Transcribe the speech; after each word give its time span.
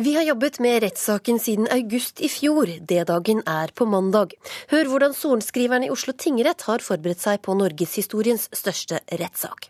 Vi 0.00 0.14
har 0.14 0.22
jobbet 0.22 0.58
med 0.64 0.78
rettssaken 0.82 1.38
siden 1.38 1.66
august 1.68 2.22
i 2.24 2.28
fjor. 2.32 2.70
D-dagen 2.88 3.42
er 3.44 3.68
på 3.76 3.84
mandag. 3.84 4.32
Hør 4.70 4.88
hvordan 4.88 5.12
sorenskriveren 5.12 5.84
i 5.84 5.90
Oslo 5.92 6.14
tingrett 6.16 6.64
har 6.64 6.80
forberedt 6.80 7.20
seg 7.20 7.42
på 7.44 7.52
norgeshistoriens 7.58 8.46
største 8.56 9.02
rettssak. 9.20 9.68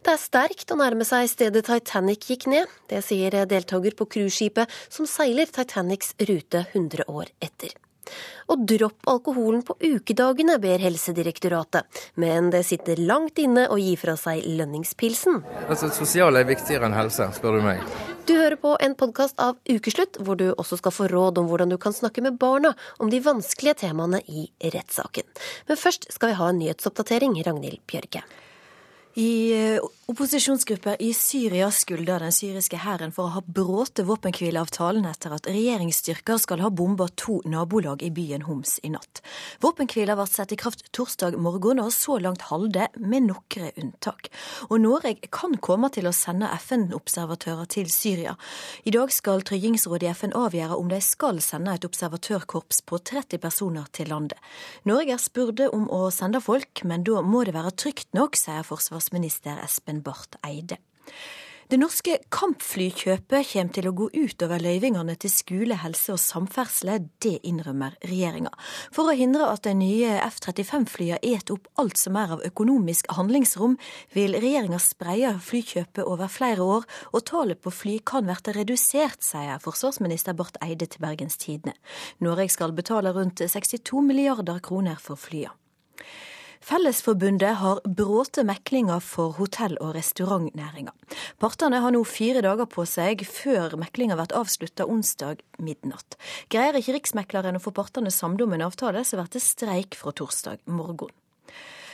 Det 0.00 0.14
er 0.14 0.22
sterkt 0.22 0.72
å 0.72 0.78
nærme 0.80 1.04
seg 1.04 1.28
stedet 1.28 1.66
Titanic 1.68 2.24
gikk 2.30 2.48
ned. 2.48 2.72
Det 2.88 3.02
sier 3.04 3.42
deltaker 3.50 3.98
på 3.98 4.08
cruiseskipet 4.16 4.72
som 4.88 5.04
seiler 5.04 5.52
Titanics 5.52 6.14
rute 6.16 6.64
100 6.72 7.04
år 7.04 7.28
etter. 7.36 7.76
Og 8.52 8.66
dropp 8.70 9.08
alkoholen 9.10 9.62
på 9.66 9.76
ukedagene, 9.82 10.58
ber 10.62 10.82
Helsedirektoratet. 10.82 11.86
Men 12.22 12.52
det 12.54 12.62
sitter 12.68 13.00
langt 13.02 13.40
inne 13.42 13.66
å 13.72 13.78
gi 13.80 13.96
fra 13.98 14.14
seg 14.20 14.44
lønningspilsen. 14.46 15.42
Altså, 15.66 15.90
Sosiale 15.94 16.44
er 16.44 16.50
viktigere 16.50 16.86
enn 16.86 16.96
helse, 16.96 17.28
spør 17.36 17.58
du 17.58 17.66
meg. 17.66 17.82
Du 18.26 18.34
hører 18.34 18.58
på 18.58 18.72
en 18.82 18.96
podkast 18.98 19.38
av 19.42 19.58
Ukeslutt, 19.70 20.18
hvor 20.22 20.38
du 20.38 20.48
også 20.54 20.80
skal 20.80 20.94
få 20.94 21.10
råd 21.12 21.38
om 21.38 21.50
hvordan 21.50 21.70
du 21.70 21.76
kan 21.82 21.94
snakke 21.94 22.24
med 22.24 22.38
barna 22.42 22.72
om 22.98 23.10
de 23.10 23.20
vanskelige 23.22 23.82
temaene 23.84 24.22
i 24.26 24.48
rettssaken. 24.62 25.26
Men 25.68 25.78
først 25.78 26.08
skal 26.14 26.32
vi 26.32 26.40
ha 26.40 26.48
en 26.50 26.58
nyhetsoppdatering, 26.62 27.38
Ragnhild 27.46 27.84
Bjørge. 27.86 28.24
I 29.16 29.30
eh, 29.56 29.86
opposisjonsgrupper 30.08 31.02
i 31.02 31.08
Syria 31.14 31.66
skylder 31.74 32.22
den 32.22 32.32
syriske 32.32 32.78
hæren 32.78 33.10
for 33.10 33.26
å 33.26 33.32
ha 33.34 33.40
bråte 33.42 34.04
våpenhvileavtalen 34.06 35.02
etter 35.10 35.32
at 35.34 35.48
regjeringsstyrker 35.50 36.38
skal 36.38 36.60
ha 36.62 36.70
bomba 36.70 37.08
to 37.18 37.40
nabolag 37.42 38.04
i 38.06 38.12
byen 38.14 38.44
Homs 38.46 38.76
i 38.86 38.92
natt. 38.94 39.18
Våpenhvila 39.64 40.14
ble 40.14 40.26
satt 40.30 40.54
i 40.54 40.58
kraft 40.60 40.84
torsdag 40.94 41.34
morgen, 41.42 41.80
og 41.82 41.90
så 41.90 42.20
langt 42.22 42.46
halde, 42.52 42.86
med 43.02 43.26
noen 43.26 43.72
unntak. 43.82 44.30
Og 44.68 44.78
Norge 44.84 45.26
kan 45.34 45.56
komme 45.58 45.90
til 45.90 46.06
å 46.06 46.14
sende 46.14 46.52
FN-observatører 46.54 47.66
til 47.74 47.90
Syria. 47.90 48.36
I 48.86 48.94
dag 48.94 49.10
skal 49.10 49.42
Tryggingsrådet 49.42 50.06
i 50.06 50.14
FN 50.14 50.36
avgjøre 50.38 50.78
om 50.78 50.86
de 50.92 51.00
skal 51.02 51.42
sende 51.42 51.74
et 51.74 51.88
observatørkorps 51.88 52.84
på 52.86 53.02
30 53.02 53.42
personer 53.42 53.90
til 53.90 54.14
landet. 54.14 54.38
Norge 54.86 55.18
er 55.18 55.22
spurte 55.22 55.66
om 55.74 55.90
å 55.90 56.06
sende 56.14 56.38
folk, 56.44 56.86
men 56.86 57.02
da 57.02 57.26
må 57.26 57.42
det 57.42 57.58
være 57.58 57.74
trygt 57.74 58.14
nok, 58.14 58.38
sier 58.38 58.62
forsvarsminister 58.70 59.58
Espen 59.66 59.95
Barth 60.04 60.40
Eide. 60.46 60.80
Det 61.66 61.80
norske 61.82 62.20
kampflykjøpet 62.30 63.48
kommer 63.50 63.72
til 63.74 63.86
å 63.88 63.92
gå 63.98 64.04
ut 64.14 64.42
over 64.46 64.62
løyvingene 64.62 65.16
til 65.18 65.32
skole, 65.34 65.74
helse 65.82 66.12
og 66.14 66.20
samferdsel. 66.22 66.92
Det 67.18 67.40
innrømmer 67.50 67.96
regjeringa. 68.06 68.52
For 68.94 69.10
å 69.10 69.16
hindre 69.18 69.48
at 69.50 69.64
de 69.66 69.72
nye 69.74 70.12
F-35-flyene 70.28 71.18
et 71.26 71.50
opp 71.50 71.66
alt 71.82 71.98
som 71.98 72.20
er 72.20 72.36
av 72.36 72.44
økonomisk 72.46 73.10
handlingsrom, 73.18 73.74
vil 74.14 74.38
regjeringa 74.38 74.78
spreie 74.78 75.32
flykjøpet 75.42 76.06
over 76.06 76.30
flere 76.30 76.62
år, 76.62 76.86
og 77.10 77.26
tallet 77.26 77.58
på 77.58 77.74
fly 77.74 77.98
kan 78.06 78.30
bli 78.30 78.54
redusert, 78.60 79.26
sier 79.26 79.58
forsvarsminister 79.66 80.38
Barth 80.38 80.62
Eide 80.62 80.86
til 80.86 81.02
Bergens 81.02 81.34
Tidende. 81.42 81.74
Norge 82.22 82.46
skal 82.54 82.78
betale 82.78 83.10
rundt 83.10 83.42
62 83.42 84.06
milliarder 84.06 84.62
kroner 84.62 85.02
for 85.02 85.18
flyene. 85.18 85.58
Fellesforbundet 86.60 87.56
har 87.60 87.80
bråte 87.84 88.44
meklinger 88.46 89.00
for 89.00 89.36
hotell- 89.38 89.78
og 89.80 89.94
restaurantnæringa. 89.96 90.92
Partene 91.38 91.80
har 91.80 91.94
nå 91.94 92.02
fire 92.04 92.42
dager 92.44 92.66
på 92.70 92.86
seg 92.88 93.26
før 93.28 93.76
meklinga 93.80 94.16
blir 94.18 94.34
avslutta 94.38 94.86
onsdag 94.88 95.42
midnatt. 95.58 96.18
Greier 96.52 96.78
ikke 96.80 96.96
Riksmekleren 96.96 97.58
å 97.58 97.62
få 97.62 97.74
partene 97.76 98.10
samlet 98.10 98.46
om 98.46 98.56
en 98.56 98.66
avtale, 98.68 99.04
så 99.04 99.20
blir 99.20 99.30
det 99.32 99.44
streik 99.44 99.94
fra 99.94 100.12
torsdag 100.12 100.64
morgen. 100.66 101.14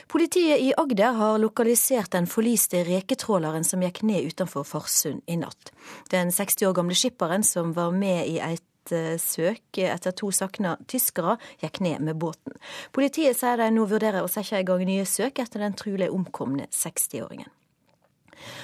Politiet 0.07 0.59
i 0.59 0.73
Agder 0.77 1.15
har 1.15 1.39
lokalisert 1.39 2.11
den 2.11 2.27
forliste 2.27 2.83
reketråleren 2.83 3.63
som 3.63 3.81
gikk 3.81 4.03
ned 4.03 4.27
utenfor 4.33 4.67
Farsund 4.67 5.23
i 5.31 5.37
natt. 5.39 5.71
Den 6.11 6.31
60 6.31 6.67
år 6.67 6.75
gamle 6.77 6.97
skipperen 6.97 7.43
som 7.47 7.71
var 7.73 7.95
med 7.95 8.27
i 8.27 8.39
et 8.43 8.63
Eh, 8.91 9.15
søk 9.21 9.79
etter 9.79 10.11
to 10.11 10.27
savna 10.35 10.75
tyskere 10.91 11.37
gikk 11.61 11.79
ned 11.85 12.03
med 12.03 12.19
båten. 12.19 12.57
Politiet 12.91 13.37
sier 13.39 13.57
de 13.57 13.69
nå 13.71 13.87
vurderer 13.87 14.23
å 14.23 14.31
sette 14.31 14.59
i 14.59 14.67
gang 14.67 14.83
nye 14.87 15.05
søk 15.07 15.39
etter 15.39 15.63
den 15.63 15.77
trolig 15.79 16.09
omkomne 16.11 16.67
60-åringen. 16.67 17.51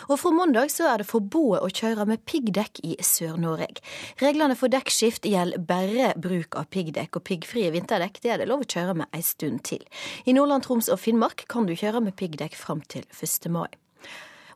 Og 0.10 0.18
Fra 0.20 0.32
mandag 0.36 0.72
så 0.74 0.90
er 0.92 1.00
det 1.00 1.08
forbudt 1.08 1.64
å 1.64 1.70
kjøre 1.72 2.04
med 2.10 2.26
piggdekk 2.28 2.82
i 2.84 2.98
Sør-Norge. 3.06 3.80
Reglene 4.20 4.58
for 4.60 4.72
dekkskift 4.72 5.24
gjelder 5.30 5.64
bare 5.64 6.14
bruk 6.20 6.58
av 6.60 6.68
piggdekk, 6.74 7.16
og 7.16 7.24
piggfrie 7.30 7.72
vinterdekk 7.72 8.20
det 8.20 8.34
er 8.34 8.42
det 8.42 8.50
lov 8.50 8.66
å 8.66 8.70
kjøre 8.70 8.98
med 9.00 9.08
en 9.16 9.24
stund 9.24 9.64
til. 9.70 9.86
I 10.26 10.36
Nordland, 10.36 10.66
Troms 10.68 10.92
og 10.92 11.00
Finnmark 11.00 11.46
kan 11.48 11.70
du 11.70 11.78
kjøre 11.80 12.04
med 12.04 12.18
piggdekk 12.20 12.60
fram 12.60 12.84
til 12.92 13.08
1. 13.16 13.48
mai. 13.54 13.70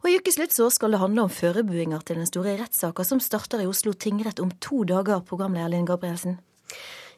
Og 0.03 0.11
I 0.11 0.17
ukeslutt 0.19 0.51
så 0.51 0.65
skal 0.67 0.91
det 0.91 0.99
handle 0.99 1.23
om 1.23 1.31
forberedelser 1.31 2.01
til 2.03 2.17
den 2.19 2.27
store 2.27 2.57
rettssaka 2.59 3.05
som 3.07 3.21
starter 3.23 3.61
i 3.63 3.67
Oslo 3.69 3.93
tingrett 3.95 4.41
om 4.43 4.51
to 4.59 4.81
dager, 4.83 5.23
programleder 5.23 5.71
Linn 5.71 5.87
Gabrielsen. 5.87 6.41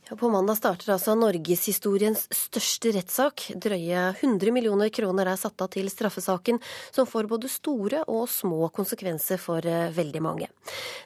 På 0.06 0.30
mandag 0.30 0.60
starter 0.60 0.92
altså 0.94 1.16
norgeshistoriens 1.18 2.28
største 2.30 2.92
rettssak. 2.94 3.48
Drøye 3.58 4.04
100 4.12 4.52
millioner 4.54 4.92
kroner 4.94 5.32
er 5.32 5.40
satt 5.42 5.64
av 5.66 5.72
til 5.74 5.90
straffesaken, 5.90 6.60
som 6.94 7.10
får 7.10 7.26
både 7.32 7.50
store 7.50 8.04
og 8.06 8.28
små 8.30 8.70
konsekvenser 8.76 9.42
for 9.42 9.66
eh, 9.66 9.90
veldig 9.96 10.22
mange. 10.22 10.52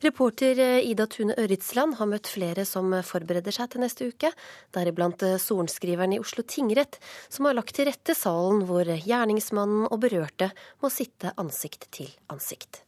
Reporter 0.04 0.60
eh, 0.60 0.90
Ida 0.92 1.08
Tune 1.08 1.38
Øritsland 1.40 1.96
har 2.02 2.12
møtt 2.12 2.28
flere 2.28 2.68
som 2.68 2.92
forbereder 3.08 3.56
seg 3.56 3.72
til 3.72 3.86
neste 3.86 4.12
uke, 4.12 4.34
deriblant 4.76 5.24
eh, 5.24 5.40
sorenskriveren 5.40 6.18
i 6.18 6.20
Oslo 6.20 6.44
tingrett, 6.44 7.00
som 7.32 7.48
har 7.48 7.56
lagt 7.56 7.78
til 7.80 7.88
rette 7.88 8.18
salen 8.20 8.68
hvor 8.68 8.84
gjerningsmannen 8.84 9.88
og 9.88 10.04
berørte 10.04 10.52
må 10.84 10.92
sitte 10.92 11.32
ansikt 11.40 11.88
til 11.96 12.12
ansikt. 12.28 12.84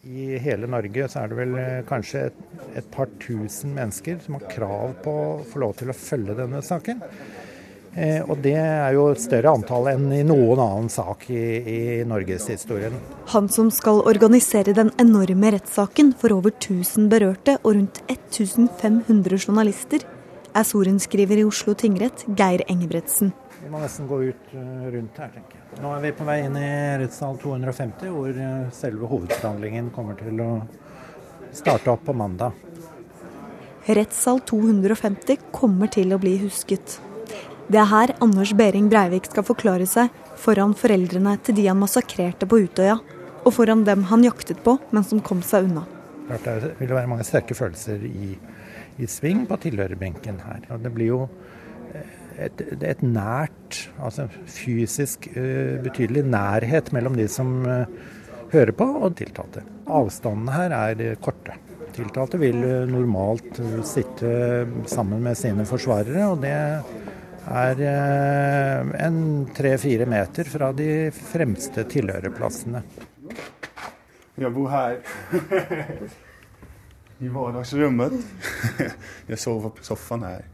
I 0.00 0.38
hele 0.40 0.64
Norge 0.70 1.08
så 1.12 1.20
er 1.20 1.28
det 1.28 1.36
vel 1.36 1.50
eh, 1.60 1.82
kanskje 1.84 2.22
et, 2.30 2.36
et, 2.80 2.86
par 2.88 3.10
tusen 3.20 3.74
mennesker 3.76 4.16
som 4.24 4.38
har 4.38 4.46
krav 4.48 4.94
på 5.04 5.12
å 5.12 5.42
få 5.44 5.60
lov 5.60 5.74
til 5.76 5.92
å 5.92 5.96
følge 5.96 6.36
denne 6.38 6.62
saken. 6.64 7.02
Eh, 7.92 8.22
og 8.24 8.40
det 8.40 8.54
er 8.56 8.94
jo 8.96 9.10
et 9.10 9.20
større 9.20 9.52
antall 9.52 9.90
enn 9.92 10.06
i 10.16 10.22
noen 10.24 10.62
annen 10.62 10.88
sak 10.88 11.26
i, 11.28 11.42
i 11.60 11.80
norgeshistorien. 12.08 12.96
Han 13.34 13.52
som 13.52 13.68
skal 13.74 14.00
organisere 14.08 14.72
den 14.72 14.94
enorme 15.02 15.52
rettssaken 15.58 16.14
for 16.16 16.32
over 16.38 16.54
1000 16.54 17.12
berørte 17.12 17.58
og 17.60 17.74
rundt 17.74 18.00
1500 18.06 19.36
journalister, 19.36 20.08
er 20.56 20.66
sorenskriver 20.66 21.42
i 21.42 21.46
Oslo 21.46 21.76
tingrett 21.76 22.24
Geir 22.40 22.64
Engebretsen. 22.72 23.34
Vi 23.60 23.68
må 23.68 23.80
nesten 23.82 24.08
gå 24.08 24.22
ut 24.24 24.52
eh, 24.56 24.86
rundt 24.94 25.18
her, 25.20 25.28
tenker 25.34 25.58
jeg. 25.58 25.82
Nå 25.84 25.90
er 25.92 26.04
vi 26.04 26.12
på 26.16 26.24
vei 26.24 26.38
inn 26.46 26.56
i 26.56 26.70
rettssal 27.02 27.36
250, 27.42 28.08
hvor 28.14 28.32
eh, 28.32 28.70
selve 28.72 29.10
hovedforhandlingen 29.10 29.90
kommer 29.92 30.16
til 30.16 30.40
å 30.40 30.50
starte 31.52 31.92
opp 31.92 32.06
på 32.08 32.14
mandag. 32.16 32.56
Rettssal 33.90 34.40
250 34.48 35.50
kommer 35.52 35.92
til 35.92 36.14
å 36.14 36.20
bli 36.22 36.38
husket. 36.46 36.96
Det 37.70 37.78
er 37.78 37.90
her 37.90 38.14
Anders 38.24 38.54
Behring 38.56 38.88
Breivik 38.90 39.28
skal 39.28 39.46
forklare 39.46 39.86
seg 39.86 40.08
foran 40.40 40.72
foreldrene 40.78 41.36
til 41.44 41.58
de 41.60 41.68
han 41.68 41.78
massakrerte 41.80 42.48
på 42.48 42.62
Utøya, 42.64 42.96
og 43.44 43.54
foran 43.56 43.84
dem 43.84 44.06
han 44.08 44.24
jaktet 44.24 44.64
på, 44.64 44.78
men 44.90 45.04
som 45.04 45.20
kom 45.24 45.44
seg 45.44 45.68
unna. 45.68 45.84
Det 46.30 46.74
vil 46.78 46.94
være 46.94 47.10
mange 47.10 47.26
sterke 47.26 47.56
følelser 47.58 48.02
i, 48.08 48.32
i 49.02 49.08
sving 49.10 49.44
på 49.50 49.58
tilhørerbenken 49.66 50.40
her. 50.46 50.64
Og 50.72 50.84
det 50.84 50.92
blir 50.94 51.12
jo 51.12 51.22
et, 52.46 52.62
et 52.82 53.02
nært, 53.04 53.78
altså 54.02 54.26
fysisk 54.50 55.28
uh, 55.34 55.80
betydelig 55.84 56.24
nærhet 56.28 56.92
mellom 56.96 57.18
de 57.18 57.26
som 57.30 57.60
uh, 57.66 57.84
hører 58.54 58.72
på 58.76 58.86
og 59.00 59.16
tiltalte. 59.18 59.64
Avstandene 59.90 60.54
her 60.56 60.76
er 60.76 61.04
uh, 61.10 61.18
korte. 61.22 61.58
Tiltalte 61.94 62.38
vil 62.40 62.60
normalt 62.88 63.58
sitte 63.84 64.30
sammen 64.88 65.24
med 65.24 65.34
sine 65.36 65.66
forsvarere, 65.66 66.28
og 66.30 66.38
det 66.44 66.52
er 67.50 67.80
en 69.02 69.18
tre-fire 69.56 70.06
meter 70.08 70.46
fra 70.46 70.70
de 70.76 71.10
fremste 71.10 71.82
tilhørerplassene. 71.90 72.84
Jeg 74.40 74.54
bor 74.54 74.70
her. 74.70 75.00
I 77.20 77.28
hverdagsrommet. 77.28 78.14
Jeg 79.30 79.38
sover 79.42 79.74
på 79.76 79.84
sofaen 79.84 80.22
her. 80.24 80.46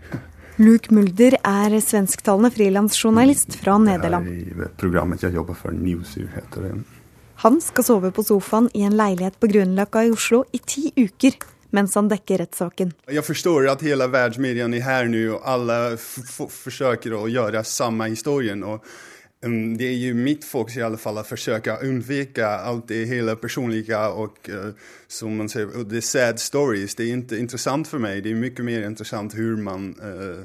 Luke 0.57 0.89
Mulder 0.95 1.35
er 1.45 1.75
svensktalende 1.85 2.49
frilansjournalist 2.55 3.59
fra 3.61 3.75
Nederland. 3.77 4.29
I 4.31 4.69
programmet 4.81 5.21
jeg 5.21 5.37
jobber 5.37 5.59
for, 5.59 5.75
Newsy 5.77 6.25
heter 6.33 6.65
det. 6.65 6.71
Han 7.45 7.59
skal 7.61 7.85
sove 7.85 8.11
på 8.17 8.25
sofaen 8.25 8.71
i 8.73 8.87
en 8.89 8.97
leilighet 8.97 9.37
på 9.37 9.51
Grünerløkka 9.53 10.07
i 10.07 10.15
Oslo 10.15 10.47
i 10.57 10.63
ti 10.65 10.89
uker 10.97 11.37
mens 11.77 11.93
han 11.99 12.09
dekker 12.09 12.41
rettssaken. 12.41 12.95
Jeg 13.13 13.25
forstår 13.27 13.69
at 13.75 13.85
hele 13.85 14.07
verdensmediene 14.09 14.79
er 14.79 14.87
her 14.87 15.11
nå, 15.13 15.27
og 15.35 15.43
alle 15.45 15.77
forsøker 16.01 17.19
å 17.19 17.27
gjøre 17.29 17.61
samme 17.67 18.09
historien. 18.15 18.65
og 18.65 18.81
det 19.77 19.85
är 19.85 19.95
ju 19.95 20.15
mitt 20.15 20.45
fokus 20.45 20.77
i 20.77 20.83
alla 20.83 20.97
fall 20.97 21.19
att 21.19 21.27
försöka 21.27 21.77
undvika 21.77 22.49
allt 22.49 22.89
det 22.89 23.05
hela 23.05 23.37
personliga 23.37 24.09
och 24.09 24.51
uh, 24.53 24.69
som 25.07 25.37
man 25.37 25.49
säger, 25.49 25.91
the 25.91 26.03
sad 26.03 26.41
stories. 26.41 26.95
Det 26.95 27.05
är 27.05 27.13
inte 27.13 27.37
intressant 27.37 27.89
för 27.89 27.99
mig. 27.99 28.21
Det 28.21 28.31
är 28.31 28.35
mycket 28.35 28.65
mer 28.65 28.87
intressant 28.87 29.35
hur 29.35 29.57
man, 29.57 30.01
uh, 30.01 30.45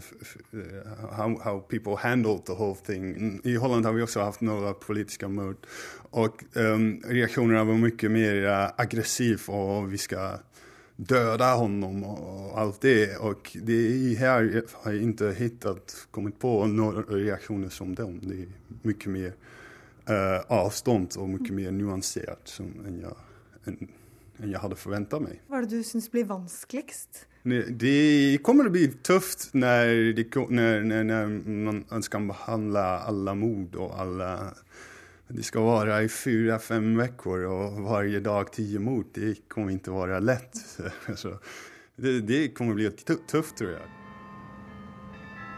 how, 1.12 1.40
how 1.44 1.60
people 1.60 1.96
handled 1.96 2.46
the 2.46 2.54
whole 2.54 2.76
thing. 2.86 3.42
I 3.44 3.56
Holland 3.56 3.86
har 3.86 3.94
vi 3.94 4.02
också 4.02 4.20
haft 4.20 4.42
några 4.42 4.74
politiska 4.74 5.28
mord 5.28 5.58
och 6.12 6.44
um, 6.54 7.02
reaktionerna 7.06 7.64
var 7.64 7.74
mycket 7.74 8.12
mer 8.12 8.70
aggressiv 8.76 9.42
och 9.48 9.94
vi 9.94 9.98
ska 9.98 10.38
döda 11.08 11.54
honom 11.54 12.04
och 12.04 12.60
allt 12.60 12.82
det. 12.82 13.18
Och 13.18 13.58
det 13.64 13.74
är 13.74 14.16
här 14.16 14.64
har 14.74 14.92
jag 14.92 15.02
inte 15.02 15.36
hittat, 15.38 16.08
kommit 16.12 16.40
på 16.40 16.66
några 16.66 17.02
reaktioner 17.02 17.70
som 17.70 17.96
dem. 17.96 18.20
Det 18.24 18.36
är 18.36 18.48
mycket 18.82 19.12
mer 19.12 19.34
uh, 20.10 20.42
avstånd 20.48 21.14
och 21.18 21.30
mycket 21.30 21.54
mer 21.54 21.72
nyanserat 21.72 22.42
som, 22.44 22.66
än, 22.88 23.00
jag, 23.00 23.16
än, 23.64 23.88
än 24.38 24.52
jag 24.52 24.60
hade 24.60 24.76
förväntat 24.76 25.22
mig. 25.22 25.42
Vad 25.48 25.60
är 25.60 25.64
det 25.64 25.70
du 25.70 25.84
syns 25.84 26.12
blir 26.12 26.24
vanskligast? 26.24 27.28
Det 27.70 28.38
kommer 28.44 28.66
att 28.66 28.72
bli 28.72 28.88
tufft 28.88 29.50
när, 29.54 29.88
det, 30.14 30.50
när, 30.50 31.04
när, 31.04 31.28
när 31.28 31.84
man 31.90 32.04
ska 32.04 32.20
behandla 32.20 33.00
alla 33.00 33.36
mord 33.36 33.76
och 33.76 34.00
alla 34.00 34.54
det 35.34 35.44
ska 35.44 35.62
vara 35.62 36.04
i 36.04 36.10
fyra, 36.10 36.60
fem 36.60 36.98
veckor 36.98 37.44
och 37.44 37.72
varje 37.72 38.20
dag 38.20 38.52
tio 38.52 38.80
mord. 38.80 39.06
Det 39.14 39.50
kommer 39.50 39.72
inte 39.72 39.92
vara 39.92 40.20
lätt. 40.20 40.58
Så 41.16 41.38
det, 41.96 42.22
det 42.22 42.48
kommer 42.48 42.74
bli 42.74 42.92
tufft, 43.28 43.58
tror 43.58 43.72
jeg. 43.72 43.88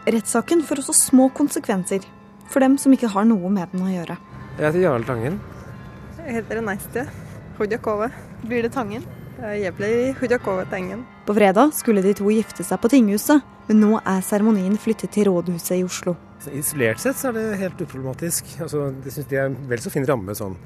Rettssaken 0.06 0.62
får 0.62 0.82
også 0.82 0.92
små 0.92 1.28
konsekvenser 1.28 2.04
for 2.52 2.60
dem 2.60 2.76
som 2.78 2.92
ikke 2.92 3.08
har 3.08 3.24
noe 3.24 3.50
med 3.50 3.72
den 3.72 3.86
å 3.86 3.88
gjøre. 3.88 4.16
Jeg 4.58 4.66
heter 4.66 4.82
Jarl 4.82 5.06
Tangen. 5.08 5.38
Jeg 6.18 6.36
heter 6.38 6.60
Neiste. 6.62 7.06
Hudjakove. 7.58 8.10
Blir 8.44 8.66
det 8.66 8.74
Tangen? 8.74 9.06
Jeg 9.40 9.72
blir 9.74 10.12
Hudjakove-Tangen. 10.20 11.06
På 11.26 11.34
fredag 11.34 11.72
skulle 11.74 12.04
de 12.04 12.12
to 12.14 12.28
gifte 12.30 12.62
seg 12.66 12.78
på 12.80 12.90
tinghuset, 12.92 13.42
men 13.66 13.80
nå 13.80 13.96
er 14.04 14.20
seremonien 14.22 14.76
flyttet 14.78 15.16
til 15.16 15.30
rådhuset 15.30 15.78
i 15.78 15.82
Oslo. 15.86 16.14
Isolert 16.52 17.00
sett 17.00 17.16
så 17.16 17.30
er 17.30 17.38
det 17.38 17.60
helt 17.62 17.80
uproblematisk. 17.80 18.56
Altså, 18.64 18.88
det 19.04 19.12
syns 19.14 19.30
de 19.30 19.38
er 19.40 19.48
en 19.48 19.56
vel 19.70 19.82
så 19.82 19.92
fin 19.92 20.06
ramme 20.08 20.34
sånn 20.36 20.56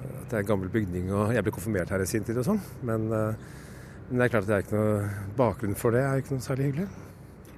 at 0.00 0.30
det 0.30 0.38
er 0.38 0.44
en 0.44 0.50
gammel 0.52 0.70
bygning 0.72 1.10
og 1.12 1.34
jeg 1.34 1.44
ble 1.44 1.52
konfirmert 1.54 1.90
her 1.92 2.02
i 2.04 2.08
sin 2.08 2.24
tid 2.26 2.38
og 2.40 2.46
sånn. 2.46 2.60
Men, 2.86 3.08
uh, 3.10 3.34
men, 4.08 4.18
det 4.18 4.26
er 4.26 4.32
klart 4.32 4.46
at 4.46 4.50
det 4.50 4.56
er 4.56 4.66
ikke 4.66 4.78
noe 4.78 5.32
bakgrunn 5.38 5.78
for 5.78 5.96
det. 5.96 6.04
er 6.06 6.22
ikke 6.22 6.36
noe 6.36 6.46
særlig 6.46 6.70
hyggelig. 6.70 6.88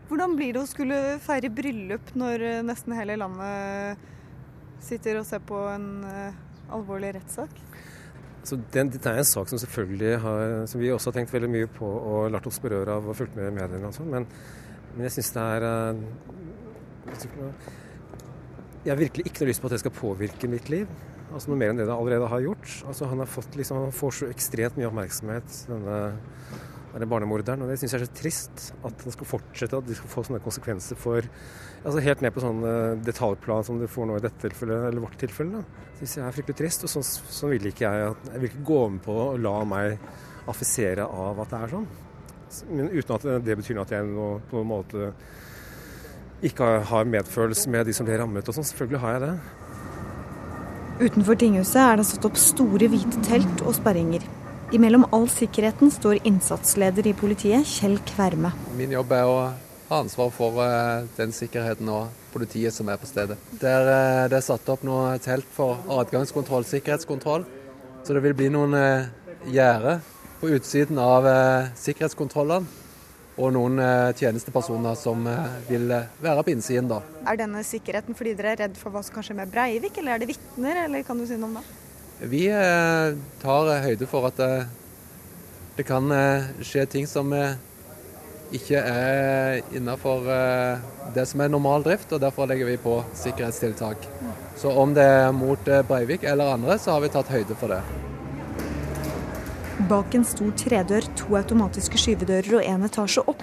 Hvordan 0.08 0.36
blir 0.36 0.56
det 0.56 0.62
å 0.62 0.68
skulle 0.68 1.00
feire 1.24 1.48
bryllup 1.52 2.10
når 2.20 2.42
eh, 2.44 2.64
nesten 2.66 2.92
hele 2.92 3.14
landet 3.16 4.02
sitter 4.84 5.22
og 5.22 5.24
ser 5.24 5.40
på 5.48 5.56
en 5.70 5.86
uh, 6.04 6.74
alvorlig 6.76 7.14
rettssak? 7.16 7.62
Så 8.42 8.58
det, 8.58 8.82
det, 8.96 9.06
er 9.06 9.20
en 9.20 9.28
sak 9.28 9.48
som 9.48 9.60
selvfølgelig 9.62 10.18
har, 10.24 10.42
som 10.68 10.82
vi 10.82 10.90
også 10.92 11.12
har 11.12 11.20
tenkt 11.20 11.32
veldig 11.32 11.48
mye 11.52 11.70
på 11.70 11.86
og 11.86 12.32
latt 12.34 12.48
oss 12.50 12.58
berøre 12.60 12.98
av 12.98 13.06
og 13.08 13.16
fulgt 13.16 13.38
med 13.38 13.52
i 13.52 13.54
mediene 13.54 13.88
og 13.88 13.94
sånn. 13.96 14.10
Men, 14.10 14.26
men, 14.92 15.06
jeg 15.06 15.14
syns 15.16 15.30
det 15.36 15.44
er 15.56 15.66
jeg 18.82 18.90
har 18.90 18.98
virkelig 18.98 19.26
ikke 19.28 19.44
noe 19.44 19.50
lyst 19.52 19.62
på 19.62 19.68
at 19.70 19.76
det 19.76 19.82
skal 19.82 19.94
påvirke 19.94 20.50
mitt 20.50 20.70
liv. 20.72 20.90
Altså 21.32 21.48
Noe 21.48 21.60
mer 21.60 21.72
enn 21.72 21.80
det 21.80 21.86
det 21.88 21.94
allerede 21.94 22.28
har 22.28 22.44
gjort. 22.44 22.68
Altså 22.88 23.08
Han 23.10 23.22
har 23.22 23.30
fått 23.30 23.56
liksom, 23.56 23.84
han 23.86 23.94
får 23.94 24.16
så 24.18 24.28
ekstremt 24.32 24.78
mye 24.78 24.88
oppmerksomhet, 24.90 25.58
denne, 25.70 25.98
denne 26.92 27.08
barnemorderen. 27.08 27.62
Og 27.64 27.70
det 27.70 27.78
syns 27.80 27.94
jeg 27.94 28.02
er 28.02 28.08
så 28.08 28.16
trist. 28.18 28.64
At 28.84 29.04
det 29.04 29.14
skal 29.14 29.30
fortsette, 29.30 29.78
at 29.78 29.88
de 29.88 29.96
skal 29.98 30.12
få 30.12 30.26
sånne 30.28 30.42
konsekvenser 30.44 30.98
for 31.00 31.28
altså 31.82 32.02
Helt 32.04 32.20
ned 32.22 32.30
på 32.30 32.42
sånn 32.44 32.60
uh, 32.62 32.98
detaljplan 33.02 33.64
som 33.66 33.80
du 33.80 33.88
får 33.90 34.06
nå 34.06 34.18
i 34.18 34.22
dette 34.22 34.38
tilfellet, 34.44 34.84
eller 34.90 35.02
vårt 35.02 35.16
tilfelle. 35.18 35.64
Det 35.98 36.04
syns 36.04 36.18
jeg 36.20 36.26
er 36.26 36.36
fryktelig 36.36 36.58
trist. 36.60 36.86
Og 36.86 36.92
sånn, 36.92 37.06
sånn 37.06 37.54
vil 37.54 37.70
ikke 37.72 37.88
jeg. 37.88 38.12
at, 38.12 38.32
Jeg 38.34 38.42
vil 38.42 38.50
ikke 38.52 38.66
gå 38.68 38.82
med 38.96 39.04
på 39.06 39.16
å 39.24 39.30
la 39.40 39.56
meg 39.66 39.96
affisere 40.52 41.06
av 41.06 41.40
at 41.42 41.54
det 41.54 41.62
er 41.62 41.76
sånn. 41.76 41.88
Men 42.68 42.90
uten 42.92 43.14
at 43.16 43.26
det 43.46 43.56
betyr 43.56 43.80
at 43.80 43.94
jeg 43.94 44.10
på 44.12 44.58
noen 44.58 44.68
måte 44.68 45.12
ikke 46.42 46.68
har 46.88 47.08
medfølelse 47.08 47.70
med 47.70 47.86
de 47.86 47.94
som 47.96 48.06
ble 48.06 48.18
rammet 48.18 48.48
og 48.48 48.56
sånn. 48.56 48.66
Selvfølgelig 48.66 49.02
har 49.02 49.16
jeg 49.16 49.24
det. 49.24 49.34
Utenfor 51.02 51.38
tinghuset 51.38 51.80
er 51.82 51.98
det 51.98 52.06
satt 52.06 52.26
opp 52.28 52.38
store 52.38 52.88
hvite 52.90 53.22
telt 53.26 53.62
og 53.64 53.74
sperringer. 53.78 54.24
Imellom 54.72 55.04
all 55.12 55.26
sikkerheten 55.30 55.90
står 55.92 56.22
innsatsleder 56.28 57.08
i 57.10 57.14
politiet, 57.16 57.68
Kjell 57.68 57.98
Kverme. 58.08 58.52
Min 58.78 58.94
jobb 58.94 59.12
er 59.12 59.28
å 59.28 59.38
ha 59.90 59.98
ansvar 60.00 60.30
for 60.32 60.60
uh, 60.62 61.04
den 61.18 61.34
sikkerheten 61.36 61.90
og 61.92 62.12
politiet 62.32 62.72
som 62.74 62.88
er 62.88 63.00
på 63.00 63.08
stedet. 63.10 63.36
Der, 63.60 63.88
uh, 63.88 64.28
det 64.32 64.38
er 64.38 64.46
satt 64.46 64.70
opp 64.72 64.84
noe 64.86 65.18
telt 65.22 65.48
for 65.52 65.82
adgangskontroll, 66.00 66.64
sikkerhetskontroll. 66.68 67.44
Så 68.02 68.16
det 68.16 68.24
vil 68.24 68.36
bli 68.38 68.48
noen 68.54 68.74
uh, 68.74 69.10
gjerder 69.52 70.00
på 70.40 70.54
utsiden 70.56 70.98
av 70.98 71.28
sikkerhetskontrollene 71.78 72.81
og 73.40 73.52
noen 73.54 73.80
eh, 73.80 74.12
tjenestepersoner 74.18 74.96
som 74.98 75.24
eh, 75.28 75.54
vil 75.70 75.88
eh, 75.94 76.10
være 76.22 76.44
på 76.44 76.52
innsiden. 76.52 76.90
da. 76.90 77.00
Er 77.28 77.40
denne 77.40 77.62
sikkerheten 77.64 78.16
fordi 78.18 78.34
dere 78.36 78.52
er 78.52 78.60
redd 78.66 78.76
for 78.80 78.92
hva 78.92 79.02
som 79.04 79.16
kan 79.16 79.26
skje 79.26 79.38
med 79.38 79.52
Breivik, 79.52 79.96
eller 79.98 80.16
er 80.16 80.22
det 80.22 80.32
vitner, 80.34 80.84
eller 80.84 81.06
kan 81.06 81.18
du 81.18 81.26
si 81.28 81.38
noe 81.40 81.52
om 81.52 81.60
det? 81.60 81.66
Vi 82.28 82.44
tar 83.42 83.70
høyde 83.82 84.06
for 84.06 84.28
at 84.28 84.38
det 85.74 85.86
kan 85.88 86.06
skje 86.62 86.84
ting 86.86 87.08
som 87.10 87.32
ikke 88.54 88.78
er 88.78 89.74
innafor 89.74 90.28
det 91.16 91.26
som 91.26 91.42
er 91.42 91.50
normal 91.50 91.82
drift, 91.82 92.14
og 92.14 92.22
derfor 92.22 92.46
legger 92.46 92.70
vi 92.70 92.78
på 92.78 93.00
sikkerhetstiltak. 93.24 94.06
Så 94.54 94.70
om 94.70 94.94
det 94.94 95.08
er 95.08 95.34
mot 95.34 95.74
Breivik 95.90 96.22
eller 96.22 96.54
andre, 96.54 96.78
så 96.78 96.94
har 96.94 97.02
vi 97.02 97.10
tatt 97.10 97.34
høyde 97.34 97.58
for 97.58 97.74
det. 97.74 98.11
Bak 99.80 100.12
en 100.14 100.24
stor 100.24 100.50
tredør, 100.60 101.06
to 101.16 101.32
automatiske 101.38 101.96
skyvedører 101.96 102.58
og 102.58 102.66
en 102.68 102.84
etasje 102.84 103.22
opp 103.24 103.40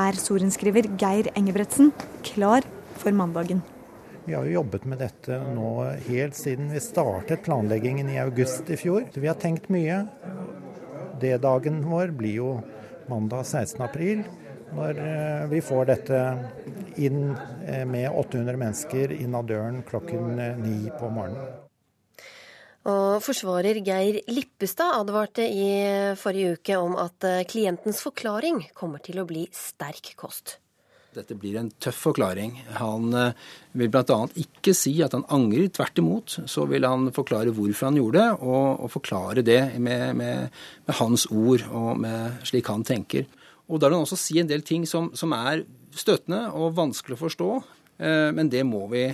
er 0.00 0.16
sorenskriver 0.16 0.88
Geir 1.00 1.28
Engebretsen 1.36 1.90
klar 2.24 2.64
for 2.96 3.12
mandagen. 3.12 3.60
Vi 4.24 4.32
har 4.36 4.46
jo 4.48 4.58
jobbet 4.58 4.86
med 4.88 5.02
dette 5.04 5.36
nå 5.52 5.68
helt 6.06 6.36
siden 6.36 6.72
vi 6.72 6.80
startet 6.80 7.44
planleggingen 7.44 8.08
i 8.12 8.18
august 8.22 8.70
i 8.72 8.80
fjor. 8.80 9.06
Vi 9.12 9.28
har 9.28 9.36
tenkt 9.40 9.68
mye. 9.72 10.02
D-dagen 11.20 11.82
vår 11.84 12.16
blir 12.16 12.40
jo 12.40 12.50
mandag 13.08 13.44
16. 13.44 13.84
april, 13.84 14.24
når 14.72 15.04
eh, 15.04 15.46
vi 15.52 15.62
får 15.64 15.88
dette 15.92 16.24
inn 16.96 17.34
eh, 17.66 17.84
med 17.88 18.08
800 18.08 18.60
mennesker 18.60 19.16
inn 19.20 19.36
av 19.36 19.48
døren 19.48 19.82
klokken 19.88 20.36
eh, 20.40 20.60
ni 20.60 20.92
på 20.96 21.12
morgenen. 21.12 21.67
Og 22.86 23.18
forsvarer 23.24 23.80
Geir 23.84 24.20
Lippestad 24.30 24.94
advarte 25.00 25.42
i 25.42 25.66
forrige 26.18 26.54
uke 26.56 26.78
om 26.78 26.94
at 27.00 27.26
eh, 27.26 27.44
klientens 27.48 28.00
forklaring 28.04 28.62
kommer 28.76 29.02
til 29.02 29.18
å 29.18 29.26
bli 29.28 29.48
sterk 29.52 30.14
kost. 30.20 30.56
Dette 31.16 31.34
blir 31.34 31.56
en 31.58 31.70
tøff 31.82 31.98
forklaring. 32.06 32.54
Han 32.78 33.10
eh, 33.16 33.48
vil 33.80 33.90
bl.a. 33.92 34.18
ikke 34.40 34.72
si 34.76 34.94
at 35.04 35.16
han 35.16 35.26
angrer. 35.34 35.66
Tvert 35.74 35.98
imot 36.00 36.36
så 36.48 36.68
vil 36.70 36.86
han 36.86 37.10
forklare 37.16 37.52
hvorfor 37.56 37.90
han 37.90 37.98
gjorde 37.98 38.22
det, 38.22 38.28
og, 38.46 38.84
og 38.86 38.92
forklare 38.94 39.44
det 39.44 39.60
med, 39.82 40.14
med, 40.20 40.54
med, 40.86 40.94
hans 41.00 41.26
ord 41.34 41.66
og 41.68 41.98
med 42.04 42.46
slik 42.48 42.70
han 42.72 42.86
tenker. 42.86 43.26
Og 43.68 43.82
Da 43.82 43.90
vil 43.90 43.98
han 43.98 44.06
også 44.06 44.20
si 44.20 44.38
en 44.40 44.48
del 44.48 44.62
ting 44.64 44.86
som, 44.88 45.10
som 45.18 45.34
er 45.36 45.66
støtende 45.98 46.46
og 46.54 46.78
vanskelig 46.78 47.18
å 47.18 47.24
forstå. 47.26 47.50
Eh, 47.98 48.30
men 48.32 48.48
det 48.54 48.62
må 48.64 48.86
vi 48.94 49.04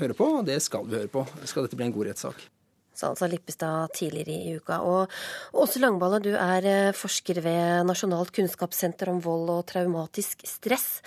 høre 0.00 0.16
på, 0.16 0.32
og 0.40 0.48
det 0.48 0.58
skal 0.64 0.88
vi 0.88 0.98
høre 0.98 1.12
på. 1.12 1.26
Skal 1.44 1.68
dette 1.68 1.78
bli 1.78 1.90
en 1.90 1.94
god 1.94 2.10
rettssak 2.10 2.48
sa 2.94 3.10
altså 3.10 3.28
Lippestad 3.30 3.92
tidligere 3.96 4.34
i 4.36 4.56
uka. 4.58 4.80
Og 4.84 5.60
Åse 5.62 5.82
Langballe, 5.82 6.20
du 6.24 6.32
er 6.36 6.68
eh, 6.68 6.96
forsker 6.96 7.42
ved 7.44 7.86
Nasjonalt 7.88 8.32
kunnskapssenter 8.36 9.12
om 9.12 9.22
vold 9.24 9.52
og 9.54 9.64
traumatisk 9.70 10.44
stress. 10.48 11.00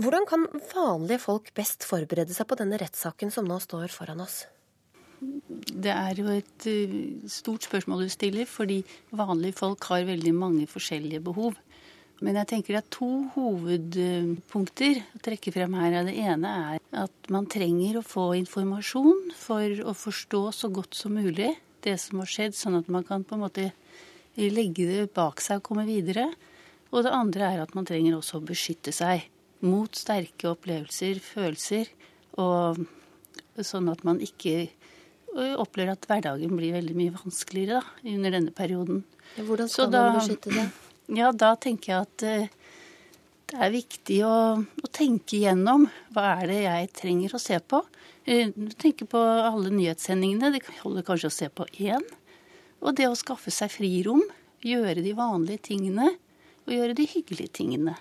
Hvordan 0.00 0.24
kan 0.28 0.46
vanlige 0.70 1.20
folk 1.22 1.50
best 1.56 1.84
forberede 1.88 2.34
seg 2.34 2.48
på 2.48 2.58
denne 2.60 2.78
rettssaken 2.80 3.32
som 3.34 3.48
nå 3.48 3.58
står 3.62 3.90
foran 3.92 4.22
oss? 4.24 4.44
Det 5.20 5.92
er 5.92 6.16
jo 6.16 6.30
et 6.32 6.66
eh, 6.70 6.94
stort 7.28 7.66
spørsmål 7.66 8.06
du 8.06 8.12
stiller, 8.12 8.48
fordi 8.48 8.80
vanlige 9.12 9.58
folk 9.60 9.84
har 9.92 10.08
veldig 10.08 10.32
mange 10.36 10.68
forskjellige 10.70 11.20
behov. 11.26 11.58
Men 12.20 12.36
jeg 12.36 12.50
tenker 12.50 12.76
det 12.76 12.82
er 12.82 12.92
to 12.92 13.08
hovedpunkter 13.34 15.00
å 15.16 15.20
trekke 15.24 15.52
frem 15.54 15.76
her. 15.80 16.02
Det 16.04 16.16
ene 16.20 16.50
er 16.74 17.02
at 17.02 17.30
man 17.32 17.48
trenger 17.48 18.00
å 18.00 18.04
få 18.04 18.26
informasjon 18.42 19.30
for 19.36 19.82
å 19.88 19.94
forstå 19.96 20.42
så 20.52 20.68
godt 20.74 20.98
som 20.98 21.16
mulig 21.16 21.54
det 21.80 21.96
som 22.02 22.20
har 22.20 22.28
skjedd, 22.28 22.52
sånn 22.56 22.76
at 22.76 22.90
man 22.92 23.06
kan 23.08 23.24
på 23.24 23.38
en 23.38 23.44
måte 23.46 23.70
legge 24.36 24.84
det 24.84 25.06
bak 25.16 25.40
seg 25.40 25.62
og 25.62 25.70
komme 25.70 25.86
videre. 25.88 26.26
Og 26.92 27.06
det 27.06 27.14
andre 27.14 27.54
er 27.54 27.62
at 27.62 27.72
man 27.78 27.88
trenger 27.88 28.18
også 28.18 28.40
å 28.40 28.44
beskytte 28.44 28.92
seg 28.92 29.24
mot 29.64 29.96
sterke 29.96 30.50
opplevelser, 30.52 31.20
følelser, 31.24 31.88
og 32.40 32.84
sånn 33.64 33.88
at 33.92 34.04
man 34.04 34.20
ikke 34.24 34.68
opplever 35.60 35.94
at 35.94 36.04
hverdagen 36.10 36.52
blir 36.58 36.76
veldig 36.76 36.96
mye 36.98 37.16
vanskeligere 37.16 37.80
da, 37.80 37.98
under 38.12 38.36
denne 38.36 38.52
perioden. 38.56 39.04
Hvordan 39.38 39.68
skal 39.70 39.92
da, 39.92 40.06
man 40.10 40.20
beskytte 40.20 40.52
seg? 40.52 40.89
Ja, 41.10 41.32
da 41.34 41.56
tenker 41.58 41.90
jeg 41.90 42.06
at 42.06 42.22
eh, 42.26 42.50
det 43.50 43.58
er 43.58 43.72
viktig 43.74 44.20
å, 44.22 44.34
å, 44.62 44.90
tenke 44.94 45.40
igjennom 45.40 45.88
hva 46.14 46.36
er 46.36 46.50
det 46.50 46.58
jeg 46.62 46.90
trenger 47.00 47.34
å 47.34 47.40
se 47.42 47.58
på. 47.58 47.80
Du 48.22 48.68
tenker 48.78 49.08
på 49.10 49.18
alle 49.18 49.72
nyhetssendingene. 49.74 50.52
Det 50.54 50.60
holder 50.84 51.06
kanskje 51.08 51.30
å 51.32 51.34
se 51.34 51.48
på 51.50 51.66
én. 51.82 52.04
Og 52.78 52.94
det 52.94 53.08
å 53.10 53.16
skaffe 53.18 53.50
seg 53.50 53.72
frirom. 53.74 54.22
Gjøre 54.62 55.02
de 55.02 55.16
vanlige 55.18 55.64
tingene. 55.72 56.12
Og 56.68 56.76
gjøre 56.76 56.94
de 56.94 57.08
hyggelige 57.10 57.56
tingene. 57.58 57.96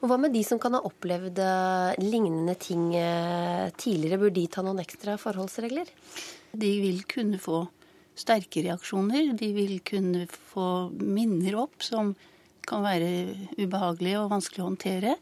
Og 0.00 0.08
Hva 0.08 0.16
med 0.22 0.32
de 0.32 0.40
som 0.46 0.62
kan 0.62 0.78
ha 0.78 0.80
opplevd 0.88 1.42
eh, 1.44 2.00
lignende 2.00 2.56
ting 2.56 2.88
tidligere? 3.76 4.22
Bør 4.24 4.32
de 4.38 4.46
ta 4.48 4.64
noen 4.64 4.80
ekstra 4.80 5.18
forholdsregler? 5.20 5.92
De 6.56 6.72
vil 6.80 7.04
kunne 7.12 7.36
få 7.42 7.66
sterke 8.18 8.64
reaksjoner. 8.64 9.34
De 9.36 9.52
vil 9.52 9.78
kunne 9.84 10.24
få 10.32 10.88
minner 10.96 11.60
opp 11.60 11.84
som 11.84 12.16
kan 12.68 12.84
være 12.84 13.10
ubehagelige 13.58 14.20
og 14.20 14.32
vanskelig 14.32 14.64
å 14.64 14.68
håndtere. 14.68 15.14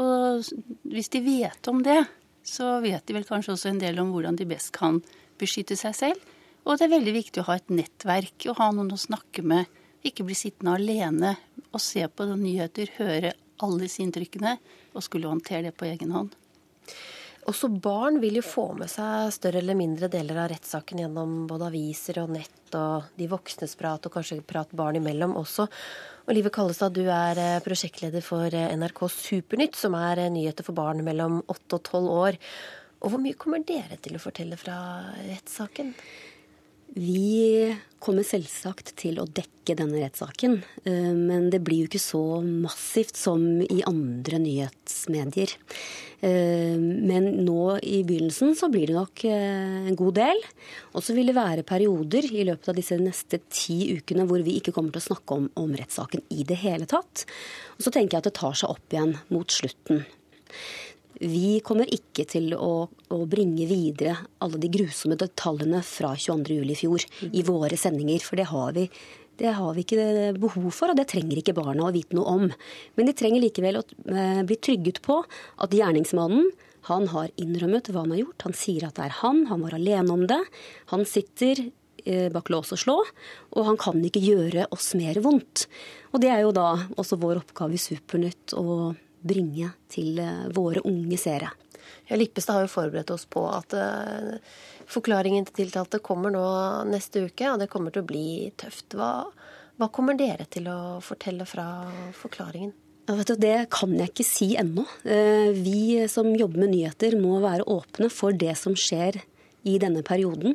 Og 0.00 0.48
hvis 0.92 1.12
de 1.12 1.22
vet 1.24 1.70
om 1.72 1.82
det, 1.84 2.00
så 2.46 2.78
vet 2.84 3.04
de 3.06 3.16
vel 3.16 3.26
kanskje 3.26 3.54
også 3.54 3.70
en 3.72 3.82
del 3.82 3.98
om 4.02 4.12
hvordan 4.14 4.38
de 4.38 4.46
best 4.48 4.72
kan 4.76 5.00
beskytte 5.40 5.76
seg 5.78 5.96
selv. 5.96 6.32
Og 6.66 6.78
det 6.78 6.86
er 6.86 6.96
veldig 6.96 7.14
viktig 7.14 7.42
å 7.42 7.48
ha 7.50 7.58
et 7.58 7.72
nettverk 7.72 8.48
og 8.50 8.58
ha 8.60 8.70
noen 8.74 8.94
å 8.94 9.00
snakke 9.00 9.44
med. 9.46 9.68
Ikke 10.06 10.26
bli 10.26 10.36
sittende 10.38 10.76
alene 10.78 11.36
og 11.72 11.82
se 11.82 12.02
på 12.08 12.26
nyheter, 12.32 12.92
høre 12.98 13.34
alle 13.62 13.86
disse 13.86 14.02
inntrykkene 14.04 14.56
og 14.92 15.04
skulle 15.04 15.30
håndtere 15.30 15.68
det 15.68 15.76
på 15.78 15.88
egen 15.88 16.12
hånd. 16.14 16.34
Også 17.46 17.68
barn 17.70 18.18
vil 18.18 18.40
jo 18.40 18.42
få 18.42 18.64
med 18.74 18.90
seg 18.90 19.30
større 19.34 19.60
eller 19.60 19.78
mindre 19.78 20.08
deler 20.10 20.40
av 20.42 20.48
rettssaken 20.50 21.04
gjennom 21.04 21.34
både 21.46 21.68
aviser 21.68 22.18
og 22.24 22.32
nett 22.34 22.74
og 22.74 23.12
de 23.14 23.28
voksnes 23.30 23.76
prat, 23.78 24.02
og 24.02 24.16
kanskje 24.16 24.40
prat 24.42 24.72
barn 24.74 24.98
imellom 24.98 25.36
også. 25.38 25.68
Og 26.26 26.34
Live 26.34 26.50
Kallestad, 26.50 26.96
du 26.96 27.06
er 27.06 27.38
eh, 27.38 27.60
prosjektleder 27.62 28.24
for 28.26 28.50
eh, 28.50 28.72
NRK 28.74 29.04
Supernytt, 29.14 29.78
som 29.78 29.94
er 29.94 30.24
eh, 30.24 30.32
nyheter 30.34 30.66
for 30.66 30.74
barn 30.74 31.04
mellom 31.06 31.38
8 31.46 31.78
og 31.78 31.84
12 31.86 32.10
år. 32.16 32.40
Og 33.06 33.12
hvor 33.12 33.22
mye 33.22 33.38
kommer 33.38 33.62
dere 33.62 34.00
til 34.02 34.18
å 34.18 34.22
fortelle 34.22 34.58
fra 34.58 34.80
rettssaken? 35.20 35.94
Vi 36.96 37.76
kommer 38.00 38.24
selvsagt 38.24 38.94
til 38.96 39.18
å 39.20 39.26
dekke 39.28 39.74
denne 39.76 39.98
rettssaken, 40.00 40.62
eh, 40.88 41.12
men 41.12 41.50
det 41.52 41.60
blir 41.64 41.82
jo 41.82 41.90
ikke 41.90 42.00
så 42.00 42.22
massivt 42.40 43.18
som 43.20 43.42
i 43.60 43.82
andre 43.84 44.38
nyhetsmedier. 44.40 45.52
Eh, 46.24 46.72
men 46.80 47.28
nå 47.44 47.76
i 47.84 48.00
begynnelsen 48.06 48.56
så 48.56 48.70
blir 48.72 48.88
det 48.88 48.96
nok 48.96 49.26
eh, 49.28 49.90
en 49.90 49.98
god 49.98 50.16
del. 50.22 50.40
Og 50.96 51.04
så 51.04 51.12
vil 51.12 51.28
det 51.28 51.36
være 51.36 51.66
perioder 51.68 52.30
i 52.32 52.46
løpet 52.48 52.72
av 52.72 52.80
disse 52.80 52.96
neste 52.96 53.42
ti 53.52 53.92
ukene 53.98 54.24
hvor 54.24 54.40
vi 54.46 54.56
ikke 54.56 54.72
kommer 54.72 54.94
til 54.94 55.04
å 55.04 55.08
snakke 55.10 55.36
om, 55.36 55.50
om 55.60 55.76
rettssaken 55.76 56.24
i 56.32 56.48
det 56.48 56.62
hele 56.64 56.88
tatt. 56.88 57.26
Og 57.76 57.84
så 57.84 57.92
tenker 57.92 58.16
jeg 58.16 58.24
at 58.24 58.30
det 58.30 58.38
tar 58.40 58.56
seg 58.56 58.72
opp 58.72 58.96
igjen 58.96 59.18
mot 59.28 59.52
slutten. 59.52 60.06
Vi 61.20 61.60
kommer 61.64 61.88
ikke 61.88 62.26
til 62.28 62.50
å, 62.52 62.88
å, 62.92 63.18
bringe 63.28 63.64
videre 63.70 64.18
alle 64.44 64.60
de 64.60 64.68
grusomme 64.72 65.16
detaljene 65.16 65.80
fra 65.86 66.12
22.07. 66.12 66.58
i 66.60 66.76
fjor 66.76 67.06
i 67.30 67.44
våre 67.46 67.78
sendinger, 67.80 68.20
for 68.24 68.36
det 68.36 68.48
har, 68.50 68.74
vi, 68.76 68.84
det 69.40 69.54
har 69.56 69.72
vi 69.76 69.84
ikke 69.86 70.34
behov 70.36 70.68
for, 70.74 70.92
og 70.92 70.98
det 70.98 71.08
trenger 71.12 71.40
ikke 71.40 71.56
barna 71.56 71.86
å 71.86 71.94
vite 71.94 72.18
noe 72.18 72.34
om. 72.36 72.44
Men 72.98 73.08
de 73.08 73.16
trenger 73.16 73.44
likevel 73.46 73.80
å 73.80 73.86
eh, 74.12 74.42
bli 74.44 74.58
trygget 74.60 75.00
på 75.06 75.22
at 75.24 75.76
gjerningsmannen 75.76 76.50
han 76.90 77.08
har 77.10 77.32
innrømmet 77.40 77.88
hva 77.90 78.04
han 78.04 78.12
har 78.14 78.22
gjort. 78.26 78.46
Han 78.46 78.58
sier 78.60 78.86
at 78.86 79.00
det 79.00 79.08
er 79.08 79.18
han, 79.22 79.46
han 79.48 79.64
var 79.64 79.74
alene 79.78 80.12
om 80.12 80.26
det. 80.28 80.38
Han 80.92 81.02
sitter 81.08 81.64
eh, 82.04 82.28
bak 82.34 82.52
lås 82.52 82.76
og 82.76 82.82
slå, 82.82 82.98
og 83.56 83.66
han 83.70 83.80
kan 83.80 84.04
ikke 84.04 84.22
gjøre 84.22 84.68
oss 84.74 84.92
mer 84.98 85.18
vondt. 85.24 85.64
Og 86.12 86.22
det 86.22 86.30
er 86.34 86.44
jo 86.44 86.54
da 86.54 86.74
også 86.94 87.18
vår 87.24 87.40
oppgave 87.40 87.74
i 87.74 87.82
Supernytt 87.82 88.54
å 88.60 88.92
bringe 89.28 89.72
til 89.92 90.20
eh, 90.22 90.46
våre 90.54 90.82
unge 90.86 91.18
seere. 91.20 91.50
Ja, 92.06 92.16
Lippestad 92.18 92.56
har 92.56 92.66
jo 92.66 92.72
forberedt 92.72 93.10
oss 93.10 93.24
på 93.30 93.42
at 93.50 93.74
uh, 93.74 94.36
forklaringen 94.90 95.46
til 95.48 95.64
tiltalte 95.64 95.98
kommer 96.04 96.30
nå 96.30 96.46
neste 96.86 97.24
uke, 97.26 97.48
og 97.50 97.60
det 97.62 97.70
kommer 97.70 97.94
til 97.94 98.04
å 98.04 98.08
bli 98.08 98.26
tøft. 98.58 98.94
Hva, 98.98 99.26
hva 99.78 99.88
kommer 99.94 100.18
dere 100.18 100.46
til 100.50 100.68
å 100.70 100.98
fortelle 101.02 101.46
fra 101.48 101.66
forklaringen? 102.14 102.74
Ja, 103.06 103.16
du, 103.22 103.34
det 103.38 103.56
kan 103.74 103.94
jeg 103.98 104.12
ikke 104.12 104.26
si 104.26 104.52
ennå. 104.58 104.86
Uh, 105.06 105.50
vi 105.54 106.06
som 106.10 106.30
jobber 106.34 106.62
med 106.62 106.76
nyheter 106.76 107.18
må 107.18 107.40
være 107.42 107.66
åpne 107.70 108.10
for 108.14 108.34
det 108.34 108.54
som 108.58 108.78
skjer 108.78 109.18
i 109.66 109.80
denne 109.82 110.06
perioden. 110.06 110.54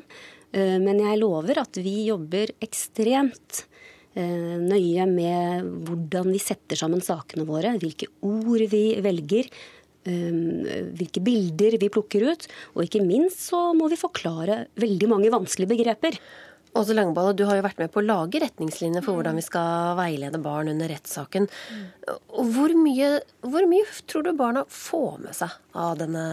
Men 0.52 0.98
jeg 1.00 1.20
lover 1.20 1.62
at 1.62 1.78
vi 1.80 1.94
jobber 2.10 2.50
ekstremt 2.64 3.62
Eh, 3.62 3.71
nøye 4.16 5.06
med 5.08 5.68
hvordan 5.88 6.32
vi 6.34 6.42
setter 6.44 6.80
sammen 6.80 7.04
sakene 7.04 7.46
våre, 7.48 7.78
hvilke 7.80 8.10
ord 8.28 8.64
vi 8.72 8.84
velger, 9.04 9.48
eh, 10.04 10.42
hvilke 10.98 11.24
bilder 11.24 11.78
vi 11.80 11.92
plukker 11.94 12.26
ut. 12.28 12.48
Og 12.76 12.86
ikke 12.86 13.04
minst 13.06 13.48
så 13.50 13.70
må 13.78 13.88
vi 13.92 14.00
forklare 14.00 14.66
veldig 14.76 15.12
mange 15.12 15.32
vanskelige 15.32 15.72
begreper. 15.76 16.20
Åse 16.74 16.94
Langballe, 16.96 17.34
du 17.36 17.44
har 17.50 17.58
jo 17.58 17.64
vært 17.66 17.82
med 17.82 17.92
på 17.92 18.00
å 18.00 18.06
lage 18.06 18.40
retningslinjer 18.40 19.04
for 19.04 19.18
hvordan 19.18 19.36
vi 19.36 19.44
skal 19.44 19.98
veilede 20.00 20.40
barn 20.40 20.70
under 20.72 20.88
rettssaken. 20.88 21.50
Hvor 22.32 22.76
mye, 22.80 23.10
hvor 23.44 23.68
mye 23.68 23.88
tror 24.08 24.24
du 24.24 24.32
barna 24.40 24.64
får 24.72 25.18
med 25.26 25.36
seg 25.36 25.58
av 25.76 25.98
denne 26.00 26.24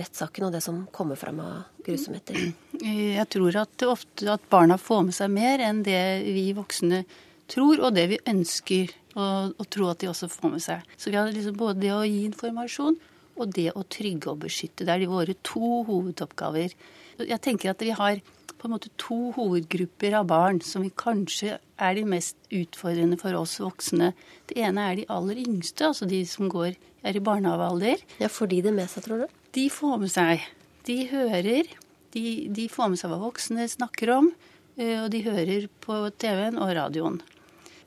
rettssaken 0.00 0.48
og 0.48 0.56
det 0.56 0.62
som 0.64 0.86
kommer 0.96 1.20
frem 1.20 1.42
av 1.44 1.84
grusomheter? 1.84 2.40
Jeg 2.80 3.28
tror 3.36 3.60
at, 3.66 3.84
ofte 3.84 4.32
at 4.32 4.48
barna 4.52 4.80
får 4.80 5.04
med 5.10 5.18
seg 5.18 5.32
mer 5.34 5.66
enn 5.68 5.84
det 5.84 6.02
vi 6.24 6.48
voksne 6.56 7.04
tror, 7.52 7.84
og 7.84 7.92
det 7.92 8.08
vi 8.14 8.22
ønsker 8.32 8.96
å, 9.12 9.24
å 9.52 9.68
tro 9.68 9.92
at 9.92 10.00
de 10.00 10.08
også 10.08 10.30
får 10.32 10.56
med 10.56 10.64
seg. 10.64 10.92
Så 10.96 11.12
vi 11.12 11.20
har 11.20 11.28
liksom 11.28 11.58
både 11.60 11.84
det 11.84 11.92
å 11.92 12.04
gi 12.08 12.22
informasjon 12.30 12.96
og 13.36 13.52
det 13.56 13.70
å 13.76 13.84
trygge 13.88 14.32
og 14.32 14.40
beskytte. 14.44 14.86
Det 14.86 14.92
er 14.94 15.04
de 15.04 15.12
våre 15.12 15.36
to 15.44 15.82
hovedoppgaver. 15.88 16.72
Jeg 17.20 17.44
tenker 17.44 17.72
at 17.72 17.84
vi 17.84 17.92
har 17.96 18.22
på 18.62 18.68
en 18.68 18.76
måte 18.76 18.92
to 18.94 19.32
hovedgrupper 19.34 20.14
av 20.14 20.28
barn 20.30 20.60
som 20.62 20.84
vi 20.84 20.92
kanskje 20.94 21.56
er 21.82 21.96
de 21.98 22.04
mest 22.06 22.36
utfordrende 22.54 23.16
for 23.18 23.34
oss 23.34 23.56
voksne. 23.58 24.12
Det 24.46 24.54
ene 24.62 24.84
er 24.86 25.00
de 25.00 25.06
aller 25.10 25.40
yngste, 25.42 25.88
altså 25.88 26.06
de 26.06 26.20
som 26.30 26.46
går, 26.52 26.76
er 27.02 27.18
i 27.18 27.22
barnehagealder. 27.26 28.04
Ja, 28.22 28.30
Får 28.30 28.52
de 28.52 28.60
det 28.62 28.74
med 28.76 28.86
seg, 28.92 29.02
tror 29.08 29.24
du? 29.24 29.32
De 29.58 29.64
får 29.74 29.96
med 29.98 30.12
seg. 30.14 30.44
De 30.86 30.96
hører. 31.10 31.72
De, 32.14 32.24
de 32.54 32.68
får 32.70 32.92
med 32.92 33.02
seg 33.02 33.10
hva 33.10 33.18
voksne 33.24 33.66
snakker 33.72 34.14
om. 34.14 34.30
Eh, 34.78 35.00
og 35.00 35.10
de 35.10 35.24
hører 35.26 35.66
på 35.82 35.98
TV-en 36.22 36.62
og 36.62 36.70
radioen. 36.78 37.18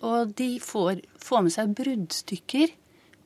Og 0.03 0.35
de 0.35 0.49
får, 0.59 0.99
får 1.23 1.47
med 1.47 1.55
seg 1.55 1.71
bruddstykker. 1.79 2.75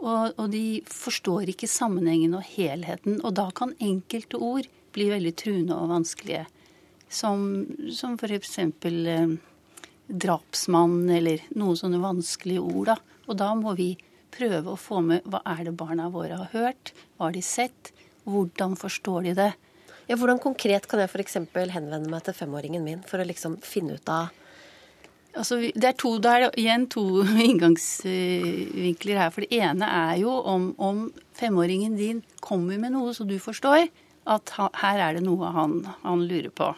Og, 0.06 0.38
og 0.38 0.46
de 0.54 0.84
forstår 0.86 1.50
ikke 1.50 1.72
sammenhengen 1.72 2.38
og 2.38 2.46
helheten. 2.54 3.18
Og 3.26 3.34
da 3.42 3.50
kan 3.58 3.74
enkelte 3.82 4.38
ord 4.38 4.70
bli 4.94 5.10
veldig 5.10 5.34
truende 5.42 5.82
og 5.82 5.90
vanskelige 5.98 6.46
som, 7.10 7.66
som 7.94 8.18
f.eks. 8.20 8.58
Eh, 8.60 9.38
drapsmann 10.10 11.10
eller 11.14 11.44
noen 11.54 11.78
sånne 11.78 12.02
vanskelige 12.02 12.64
ord. 12.64 12.94
Da. 12.94 13.24
Og 13.30 13.38
da 13.38 13.52
må 13.58 13.76
vi 13.78 13.92
prøve 14.34 14.74
å 14.74 14.80
få 14.80 15.02
med 15.06 15.26
hva 15.30 15.42
er 15.54 15.66
det 15.68 15.78
barna 15.78 16.10
våre 16.14 16.38
har 16.38 16.54
hørt, 16.54 16.94
hva 17.18 17.30
har 17.30 17.36
de 17.36 17.44
sett, 17.46 17.92
hvordan 18.30 18.76
forstår 18.80 19.30
de 19.30 19.36
det. 19.38 19.52
Ja, 20.10 20.18
hvordan 20.18 20.42
konkret 20.42 20.88
kan 20.90 21.02
jeg 21.02 21.12
f.eks. 21.12 21.38
henvende 21.54 22.10
meg 22.10 22.26
til 22.26 22.38
femåringen 22.38 22.86
min 22.86 23.02
for 23.06 23.22
å 23.22 23.28
liksom 23.30 23.60
finne 23.66 24.00
ut 24.00 24.14
av 24.14 24.36
Altså, 25.38 25.60
det 25.62 25.86
er 25.86 25.94
to, 25.94 26.16
det 26.18 26.30
er 26.34 26.56
igjen 26.58 26.88
to 26.90 27.04
inngangsvinkler 27.48 29.20
her. 29.22 29.30
For 29.30 29.46
det 29.46 29.60
ene 29.62 29.86
er 29.86 30.16
jo 30.24 30.34
om, 30.34 30.72
om 30.82 31.04
femåringen 31.38 31.94
din 32.00 32.24
kommer 32.42 32.80
med 32.82 32.96
noe 32.96 33.14
så 33.14 33.28
du 33.30 33.36
forstår 33.40 33.86
at 34.30 34.54
her 34.82 35.04
er 35.06 35.20
det 35.20 35.22
noe 35.24 35.52
han, 35.54 35.84
han 36.02 36.26
lurer 36.26 36.50
på. 36.50 36.72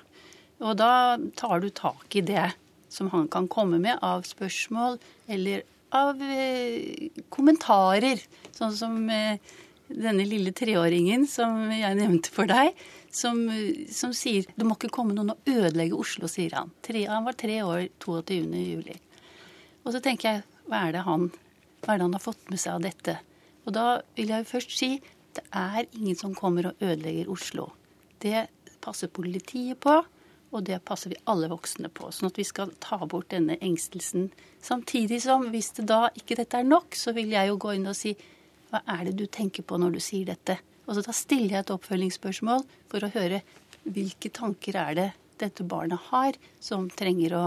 Og 0.62 0.77
da 0.77 1.18
tar 1.38 1.63
du 1.63 1.70
tak 1.74 2.15
i 2.15 2.24
det 2.25 2.51
som 2.91 3.10
han 3.13 3.27
kan 3.32 3.48
komme 3.50 3.80
med 3.82 4.01
av 4.03 4.25
spørsmål 4.27 5.00
eller 5.32 5.63
av 5.96 6.22
eh, 6.22 7.10
kommentarer. 7.34 8.22
Sånn 8.56 8.75
som 8.77 8.98
eh, 9.10 9.39
denne 9.91 10.25
lille 10.27 10.53
treåringen 10.56 11.25
som 11.27 11.72
jeg 11.74 11.98
nevnte 11.98 12.32
for 12.34 12.50
deg, 12.50 12.75
som, 13.12 13.41
som, 13.91 14.13
sier 14.15 14.48
det 14.56 14.68
må 14.68 14.77
ikke 14.77 14.91
komme 14.94 15.15
noen 15.15 15.34
og 15.34 15.50
ødelegge 15.51 15.98
Oslo, 15.98 16.30
sier 16.32 16.56
han. 16.60 16.72
Tre, 16.86 17.03
han 17.10 17.27
var 17.27 17.39
tre 17.39 17.58
år 17.65 17.88
22. 18.03 18.39
juli. 18.62 18.96
Og 19.84 19.96
så 19.96 20.03
tenker 20.03 20.30
jeg 20.30 20.46
hva 20.70 20.86
er, 20.86 20.96
det 20.96 21.03
han, 21.08 21.27
hva 21.82 21.94
er 21.94 22.00
det 22.00 22.08
han 22.08 22.15
har 22.15 22.24
fått 22.24 22.51
med 22.51 22.62
seg 22.62 22.77
av 22.77 22.86
dette? 22.86 23.18
Og 23.65 23.75
da 23.75 23.88
vil 24.18 24.32
jeg 24.32 24.50
først 24.50 24.77
si 24.77 24.94
det 25.36 25.44
er 25.56 25.86
ingen 25.96 26.18
som 26.20 26.36
kommer 26.36 26.70
og 26.70 26.82
ødelegger 26.84 27.30
Oslo. 27.32 27.70
Det 28.20 28.48
passer 28.84 29.12
politiet 29.12 29.80
på. 29.80 30.01
Og 30.51 30.65
det 30.67 30.81
passer 30.84 31.13
vi 31.13 31.20
alle 31.31 31.48
voksne 31.51 31.89
på. 31.96 32.10
Sånn 32.12 32.27
at 32.31 32.39
vi 32.39 32.46
skal 32.48 32.74
ta 32.84 33.00
bort 33.05 33.29
denne 33.31 33.55
engstelsen. 33.63 34.29
Samtidig 34.62 35.22
som 35.24 35.48
hvis 35.53 35.72
det 35.77 35.88
da 35.91 36.10
ikke 36.17 36.38
dette 36.41 36.60
er 36.60 36.67
nok, 36.67 36.98
så 36.98 37.15
vil 37.15 37.31
jeg 37.31 37.51
jo 37.51 37.60
gå 37.62 37.77
inn 37.77 37.88
og 37.88 37.98
si 37.98 38.13
hva 38.72 38.84
er 38.88 39.08
det 39.08 39.17
du 39.20 39.25
tenker 39.27 39.63
på 39.67 39.79
når 39.79 39.96
du 39.96 40.01
sier 40.03 40.27
dette? 40.27 40.58
Og 40.88 40.96
så 40.96 41.03
da 41.05 41.15
stiller 41.15 41.55
jeg 41.55 41.65
et 41.65 41.74
oppfølgingsspørsmål 41.75 42.65
for 42.91 43.03
å 43.03 43.12
høre 43.13 43.41
hvilke 43.84 44.31
tanker 44.34 44.77
er 44.79 44.98
det 44.98 45.10
dette 45.41 45.65
barnet 45.65 46.12
har 46.12 46.38
som 46.62 46.89
trenger 46.93 47.36
å, 47.38 47.46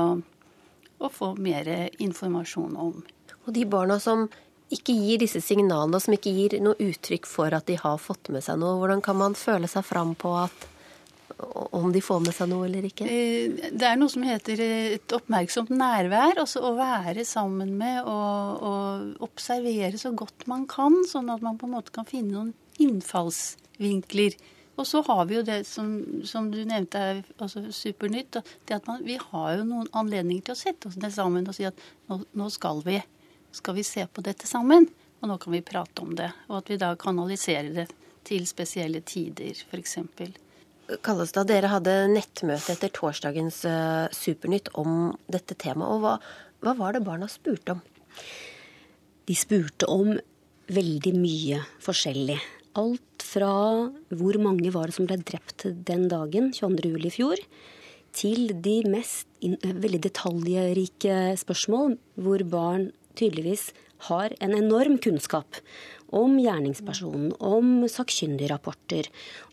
å 0.98 1.10
få 1.12 1.34
mer 1.38 1.68
informasjon 2.02 2.76
om. 2.80 3.04
Og 3.44 3.52
de 3.54 3.64
barna 3.68 4.00
som 4.02 4.26
ikke 4.74 4.94
gir 4.96 5.20
disse 5.20 5.42
signalene, 5.44 5.98
og 5.98 6.02
som 6.02 6.16
ikke 6.16 6.32
gir 6.34 6.56
noe 6.64 6.78
uttrykk 6.80 7.28
for 7.28 7.54
at 7.54 7.68
de 7.68 7.76
har 7.78 8.00
fått 8.00 8.30
med 8.34 8.44
seg 8.44 8.58
noe, 8.58 8.78
hvordan 8.80 9.04
kan 9.04 9.18
man 9.20 9.36
føle 9.38 9.68
seg 9.70 9.84
fram 9.86 10.14
på 10.18 10.32
at 10.40 10.64
om 11.74 11.92
de 11.92 12.00
får 12.04 12.20
med 12.22 12.34
seg 12.36 12.50
noe 12.50 12.68
eller 12.68 12.86
ikke? 12.88 13.06
Eh, 13.10 13.68
det 13.74 13.86
er 13.88 13.98
noe 13.98 14.12
som 14.12 14.24
heter 14.26 14.60
et 14.64 15.14
oppmerksomt 15.16 15.72
nærvær. 15.74 16.38
Altså 16.38 16.62
å 16.64 16.74
være 16.78 17.26
sammen 17.28 17.74
med 17.78 18.02
og, 18.06 18.64
og 18.64 19.24
observere 19.26 19.98
så 20.00 20.14
godt 20.16 20.46
man 20.50 20.68
kan, 20.70 21.00
sånn 21.10 21.32
at 21.34 21.44
man 21.44 21.58
på 21.60 21.68
en 21.68 21.76
måte 21.76 21.94
kan 21.94 22.08
finne 22.08 22.36
noen 22.36 22.52
innfallsvinkler. 22.82 24.38
Og 24.74 24.86
så 24.86 25.02
har 25.06 25.26
vi 25.30 25.36
jo 25.36 25.42
det 25.46 25.60
som, 25.68 25.90
som 26.26 26.48
du 26.50 26.58
nevnte 26.66 26.98
er 26.98 27.20
altså 27.38 27.62
supernytt. 27.70 28.40
det 28.66 28.74
at 28.74 28.86
man, 28.90 29.04
Vi 29.06 29.18
har 29.20 29.58
jo 29.58 29.66
noen 29.68 29.90
anledninger 29.92 30.48
til 30.48 30.56
å 30.56 30.58
sette 30.58 30.90
oss 30.90 30.98
ned 30.98 31.14
sammen 31.14 31.46
og 31.46 31.54
si 31.54 31.66
at 31.68 31.78
nå, 32.10 32.24
nå 32.34 32.50
skal 32.50 32.82
vi. 32.86 33.00
skal 33.54 33.74
vi 33.74 33.84
se 33.86 34.06
på 34.06 34.22
dette 34.26 34.48
sammen, 34.50 34.88
og 35.20 35.28
nå 35.30 35.38
kan 35.38 35.54
vi 35.54 35.62
prate 35.62 36.02
om 36.02 36.16
det. 36.18 36.32
Og 36.48 36.58
at 36.58 36.70
vi 36.70 36.80
da 36.80 36.94
kanaliserer 36.98 37.70
det 37.74 37.86
til 38.26 38.48
spesielle 38.50 39.04
tider, 39.06 39.54
f.eks. 39.54 39.98
Kallestad, 40.84 41.48
dere 41.48 41.70
hadde 41.72 41.92
nettmøte 42.12 42.74
etter 42.74 42.90
torsdagens 42.92 43.62
uh, 43.64 44.04
Supernytt 44.12 44.68
om 44.80 45.14
dette 45.32 45.56
temaet. 45.56 45.94
og 45.94 46.02
hva, 46.02 46.16
hva 46.60 46.74
var 46.76 46.96
det 46.96 47.04
barna 47.06 47.28
spurte 47.30 47.76
om? 47.76 47.80
De 49.24 49.36
spurte 49.38 49.88
om 49.88 50.12
veldig 50.68 51.14
mye 51.16 51.62
forskjellig. 51.84 52.36
Alt 52.76 53.24
fra 53.24 53.54
hvor 54.12 54.38
mange 54.42 54.72
var 54.74 54.90
det 54.90 54.98
som 54.98 55.08
ble 55.08 55.16
drept 55.24 55.64
den 55.88 56.04
dagen, 56.12 56.52
22. 56.52 56.92
juli 56.92 57.08
i 57.08 57.14
fjor, 57.14 57.40
til 58.14 58.52
de 58.62 58.76
mest 58.90 59.26
veldig 59.40 60.02
detaljrike 60.04 61.16
spørsmål, 61.40 61.96
hvor 62.20 62.44
barn 62.50 62.90
tydeligvis 63.18 63.70
har 64.08 64.28
en 64.44 64.52
enorm 64.56 64.96
kunnskap 65.02 65.50
om 66.14 66.36
gjerningspersonen, 66.38 67.32
om 67.42 67.88
sakkyndigrapporter, 67.90 69.08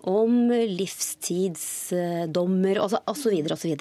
om 0.08 0.52
livstidsdommer 0.52 2.80
osv. 2.84 3.34
osv. 3.56 3.74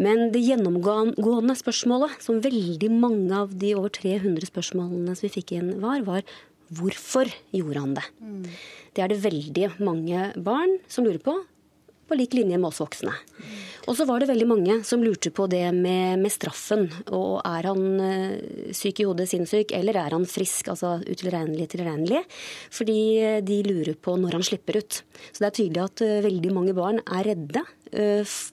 Men 0.00 0.32
det 0.32 0.40
gjennomgående 0.46 1.54
spørsmålet, 1.58 2.10
som 2.24 2.40
veldig 2.44 2.90
mange 2.94 3.34
av 3.36 3.48
de 3.60 3.74
over 3.76 3.90
300 3.98 4.46
spørsmålene 4.48 5.14
som 5.14 5.24
vi 5.26 5.36
fikk 5.36 5.48
inn, 5.58 5.70
var, 5.82 5.98
var 6.08 6.22
hvorfor 6.78 7.26
gjorde 7.54 7.80
han 7.84 7.94
det? 7.98 8.06
Mm. 8.20 8.44
Det 8.96 9.00
er 9.04 9.08
det 9.12 9.24
veldig 9.24 9.66
mange 9.84 10.18
barn 10.36 10.72
som 10.90 11.04
lurer 11.06 11.22
på 11.24 11.34
på 12.08 12.18
lik 12.18 12.36
linje 12.36 12.58
med 12.58 12.70
oss 12.70 12.80
voksne. 12.82 13.14
Og 13.88 13.96
så 13.96 14.04
var 14.04 14.20
det 14.20 14.28
veldig 14.28 14.46
mange 14.48 14.74
som 14.84 15.00
lurte 15.00 15.30
på 15.32 15.46
det 15.48 15.64
med, 15.72 16.20
med 16.20 16.32
straffen. 16.32 16.84
Og 17.16 17.38
er 17.40 17.68
han 17.70 17.84
uh, 18.02 18.72
syk 18.76 19.00
i 19.00 19.06
hodet, 19.08 19.30
sinnssyk, 19.30 19.72
eller 19.76 19.96
er 19.96 20.16
han 20.16 20.26
frisk, 20.28 20.68
altså 20.74 20.98
utilregnelig, 21.06 21.70
tilregnelig? 21.72 22.20
Fordi 22.74 22.98
eh, 23.22 23.38
de 23.44 23.62
lurer 23.64 23.96
på 23.96 24.18
når 24.20 24.36
han 24.36 24.44
slipper 24.44 24.80
ut. 24.82 25.00
Så 25.30 25.40
det 25.40 25.48
er 25.48 25.56
tydelig 25.56 25.84
at 25.86 26.04
uh, 26.04 26.18
veldig 26.26 26.52
mange 26.52 26.76
barn 26.76 27.00
er 27.06 27.32
redde 27.32 27.64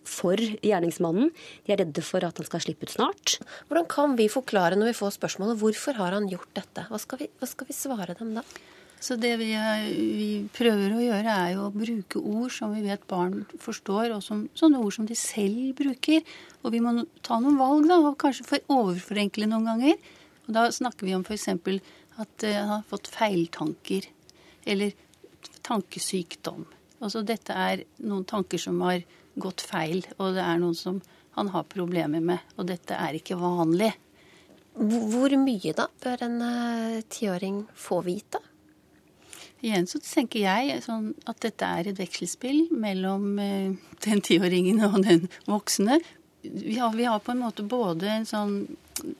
for 0.07 0.39
gjerningsmannen. 0.39 1.27
De 1.67 1.74
er 1.74 1.81
redde 1.81 2.00
for 2.07 2.24
at 2.24 2.38
han 2.39 2.47
skal 2.47 2.62
slippe 2.63 2.88
ut 2.88 2.93
snart. 2.93 3.33
Hvordan 3.67 3.89
kan 3.91 4.13
vi 4.15 4.29
forklare 4.31 4.77
når 4.79 4.93
vi 4.93 5.00
får 5.01 5.17
spørsmålet 5.17 5.59
hvorfor 5.59 6.00
har 6.00 6.15
han 6.15 6.29
gjort 6.31 6.47
dette? 6.55 6.85
Hva 6.88 7.01
skal 7.03 7.19
vi, 7.19 7.27
hva 7.41 7.50
skal 7.51 7.67
vi 7.67 7.75
svare 7.75 8.15
dem 8.15 8.31
da? 8.38 8.45
Så 9.03 9.17
det 9.19 9.35
vi, 9.37 9.51
vi, 9.53 10.29
prøver 10.55 10.95
å 10.95 11.01
gjøre, 11.03 11.33
er 11.33 11.49
jo 11.53 11.67
å 11.67 11.73
bruke 11.73 12.21
ord 12.21 12.53
som 12.53 12.73
vi 12.73 12.83
vet 12.85 13.03
barn 13.09 13.43
forstår, 13.61 14.15
og 14.15 14.23
som, 14.23 14.45
sånne 14.57 14.79
ord 14.81 14.95
som 14.95 15.07
de 15.09 15.17
selv 15.19 15.75
bruker. 15.77 16.23
Og 16.63 16.73
vi 16.73 16.81
må 16.83 16.95
ta 17.25 17.37
noen 17.41 17.59
valg, 17.59 17.89
da, 17.91 17.99
og 18.01 18.17
kanskje 18.21 18.47
for 18.47 18.77
overforenkle 18.79 19.49
noen 19.51 19.67
ganger. 19.69 19.99
Og 20.45 20.55
da 20.57 20.67
snakker 20.73 21.09
vi 21.09 21.17
om 21.17 21.25
f.eks. 21.25 21.49
at 21.51 22.47
uh, 22.47 22.55
han 22.55 22.71
har 22.77 22.87
fått 22.89 23.11
feiltanker. 23.13 24.07
Eller 24.65 24.95
tankesykdom. 25.65 26.65
Altså 27.03 27.21
dette 27.27 27.53
er 27.53 27.83
noen 28.05 28.25
tanker 28.25 28.61
som 28.61 28.79
har 28.85 29.03
gått 29.35 29.61
feil, 29.67 30.01
og 30.17 30.33
det 30.37 30.45
er 30.45 30.59
noen 30.61 30.77
som 30.77 31.01
han 31.35 31.51
har 31.53 31.67
problemer 31.69 32.23
med. 32.23 32.41
Og 32.55 32.69
dette 32.71 32.97
er 32.97 33.19
ikke 33.19 33.37
vanlig. 33.37 33.91
Hvor 34.75 35.31
mye 35.39 35.75
da 35.75 35.87
bør 36.03 36.25
en 36.25 36.41
uh, 36.41 37.05
tiåring 37.11 37.63
få 37.77 38.01
vite? 38.07 38.41
Igjen 39.63 39.88
så 39.88 40.01
tenker 40.03 40.43
jeg 40.43 40.81
sånn 40.83 41.13
at 41.29 41.39
dette 41.45 41.67
er 41.77 41.89
et 41.89 42.00
vekselspill 42.00 42.67
mellom 42.75 43.39
eh, 43.39 43.71
den 44.05 44.21
tiåringen 44.25 44.83
og 44.85 45.00
den 45.05 45.29
voksne. 45.47 46.01
Vi 46.45 46.75
har, 46.77 46.91
vi 46.93 47.07
har, 47.07 47.21
på 47.24 47.33
en 47.33 47.41
måte 47.41 47.65
både 47.65 48.09
en 48.19 48.27
sånn 48.29 48.57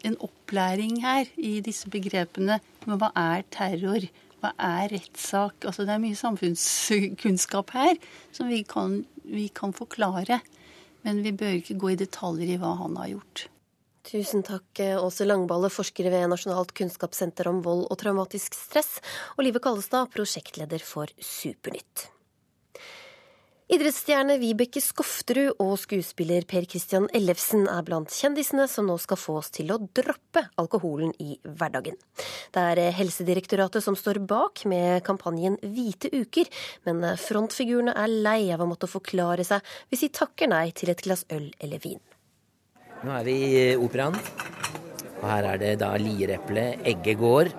en 0.06 0.18
opplæring 0.24 1.02
her 1.04 1.30
i 1.36 1.58
disse 1.66 1.90
begrepene. 1.92 2.60
Men 2.86 3.02
hva 3.02 3.12
er 3.18 3.46
terror? 3.54 4.06
Hva 4.44 4.54
er 4.62 4.92
rettssak? 4.94 5.66
Altså 5.66 5.88
det 5.88 5.96
er 5.96 6.04
mye 6.04 6.20
samfunnskunnskap 6.20 7.74
her 7.76 7.98
som 8.36 8.52
vi 8.52 8.62
kan, 8.68 9.02
vi 9.24 9.50
kan 9.50 9.74
forklare. 9.76 10.42
Men 11.06 11.24
vi 11.26 11.34
bør 11.36 11.60
ikke 11.60 11.80
gå 11.82 11.94
i 11.94 12.00
detaljer 12.00 12.56
i 12.56 12.62
hva 12.62 12.76
han 12.82 12.96
har 13.02 13.16
gjort. 13.16 13.48
Tusen 14.06 14.44
takk, 14.46 14.80
eh, 14.80 15.04
Åse 15.04 15.26
Langballe, 15.26 15.70
forsker 15.74 16.12
ved 16.14 16.30
Nasjonalt 16.30 16.76
kunnskapssenter 16.78 17.48
om 17.50 17.64
vold 17.66 17.88
og 17.90 17.98
traumatisk 17.98 18.54
stress, 18.54 19.00
og 19.34 19.48
Live 19.48 19.60
Kallestad, 19.60 20.12
prosjektleder 20.14 20.84
for 20.86 21.10
Supernytt. 21.18 22.12
Idrettsstjerne 23.66 24.36
Vibeke 24.38 24.78
Skofterud 24.78 25.58
og 25.58 25.74
skuespiller 25.82 26.46
Per 26.46 26.68
Christian 26.70 27.08
Ellefsen 27.18 27.66
er 27.66 27.82
blant 27.82 28.14
kjendisene 28.14 28.68
som 28.70 28.86
nå 28.86 29.00
skal 29.02 29.18
få 29.18 29.40
oss 29.40 29.50
til 29.50 29.74
å 29.74 29.80
droppe 29.82 30.44
alkoholen 30.62 31.10
i 31.18 31.40
hverdagen. 31.42 31.98
Det 32.54 32.62
er 32.62 32.94
Helsedirektoratet 32.94 33.82
som 33.82 33.98
står 33.98 34.22
bak 34.22 34.68
med 34.70 35.02
kampanjen 35.08 35.58
Hvite 35.66 36.14
uker, 36.14 36.46
men 36.86 37.18
frontfigurene 37.18 37.98
er 37.98 38.20
lei 38.22 38.52
av 38.54 38.62
å 38.62 38.70
måtte 38.70 38.86
forklare 38.86 39.42
seg 39.42 39.66
hvis 39.90 40.06
de 40.06 40.14
takker 40.22 40.54
nei 40.54 40.68
til 40.70 40.94
et 40.94 41.02
glass 41.02 41.26
øl 41.34 41.50
eller 41.58 41.82
vin. 41.82 42.04
Nå 43.04 43.12
er 43.12 43.28
vi 43.28 43.36
i 43.50 43.64
Operaen. 43.76 44.16
Og 45.22 45.28
her 45.28 45.50
er 45.52 45.62
det 45.62 45.74
da 45.82 45.92
Liereple 46.00 46.76
Eggegård 46.86 47.52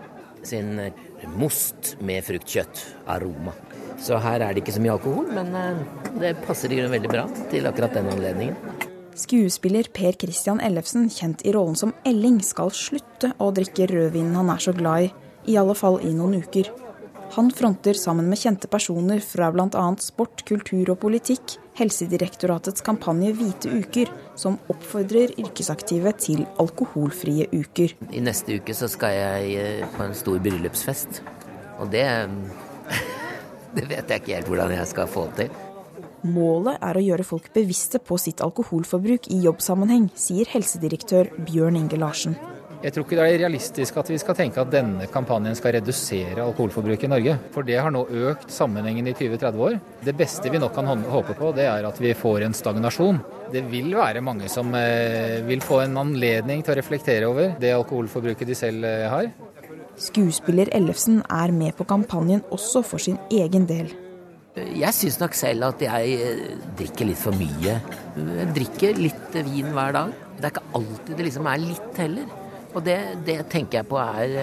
sin 0.46 0.78
most 1.36 1.96
med 2.06 2.24
fruktkjøtt. 2.26 2.84
Aroma. 3.10 3.54
Så 4.00 4.18
her 4.20 4.42
er 4.44 4.52
det 4.52 4.62
ikke 4.62 4.76
så 4.76 4.82
mye 4.84 4.96
alkohol, 4.96 5.28
men 5.32 5.54
eh, 5.56 5.78
det 6.20 6.34
passer 6.44 6.72
i 6.72 6.82
veldig 6.84 7.10
bra 7.10 7.24
til 7.50 7.68
akkurat 7.68 7.96
den 7.96 8.10
anledningen. 8.12 8.56
Skuespiller 9.16 9.88
Per 9.96 10.18
Christian 10.20 10.60
Ellefsen, 10.60 11.08
kjent 11.08 11.40
i 11.48 11.54
rollen 11.56 11.78
som 11.80 11.94
Elling, 12.04 12.42
skal 12.44 12.72
slutte 12.76 13.32
å 13.40 13.48
drikke 13.56 13.88
rødvinen 13.88 14.36
han 14.36 14.52
er 14.52 14.60
så 14.60 14.76
glad 14.76 15.06
i, 15.06 15.14
i 15.52 15.56
alle 15.56 15.76
fall 15.78 16.02
i 16.04 16.12
noen 16.12 16.42
uker. 16.44 16.68
Han 17.34 17.50
fronter 17.50 17.98
sammen 17.98 18.28
med 18.30 18.38
kjente 18.38 18.68
personer 18.70 19.20
fra 19.20 19.50
bl.a. 19.52 19.86
sport, 20.00 20.44
kultur 20.48 20.92
og 20.94 21.00
politikk 21.02 21.56
Helsedirektoratets 21.76 22.84
kampanje 22.86 23.34
Hvite 23.36 23.68
uker, 23.82 24.08
som 24.38 24.56
oppfordrer 24.72 25.34
yrkesaktive 25.36 26.14
til 26.16 26.46
alkoholfrie 26.62 27.50
uker. 27.52 27.92
I 28.16 28.22
neste 28.24 28.56
uke 28.56 28.76
så 28.76 28.88
skal 28.88 29.12
jeg 29.12 29.58
eh, 29.60 29.84
på 29.96 30.06
en 30.06 30.16
stor 30.16 30.40
bryllupsfest. 30.40 31.20
Og 31.82 31.92
det 31.92 32.06
Det 33.76 33.84
vet 33.90 34.08
jeg 34.08 34.22
ikke 34.22 34.36
helt 34.38 34.48
hvordan 34.48 34.72
jeg 34.72 34.88
skal 34.88 35.08
få 35.10 35.26
til. 35.36 35.50
Målet 36.26 36.80
er 36.80 36.96
å 36.96 37.02
gjøre 37.04 37.26
folk 37.28 37.50
bevisste 37.52 38.00
på 38.00 38.16
sitt 38.18 38.40
alkoholforbruk 38.40 39.28
i 39.28 39.42
jobbsammenheng, 39.44 40.08
sier 40.16 40.48
helsedirektør 40.48 41.28
Bjørn 41.44 41.76
Inge 41.82 42.00
Larsen. 42.00 42.38
Jeg 42.84 42.92
tror 42.92 43.06
ikke 43.06 43.16
det 43.16 43.24
er 43.24 43.38
realistisk 43.40 43.96
at 43.96 44.10
vi 44.12 44.18
skal 44.20 44.36
tenke 44.36 44.60
at 44.60 44.70
denne 44.72 45.06
kampanjen 45.08 45.56
skal 45.56 45.78
redusere 45.78 46.44
alkoholforbruket 46.44 47.08
i 47.08 47.10
Norge. 47.10 47.36
For 47.54 47.64
det 47.66 47.78
har 47.80 47.92
nå 47.94 48.04
økt 48.28 48.52
sammenhengen 48.52 49.08
i 49.08 49.14
20-30 49.16 49.62
år. 49.68 49.78
Det 50.04 50.14
beste 50.18 50.52
vi 50.52 50.60
nå 50.60 50.68
kan 50.74 50.90
håpe 51.08 51.36
på, 51.38 51.54
det 51.56 51.66
er 51.70 51.88
at 51.88 52.00
vi 52.02 52.12
får 52.16 52.44
en 52.46 52.56
stagnasjon. 52.56 53.22
Det 53.52 53.64
vil 53.70 53.94
være 53.96 54.20
mange 54.24 54.50
som 54.52 54.74
eh, 54.76 55.40
vil 55.46 55.64
få 55.64 55.80
en 55.86 55.96
anledning 56.02 56.64
til 56.66 56.74
å 56.74 56.78
reflektere 56.80 57.28
over 57.30 57.56
det 57.62 57.72
alkoholforbruket 57.78 58.50
de 58.50 58.58
selv 58.58 58.84
eh, 58.84 59.08
har. 59.08 59.30
Skuespiller 59.96 60.68
Ellefsen 60.76 61.22
er 61.32 61.54
med 61.56 61.78
på 61.78 61.86
kampanjen 61.88 62.44
også 62.52 62.84
for 62.84 63.00
sin 63.00 63.16
egen 63.32 63.64
del. 63.70 63.94
Jeg 64.56 64.96
syns 64.96 65.18
nok 65.20 65.34
selv 65.36 65.70
at 65.70 65.82
jeg 65.84 66.16
eh, 66.20 66.56
drikker 66.76 67.08
litt 67.08 67.20
for 67.20 67.36
mye. 67.36 67.80
Jeg 68.16 68.52
drikker 68.56 69.00
litt 69.00 69.38
vin 69.46 69.72
hver 69.72 69.96
dag. 69.96 70.18
Det 70.36 70.44
er 70.44 70.52
ikke 70.52 70.68
alltid 70.76 71.14
det 71.16 71.30
liksom 71.30 71.48
er 71.48 71.62
litt 71.62 72.02
heller. 72.04 72.42
Og 72.76 72.84
det, 72.84 72.96
det, 73.24 73.38
tenker 73.48 73.80
jeg 73.80 73.88
på 73.88 73.96
er, 73.96 74.34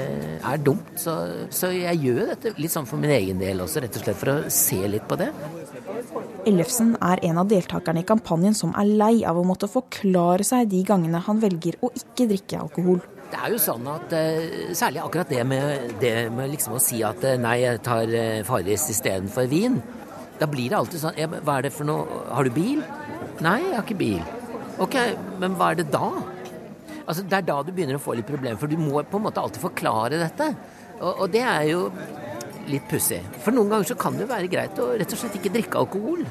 er 0.41 0.61
dumt. 0.65 0.87
Så, 0.97 1.13
så, 1.53 1.69
jeg 1.73 2.01
gjør 2.01 2.31
dette 2.31 2.53
litt 2.57 2.73
sånn 2.73 2.87
for 2.89 3.01
min 3.01 3.13
egen 3.13 3.41
del 3.41 3.61
også, 3.61 3.83
rett 3.83 3.99
og 3.99 4.05
slett 4.07 4.19
for 4.19 4.33
å 4.33 4.37
se 4.53 4.79
litt 4.89 5.05
på 5.09 5.19
det. 5.21 5.29
Ellefsen 6.49 6.95
er 6.97 7.21
en 7.29 7.41
av 7.43 7.51
deltakerne 7.51 8.01
i 8.01 8.07
kampanjen 8.09 8.57
som 8.57 8.73
er 8.79 8.89
lei 8.89 9.13
av 9.29 9.37
å 9.37 9.45
måtte 9.45 9.69
forklare 9.69 10.45
seg 10.47 10.71
de 10.73 10.81
gangene 10.87 11.21
han 11.21 11.41
velger 11.43 11.77
å 11.85 11.93
ikke 11.93 12.27
drikke 12.33 12.63
alkohol. 12.65 13.03
Det 13.33 13.37
er 13.37 13.53
jo 13.53 13.61
sånn 13.61 13.87
at 13.89 14.11
uh, 14.13 14.73
Særlig 14.77 15.01
akkurat 15.01 15.29
det 15.31 15.41
med, 15.49 15.95
det 16.01 16.13
med 16.33 16.51
liksom 16.51 16.75
å 16.77 16.81
si 16.81 16.99
at 17.05 17.21
uh, 17.25 17.37
nei, 17.41 17.59
jeg 17.63 17.81
tar 17.85 18.11
Farris 18.45 18.89
istedenfor 18.93 19.49
vin. 19.49 19.79
Da 20.41 20.49
blir 20.49 20.73
det 20.73 20.77
alltid 20.77 21.01
sånn 21.01 21.17
Hva 21.45 21.59
er 21.59 21.67
det 21.67 21.73
for 21.73 21.85
noe 21.85 22.23
Har 22.33 22.45
du 22.45 22.53
bil? 22.53 22.81
Nei, 23.45 23.59
jeg 23.61 23.75
har 23.77 23.85
ikke 23.85 23.97
bil. 23.97 24.21
Ok, 24.81 24.95
men 25.41 25.57
hva 25.57 25.71
er 25.73 25.81
det 25.81 25.91
da? 25.93 26.07
Altså, 27.03 27.23
det 27.27 27.39
er 27.39 27.47
da 27.47 27.59
du 27.63 27.73
begynner 27.75 27.99
å 27.99 28.03
få 28.03 28.15
litt 28.17 28.27
problemer, 28.27 28.59
for 28.59 28.71
du 28.71 28.79
må 28.79 29.01
på 29.03 29.19
en 29.19 29.25
måte 29.25 29.41
alltid 29.43 29.63
forklare 29.63 30.21
dette. 30.21 30.49
Og, 31.01 31.25
og 31.25 31.25
det 31.33 31.43
er 31.43 31.67
jo 31.73 31.87
litt 32.71 32.87
pussig. 32.87 33.19
For 33.43 33.55
noen 33.55 33.71
ganger 33.71 33.91
så 33.91 33.99
kan 33.99 34.15
det 34.15 34.25
jo 34.25 34.31
være 34.31 34.51
greit 34.51 34.79
å 34.79 34.93
rett 34.95 35.15
og 35.15 35.19
slett 35.19 35.35
ikke 35.39 35.51
drikke 35.57 35.81
alkohol. 35.83 36.23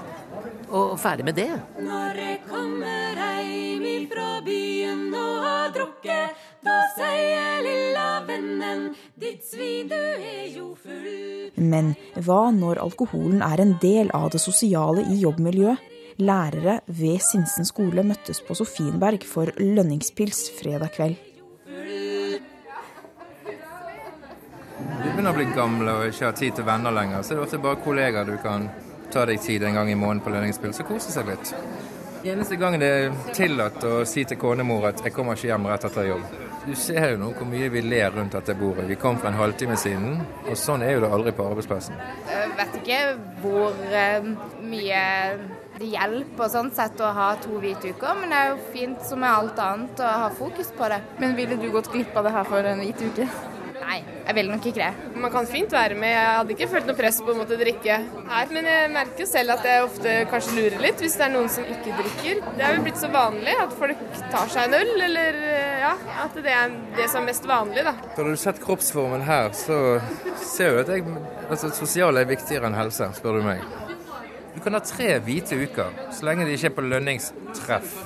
Og 0.72 0.94
ferdig 0.96 1.26
med 1.28 1.36
det. 1.36 1.50
Når 1.84 2.20
jeg 2.22 2.38
kommer 2.48 3.20
heim 3.20 3.84
ifra 3.90 4.30
byen 4.46 5.04
og 5.12 5.34
har 5.44 5.74
drukket, 5.76 6.40
da 6.64 6.78
sier 6.96 7.60
lilla 7.66 8.08
vennen 8.24 8.86
ditt 9.20 9.44
svin, 9.44 9.92
du 9.92 9.98
er 9.98 10.48
jo 10.54 10.72
full 10.80 11.60
Men 11.60 11.92
hva 12.16 12.46
når 12.56 12.80
alkoholen 12.80 13.44
er 13.44 13.60
en 13.60 13.76
del 13.82 14.08
av 14.16 14.30
det 14.32 14.40
sosiale 14.40 15.04
i 15.12 15.20
jobbmiljøet? 15.20 15.91
Lærere 16.20 16.80
ved 16.86 17.20
Sinsen 17.24 17.64
skole 17.64 18.04
møttes 18.04 18.42
på 18.44 18.56
Sofienberg 18.58 19.24
for 19.24 19.52
lønningspils 19.58 20.50
fredag 20.58 20.92
kveld. 20.96 21.16
Du 25.02 25.08
begynner 25.08 25.32
å 25.32 25.36
bli 25.36 25.46
gamle 25.56 25.94
og 25.98 26.10
ikke 26.10 26.28
har 26.28 26.36
tid 26.36 26.58
til 26.58 26.66
venner 26.68 26.94
lenger, 26.94 27.22
så 27.22 27.34
er 27.34 27.40
det 27.40 27.46
ofte 27.46 27.62
bare 27.62 27.80
kollegaer 27.84 28.28
du 28.28 28.36
kan 28.42 28.68
ta 29.12 29.24
deg 29.28 29.40
tid 29.44 29.64
en 29.68 29.76
gang 29.76 29.90
i 29.92 29.96
måneden 29.98 30.22
på 30.24 30.32
lønningspils 30.32 30.80
og 30.84 30.92
kose 30.94 31.12
seg 31.12 31.28
litt. 31.28 31.54
Eneste 32.22 32.56
gang 32.56 32.76
det 32.78 32.88
er 32.88 33.14
tillatt 33.34 33.82
å 33.82 34.04
si 34.06 34.22
til 34.24 34.38
konemor 34.38 34.86
at 34.88 35.02
'jeg 35.02 35.12
kommer 35.12 35.34
ikke 35.34 35.48
hjem 35.48 35.66
rett 35.66 35.84
etter 35.84 36.06
jobb'. 36.06 36.28
Du 36.66 36.74
ser 36.74 37.10
jo 37.10 37.16
nå 37.18 37.32
hvor 37.34 37.46
mye 37.50 37.68
vi 37.68 37.80
ler 37.82 38.10
rundt 38.14 38.32
dette 38.32 38.54
bordet. 38.54 38.86
Vi 38.88 38.94
kom 38.94 39.18
for 39.18 39.28
en 39.28 39.34
halvtime 39.34 39.76
siden, 39.76 40.20
og 40.46 40.56
sånn 40.56 40.82
er 40.82 40.92
jo 40.92 41.00
det 41.00 41.10
aldri 41.10 41.32
på 41.32 41.48
arbeidsplassen. 41.50 41.94
Jeg 42.30 42.50
vet 42.56 42.76
ikke 42.78 43.18
hvor 43.42 43.74
eh, 43.90 44.22
mye 44.62 45.02
det 45.82 45.90
hjelper 45.96 46.50
sånn 46.52 46.70
sett 46.74 47.00
å 47.02 47.10
ha 47.16 47.32
to 47.42 47.56
hvite 47.62 47.90
uker, 47.90 48.20
men 48.20 48.30
det 48.30 48.38
er 48.38 48.52
jo 48.52 48.60
fint 48.74 49.00
som 49.06 49.22
med 49.22 49.32
alt 49.34 49.58
annet 49.62 50.02
å 50.02 50.12
ha 50.24 50.28
fokus 50.36 50.70
på 50.76 50.90
det. 50.92 51.00
Men 51.18 51.34
ville 51.38 51.58
du 51.58 51.72
gått 51.74 51.90
glipp 51.90 52.14
av 52.16 52.28
det 52.28 52.36
her 52.36 52.46
for 52.46 52.70
en 52.70 52.84
hvit 52.84 53.02
uke? 53.02 53.26
Nei, 53.82 53.96
jeg 54.28 54.36
vil 54.36 54.46
nok 54.52 54.66
ikke 54.70 54.78
det. 54.78 55.16
Man 55.18 55.32
kan 55.34 55.48
fint 55.50 55.72
være 55.74 55.96
med. 55.98 56.12
Jeg 56.14 56.36
hadde 56.38 56.54
ikke 56.54 56.68
følt 56.70 56.86
noe 56.86 56.98
press 57.00 57.18
på 57.18 57.32
å 57.32 57.34
måtte 57.34 57.58
drikke 57.58 57.96
her. 58.30 58.52
Men 58.54 58.68
jeg 58.70 58.92
merker 58.94 59.26
selv 59.26 59.56
at 59.56 59.66
jeg 59.66 59.82
ofte 59.88 60.14
kanskje 60.30 60.54
lurer 60.60 60.84
litt 60.86 61.02
hvis 61.02 61.18
det 61.18 61.26
er 61.26 61.34
noen 61.34 61.50
som 61.50 61.66
ikke 61.66 61.96
drikker. 61.98 62.44
Det 62.54 62.66
er 62.68 62.78
jo 62.78 62.86
blitt 62.86 63.02
så 63.02 63.10
vanlig 63.12 63.58
at 63.64 63.74
folk 63.82 64.06
tar 64.22 64.54
seg 64.54 64.68
en 64.68 64.78
øl, 64.78 64.94
eller 65.08 65.42
ja, 65.82 65.92
at 66.22 66.38
det 66.38 66.56
er 66.62 66.78
det 66.94 67.10
som 67.10 67.24
er 67.24 67.32
mest 67.32 67.50
vanlig, 67.50 67.82
da. 67.90 67.96
Når 68.14 68.30
du 68.30 68.42
sett 68.46 68.62
kroppsformen 68.62 69.26
her, 69.26 69.50
så 69.58 69.82
ser 70.46 70.76
du 70.76 70.84
at 70.86 70.94
jeg, 70.94 71.06
altså, 71.48 71.74
sosial 71.82 72.22
er 72.22 72.30
viktigere 72.30 72.70
enn 72.70 72.78
helse, 72.78 73.10
spør 73.18 73.42
du 73.42 73.48
meg. 73.50 73.81
Du 74.62 74.68
kan 74.68 74.76
ha 74.78 74.86
tre 74.86 75.16
hvite 75.26 75.56
uker, 75.58 75.88
så 76.14 76.22
lenge 76.28 76.44
de 76.46 76.52
ikke 76.54 76.68
er 76.68 76.74
på 76.76 76.82
lønningstreff. 76.86 77.96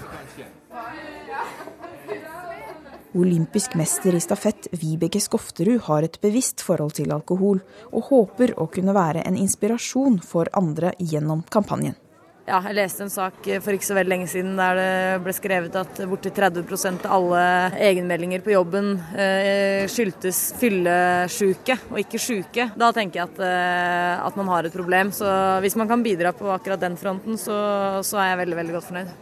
Olympisk 3.12 3.76
mester 3.76 4.16
i 4.16 4.22
stafett 4.24 4.70
Vibeke 4.72 5.20
Skofterud 5.20 5.84
har 5.90 6.06
et 6.08 6.16
bevisst 6.24 6.64
forhold 6.64 6.96
til 6.96 7.12
alkohol, 7.12 7.60
og 7.92 8.08
håper 8.08 8.54
å 8.56 8.70
kunne 8.72 8.96
være 8.96 9.26
en 9.28 9.36
inspirasjon 9.36 10.16
for 10.24 10.48
andre 10.56 10.94
gjennom 10.96 11.44
kampanjen. 11.52 12.00
Ja, 12.46 12.60
jeg 12.62 12.76
leste 12.78 13.02
en 13.02 13.10
sak 13.10 13.40
for 13.42 13.74
ikke 13.74 13.88
så 13.88 13.96
veldig 13.96 14.12
lenge 14.12 14.28
siden 14.30 14.52
der 14.54 14.76
det 14.78 14.90
ble 15.24 15.32
skrevet 15.34 15.78
at 15.80 15.98
borti 16.06 16.30
30% 16.30 17.08
av 17.08 17.16
alle 17.16 17.40
egenmeldinger 17.88 18.44
på 18.44 18.52
jobben 18.52 18.92
eh, 19.18 19.82
skyldtes 19.90 20.52
fyllesjuke 20.60 21.74
og 21.90 21.98
ikke 22.04 22.20
syke. 22.22 22.68
Da 22.78 22.92
tenker 22.94 23.24
jeg 23.24 23.32
at, 23.32 23.42
eh, 23.48 24.22
at, 24.28 24.38
man 24.38 24.52
har 24.54 24.68
et 24.68 24.78
problem. 24.78 25.10
Så 25.10 25.26
hvis 25.64 25.74
man 25.74 25.90
kan 25.90 26.06
bidra 26.06 26.30
på 26.38 26.46
akkurat 26.54 26.86
den 26.86 26.94
fronten, 27.00 27.34
så, 27.34 27.58
så 28.06 28.22
er 28.22 28.30
jeg 28.30 28.42
veldig, 28.44 28.60
veldig 28.62 28.78
godt 28.78 28.90
fornøyd. 28.92 29.12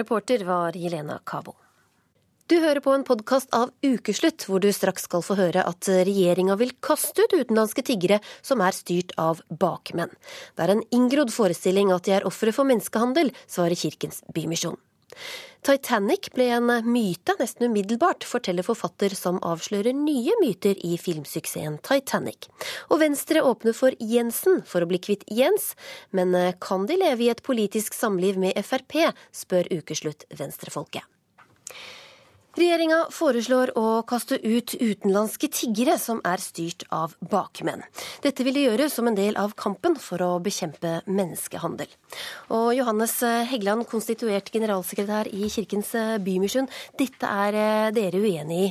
Reporter 0.00 0.48
var 0.48 0.80
Jelena 0.80 1.20
Kabo. 1.20 1.58
Du 2.46 2.60
hører 2.62 2.78
på 2.78 2.92
en 2.94 3.02
podkast 3.02 3.50
av 3.58 3.72
Ukeslutt, 3.82 4.44
hvor 4.46 4.60
du 4.62 4.68
straks 4.70 5.08
skal 5.08 5.22
få 5.26 5.34
høre 5.34 5.64
at 5.66 5.88
regjeringa 5.90 6.54
vil 6.60 6.70
kaste 6.78 7.24
ut 7.24 7.32
utenlandske 7.34 7.82
tiggere 7.88 8.20
som 8.38 8.60
er 8.62 8.76
styrt 8.76 9.10
av 9.18 9.40
bakmenn. 9.50 10.12
Det 10.54 10.62
er 10.62 10.76
en 10.76 10.84
inngrodd 10.94 11.32
forestilling 11.34 11.90
at 11.90 12.06
de 12.06 12.14
er 12.14 12.26
ofre 12.28 12.54
for 12.54 12.68
menneskehandel, 12.68 13.32
svarer 13.50 13.74
Kirkens 13.74 14.22
Bymisjon. 14.30 14.78
Titanic 15.66 16.28
ble 16.36 16.46
en 16.54 16.70
myte 16.86 17.34
nesten 17.40 17.66
umiddelbart, 17.66 18.22
forteller 18.22 18.62
forfatter 18.62 19.18
som 19.18 19.42
avslører 19.42 19.98
nye 19.98 20.38
myter 20.38 20.78
i 20.86 20.94
filmsuksessen 21.02 21.80
Titanic. 21.82 22.46
Og 22.92 23.02
Venstre 23.02 23.42
åpner 23.42 23.74
for 23.74 23.98
Jensen 23.98 24.62
for 24.62 24.86
å 24.86 24.90
bli 24.92 25.02
kvitt 25.02 25.26
Jens, 25.34 25.72
men 26.14 26.30
kan 26.62 26.86
de 26.86 27.02
leve 27.02 27.26
i 27.26 27.32
et 27.34 27.42
politisk 27.42 27.98
samliv 27.98 28.38
med 28.38 28.54
Frp, 28.62 29.00
spør 29.34 29.74
Ukeslutt 29.80 30.28
venstrefolket. 30.30 31.10
Regjeringa 32.56 33.02
foreslår 33.12 33.74
å 33.76 34.00
kaste 34.08 34.38
ut 34.40 34.72
utenlandske 34.80 35.50
tiggere 35.52 35.98
som 36.00 36.22
er 36.24 36.40
styrt 36.40 36.86
av 36.94 37.12
bakmenn. 37.20 37.82
Dette 38.24 38.46
vil 38.46 38.56
de 38.56 38.62
gjøre 38.64 38.86
som 38.92 39.10
en 39.10 39.18
del 39.18 39.36
av 39.36 39.52
kampen 39.60 39.98
for 40.00 40.24
å 40.24 40.30
bekjempe 40.40 41.02
menneskehandel. 41.04 41.90
Og 42.56 42.70
Johannes 42.78 43.18
Heggeland, 43.50 43.84
konstituert 43.90 44.48
generalsekretær 44.54 45.28
i 45.28 45.50
Kirkens 45.52 45.92
Bymisjon, 46.24 46.70
dette 46.96 47.28
er 47.44 47.60
eh, 47.60 47.90
dere 47.96 48.24
uenig 48.24 48.62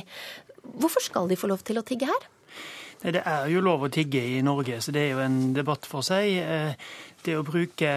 Hvorfor 0.82 1.06
skal 1.06 1.30
de 1.30 1.38
få 1.38 1.52
lov 1.52 1.62
til 1.62 1.78
å 1.78 1.86
tigge 1.86 2.10
her? 2.10 2.26
Det 3.06 3.22
er 3.22 3.46
jo 3.52 3.62
lov 3.62 3.86
å 3.86 3.92
tigge 3.92 4.18
i 4.18 4.42
Norge, 4.42 4.80
så 4.82 4.90
det 4.90 5.04
er 5.04 5.14
jo 5.14 5.22
en 5.22 5.52
debatt 5.54 5.86
for 5.86 6.02
seg. 6.02 6.40
Eh, 6.42 6.74
det 7.22 7.38
å 7.38 7.46
bruke 7.46 7.92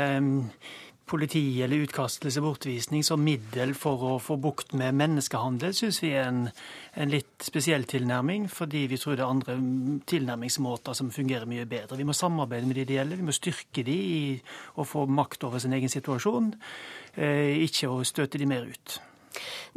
politi 1.10 1.62
eller 1.66 1.86
utkastelse, 1.86 2.42
bortvisning, 2.44 3.04
som 3.06 3.24
middel 3.24 3.74
for 3.78 4.06
å 4.06 4.14
få 4.22 4.38
bukt 4.42 4.76
med 4.78 4.98
menneskehandel, 5.00 5.74
syns 5.76 6.02
vi 6.04 6.14
er 6.14 6.30
en, 6.30 6.46
en, 6.94 7.12
litt 7.12 7.46
spesiell 7.46 7.88
tilnærming, 7.90 8.48
fordi 8.54 8.86
vi 8.92 9.00
tror 9.02 9.18
det 9.18 9.26
er 9.26 9.34
andre 9.34 9.58
tilnærmingsmåter 10.10 10.98
som 10.98 11.12
fungerer 11.14 11.50
mye 11.50 11.68
bedre. 11.70 12.00
Vi 12.00 12.08
må 12.08 12.16
samarbeide 12.18 12.70
med 12.70 12.80
de 12.80 12.88
det 12.90 13.00
gjelder, 13.00 13.22
vi 13.22 13.30
må 13.30 13.36
styrke 13.36 13.86
de 13.88 14.00
i 14.00 14.24
å 14.80 14.88
få 14.88 15.08
makt 15.10 15.50
over 15.50 15.62
sin 15.64 15.76
egen 15.78 15.92
situasjon, 15.92 16.54
eh, 17.18 17.60
ikke 17.66 17.92
å 17.92 18.02
støte 18.08 18.42
de 18.42 18.50
mer 18.50 18.70
ut. 18.70 19.00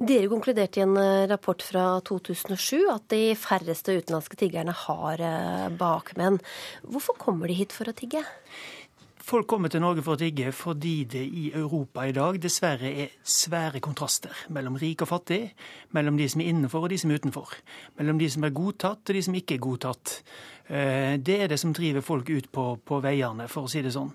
Dere 0.01 0.29
konkluderte 0.31 0.81
i 0.81 0.85
en 0.87 0.97
eh, 0.97 1.27
rapport 1.31 1.62
fra 1.62 1.85
2007 2.09 2.88
at 2.90 3.09
de 3.12 3.35
færreste 3.38 3.99
utenlandske 3.99 4.38
tiggerne 4.40 4.75
har 4.87 5.21
eh, 5.21 5.66
bakmenn. 5.79 6.40
Hvorfor 6.87 7.18
kommer 7.21 7.51
de 7.51 7.59
hit 7.61 7.77
for 7.77 7.90
å 7.90 7.97
tigge? 7.97 8.25
Folk 9.23 9.47
kommer 9.47 9.71
til 9.71 9.81
Norge 9.85 10.03
for 10.03 10.17
å 10.17 10.19
tigge 10.19 10.51
fordi 10.51 11.05
det 11.07 11.23
i 11.23 11.45
Europa 11.55 12.03
i 12.09 12.15
dag 12.17 12.41
dessverre 12.43 12.91
er 13.05 13.13
svære 13.23 13.79
kontraster 13.85 14.35
mellom 14.51 14.75
rik 14.81 15.05
og 15.05 15.13
fattig, 15.13 15.45
mellom 15.95 16.19
de 16.19 16.27
som 16.33 16.43
er 16.43 16.51
innenfor 16.51 16.83
og 16.83 16.91
de 16.91 16.99
som 16.99 17.13
er 17.13 17.21
utenfor. 17.23 17.53
Mellom 18.01 18.19
de 18.19 18.31
som 18.35 18.43
er 18.43 18.55
godtatt 18.57 19.07
og 19.07 19.19
de 19.19 19.23
som 19.23 19.37
ikke 19.39 19.61
er 19.61 19.63
godtatt. 19.63 20.17
Eh, 20.67 21.15
det 21.23 21.39
er 21.39 21.53
det 21.53 21.61
som 21.63 21.75
driver 21.75 22.03
folk 22.03 22.33
ut 22.35 22.51
på, 22.51 22.67
på 22.83 22.99
veiene, 23.05 23.47
for 23.53 23.69
å 23.69 23.71
si 23.71 23.85
det 23.87 23.95
sånn. 23.95 24.11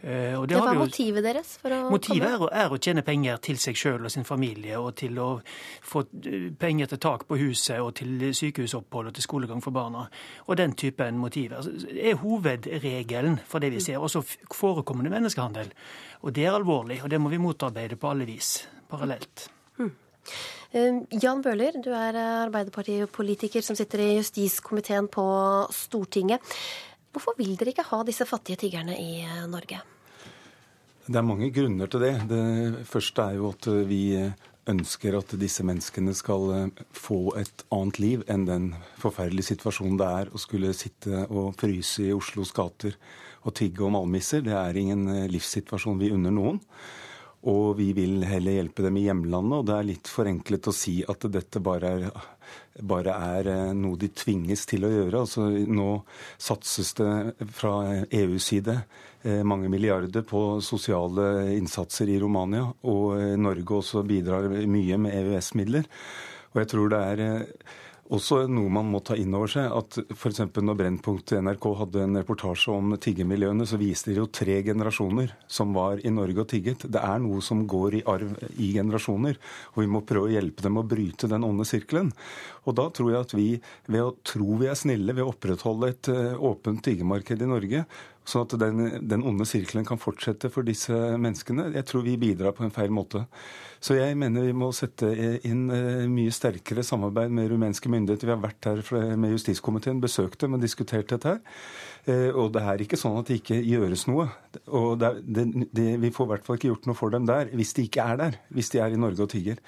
Eh, 0.00 0.40
det, 0.40 0.46
det 0.46 0.60
var 0.60 0.74
jo, 0.74 0.84
motivet 0.84 1.24
deres? 1.26 1.56
for 1.58 1.74
å 1.74 1.78
Motivet 1.90 2.28
er 2.30 2.42
er 2.54 2.70
å, 2.70 2.76
tjene 2.78 3.02
penger 3.02 3.40
til 3.42 3.56
seg 3.58 3.74
sjøl 3.80 4.06
og 4.06 4.12
sin 4.14 4.26
familie, 4.26 4.76
og 4.78 4.92
til 5.00 5.18
å 5.18 5.26
få 5.82 6.04
eh, 6.22 6.52
penger 6.54 6.92
til 6.92 7.00
tak 7.02 7.24
på 7.26 7.38
huset 7.40 7.82
og 7.82 7.96
til 7.98 8.28
sykehusopphold 8.30 9.10
og 9.10 9.16
til 9.16 9.26
skolegang 9.26 9.64
for 9.64 9.74
barna. 9.74 10.06
Og 10.46 10.60
den 10.60 10.76
typen 10.78 11.18
motiver 11.18 11.58
altså, 11.58 11.74
er 11.90 12.20
hovedregelen 12.22 13.40
for 13.48 13.58
det 13.58 13.72
vi 13.74 13.82
ser. 13.82 13.98
Også 13.98 14.22
forekommende 14.54 15.10
menneskehandel. 15.10 15.74
Og 16.22 16.34
det 16.34 16.46
er 16.46 16.54
alvorlig, 16.54 17.02
og 17.02 17.10
det 17.10 17.18
må 17.18 17.34
vi 17.34 17.42
motarbeide 17.42 17.98
på 17.98 18.12
alle 18.12 18.28
vis, 18.28 18.68
parallelt. 18.90 19.48
Mm. 19.82 19.94
Jan 21.10 21.42
Bøhler, 21.42 21.78
du 21.82 21.90
er 21.96 22.14
arbeiderpartipolitiker 22.44 23.64
som 23.64 23.74
sitter 23.78 24.04
i 24.04 24.10
justiskomiteen 24.18 25.08
på 25.10 25.24
Stortinget. 25.74 26.54
Hvorfor 27.18 27.34
vil 27.34 27.56
dere 27.58 27.72
ikke 27.74 27.82
ha 27.90 28.04
disse 28.06 28.22
fattige 28.30 28.60
tiggerne 28.62 28.94
i 28.94 29.24
eh, 29.26 29.46
Norge? 29.50 29.80
Det 31.08 31.16
er 31.18 31.24
mange 31.26 31.48
grunner 31.50 31.90
til 31.90 32.04
det. 32.04 32.12
Det 32.30 32.84
første 32.86 33.24
er 33.24 33.40
jo 33.40 33.48
at 33.50 33.66
vi 33.88 34.02
ønsker 34.68 35.16
at 35.18 35.32
disse 35.40 35.64
menneskene 35.66 36.14
skal 36.14 36.52
eh, 36.54 36.82
få 36.94 37.32
et 37.40 37.64
annet 37.74 37.98
liv 37.98 38.22
enn 38.30 38.46
den 38.46 38.68
forferdelige 39.02 39.50
situasjonen 39.54 39.98
det 39.98 40.10
er 40.20 40.30
å 40.30 40.38
skulle 40.38 40.70
sitte 40.76 41.24
og 41.26 41.56
fryse 41.58 42.06
i 42.06 42.14
Oslos 42.14 42.54
gater 42.54 42.94
og 43.42 43.56
tigge 43.58 43.82
om 43.82 43.98
almisser. 43.98 44.44
Det 44.46 44.54
er 44.54 44.78
ingen 44.78 45.08
eh, 45.10 45.26
livssituasjon 45.32 45.98
vi 45.98 46.12
unner 46.14 46.38
noen. 46.38 46.62
Og 47.46 47.76
vi 47.78 47.92
vil 47.94 48.24
heller 48.26 48.56
hjelpe 48.56 48.82
dem 48.82 48.96
i 48.98 49.04
hjemlandet. 49.06 49.60
Og 49.60 49.66
det 49.68 49.76
er 49.76 49.88
litt 49.92 50.10
forenklet 50.10 50.68
å 50.70 50.74
si 50.74 50.96
at 51.06 51.26
dette 51.30 51.62
bare 51.62 51.92
er, 51.94 52.22
bare 52.82 53.14
er 53.38 53.50
eh, 53.52 53.74
noe 53.78 53.98
de 54.00 54.10
tvinges 54.10 54.66
til 54.66 54.88
å 54.88 54.90
gjøre. 54.90 55.22
Altså, 55.22 55.46
nå 55.46 55.90
satses 56.34 56.94
det 56.98 57.12
fra 57.54 58.02
EUs 58.10 58.50
side 58.50 58.74
eh, 59.22 59.44
mange 59.46 59.70
milliarder 59.70 60.26
på 60.26 60.58
sosiale 60.66 61.54
innsatser 61.54 62.10
i 62.10 62.18
Romania. 62.22 62.66
Og 62.90 63.18
eh, 63.20 63.36
Norge 63.38 63.82
også 63.82 64.02
bidrar 64.08 64.50
mye 64.50 64.98
med 64.98 65.14
EØS-midler. 65.22 65.86
Og 66.54 66.64
jeg 66.64 66.72
tror 66.74 66.90
det 66.90 67.04
er 67.12 67.26
også 68.14 68.40
noe 68.48 68.70
man 68.72 68.88
må 68.88 69.00
ta 69.04 69.16
inn 69.18 69.34
over 69.36 69.50
seg, 69.52 69.68
at 69.68 69.98
f.eks. 70.14 70.40
når 70.56 70.78
Brennpunkt 70.78 71.34
NRK 71.36 71.66
hadde 71.82 72.04
en 72.04 72.18
reportasje 72.20 72.72
om 72.72 72.94
tiggermiljøene, 72.96 73.66
så 73.68 73.78
viste 73.80 74.12
de 74.12 74.22
jo 74.22 74.28
tre 74.32 74.58
generasjoner 74.64 75.34
som 75.50 75.74
var 75.76 76.00
i 76.00 76.12
Norge 76.14 76.44
og 76.44 76.50
tigget. 76.52 76.86
Det 76.88 77.02
er 77.04 77.22
noe 77.24 77.42
som 77.44 77.66
går 77.68 77.98
i 78.00 78.04
arv 78.08 78.34
i 78.56 78.72
generasjoner, 78.76 79.40
og 79.74 79.82
vi 79.84 79.90
må 79.92 80.04
prøve 80.08 80.30
å 80.30 80.34
hjelpe 80.36 80.64
dem 80.64 80.80
å 80.80 80.86
bryte 80.88 81.30
den 81.30 81.46
onde 81.46 81.68
sirkelen. 81.68 82.12
Og 82.64 82.78
da 82.80 82.88
tror 82.94 83.12
jeg 83.12 83.26
at 83.26 83.34
vi, 83.36 83.48
ved 83.88 84.06
å 84.06 84.14
tro 84.26 84.60
vi 84.60 84.70
er 84.70 84.78
snille, 84.78 85.12
ved 85.12 85.26
å 85.26 85.32
opprettholde 85.34 85.92
et 85.92 86.12
eh, 86.12 86.46
åpent 86.48 86.84
tiggermarked 86.84 87.44
i 87.44 87.50
Norge, 87.50 87.84
Sånn 88.28 88.44
at 88.44 88.54
den, 88.60 88.80
den 89.08 89.22
onde 89.24 89.46
sirkelen 89.48 89.86
kan 89.88 90.00
fortsette 90.00 90.50
for 90.52 90.66
disse 90.66 90.92
menneskene. 90.92 91.70
Jeg 91.72 91.86
tror 91.88 92.04
vi 92.04 92.18
bidrar 92.20 92.52
på 92.52 92.66
en 92.66 92.74
feil 92.74 92.92
måte. 92.92 93.22
Så 93.80 93.98
jeg 93.98 94.16
mener 94.18 94.48
vi 94.48 94.56
må 94.56 94.70
sette 94.76 95.10
inn 95.46 95.68
eh, 95.74 96.06
mye 96.10 96.34
sterkere 96.34 96.84
samarbeid 96.86 97.34
med 97.34 97.52
rumenske 97.52 97.90
myndigheter. 97.92 98.30
Vi 98.30 98.34
har 98.34 98.42
vært 98.42 98.70
her 98.70 99.14
med 99.16 99.36
justiskomiteen, 99.36 100.02
besøkt 100.02 100.42
dem 100.42 100.58
og 100.58 100.64
diskutert 100.64 101.10
dette 101.12 101.36
her. 101.36 101.44
Eh, 102.08 102.30
og 102.32 102.52
det 102.54 102.62
er 102.64 102.82
ikke 102.82 102.98
sånn 102.98 103.18
at 103.20 103.28
det 103.28 103.40
ikke 103.42 103.58
gjøres 103.60 104.06
noe. 104.08 104.28
Og 104.72 104.96
det, 105.00 105.10
det, 105.24 105.44
det, 105.76 105.86
vi 106.00 106.10
får 106.14 106.28
i 106.28 106.30
hvert 106.32 106.46
fall 106.46 106.58
ikke 106.58 106.70
gjort 106.70 106.88
noe 106.88 106.96
for 106.96 107.12
dem 107.12 107.26
der 107.28 107.50
hvis 107.56 107.74
de 107.76 107.84
ikke 107.88 108.04
er 108.04 108.20
der. 108.20 108.38
Hvis 108.54 108.72
de 108.72 108.80
er 108.82 108.94
i 108.94 109.00
Norge 109.00 109.24
og 109.24 109.30
tigger. 109.32 109.60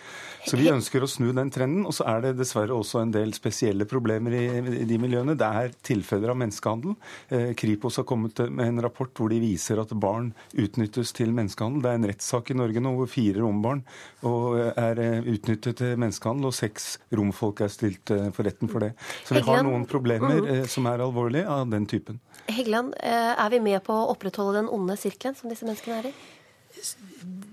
Så 0.48 0.58
vi 0.60 0.70
ønsker 0.72 1.04
å 1.04 1.10
snu 1.10 1.30
den 1.36 1.52
trenden. 1.52 1.84
Og 1.88 1.94
så 1.96 2.06
er 2.08 2.24
det 2.24 2.34
dessverre 2.38 2.76
også 2.76 3.02
en 3.02 3.12
del 3.14 3.34
spesielle 3.36 3.86
problemer 3.90 4.36
i, 4.38 4.44
i 4.84 4.88
de 4.88 5.00
miljøene. 5.02 5.36
Det 5.38 5.50
er 5.62 5.76
tilfeller 5.90 6.32
av 6.32 6.40
menneskehandel. 6.40 6.96
Eh, 7.28 7.50
Kripos 7.60 8.00
har 8.00 8.08
kommet 8.08 8.40
med 8.48 8.72
en 8.72 8.84
rapport 8.86 9.12
hvor 9.16 9.32
de 9.32 9.42
viser 9.42 9.82
at 9.82 9.92
barn 10.00 10.32
utnyttes 10.56 11.12
til 11.16 11.34
menneskehandel. 11.36 11.84
Det 11.84 11.92
er 11.92 12.00
en 12.00 12.10
rettssak 12.14 12.54
i 12.54 12.58
Norge 12.60 12.84
nå 12.84 12.94
hvor 12.96 13.10
fire 13.10 13.44
rombarn 13.44 13.84
er 14.22 15.00
eh, 15.00 15.28
utnyttet 15.34 15.78
til 15.80 15.94
menneskehandel, 16.00 16.50
og 16.50 16.56
seks 16.56 16.90
romfolk 17.16 17.62
er 17.64 17.72
stilt 17.72 18.12
for 18.36 18.46
retten 18.46 18.70
for 18.72 18.84
det. 18.84 18.92
Så 19.24 19.38
vi 19.38 19.44
har 19.46 19.62
noen 19.66 19.86
problemer 19.88 20.40
mm. 20.40 20.66
som 20.70 20.88
er 20.90 21.04
alvorlige 21.04 21.48
av 21.48 21.70
den 21.72 21.88
typen. 21.90 22.20
Heggeland, 22.50 22.94
eh, 23.00 23.32
er 23.36 23.50
vi 23.52 23.62
med 23.62 23.82
på 23.86 23.94
å 23.94 24.10
opprettholde 24.12 24.60
den 24.60 24.70
onde 24.72 24.96
sirkelen 25.00 25.36
som 25.38 25.52
disse 25.52 25.66
menneskene 25.68 26.00
er 26.00 26.10
i? 26.10 26.14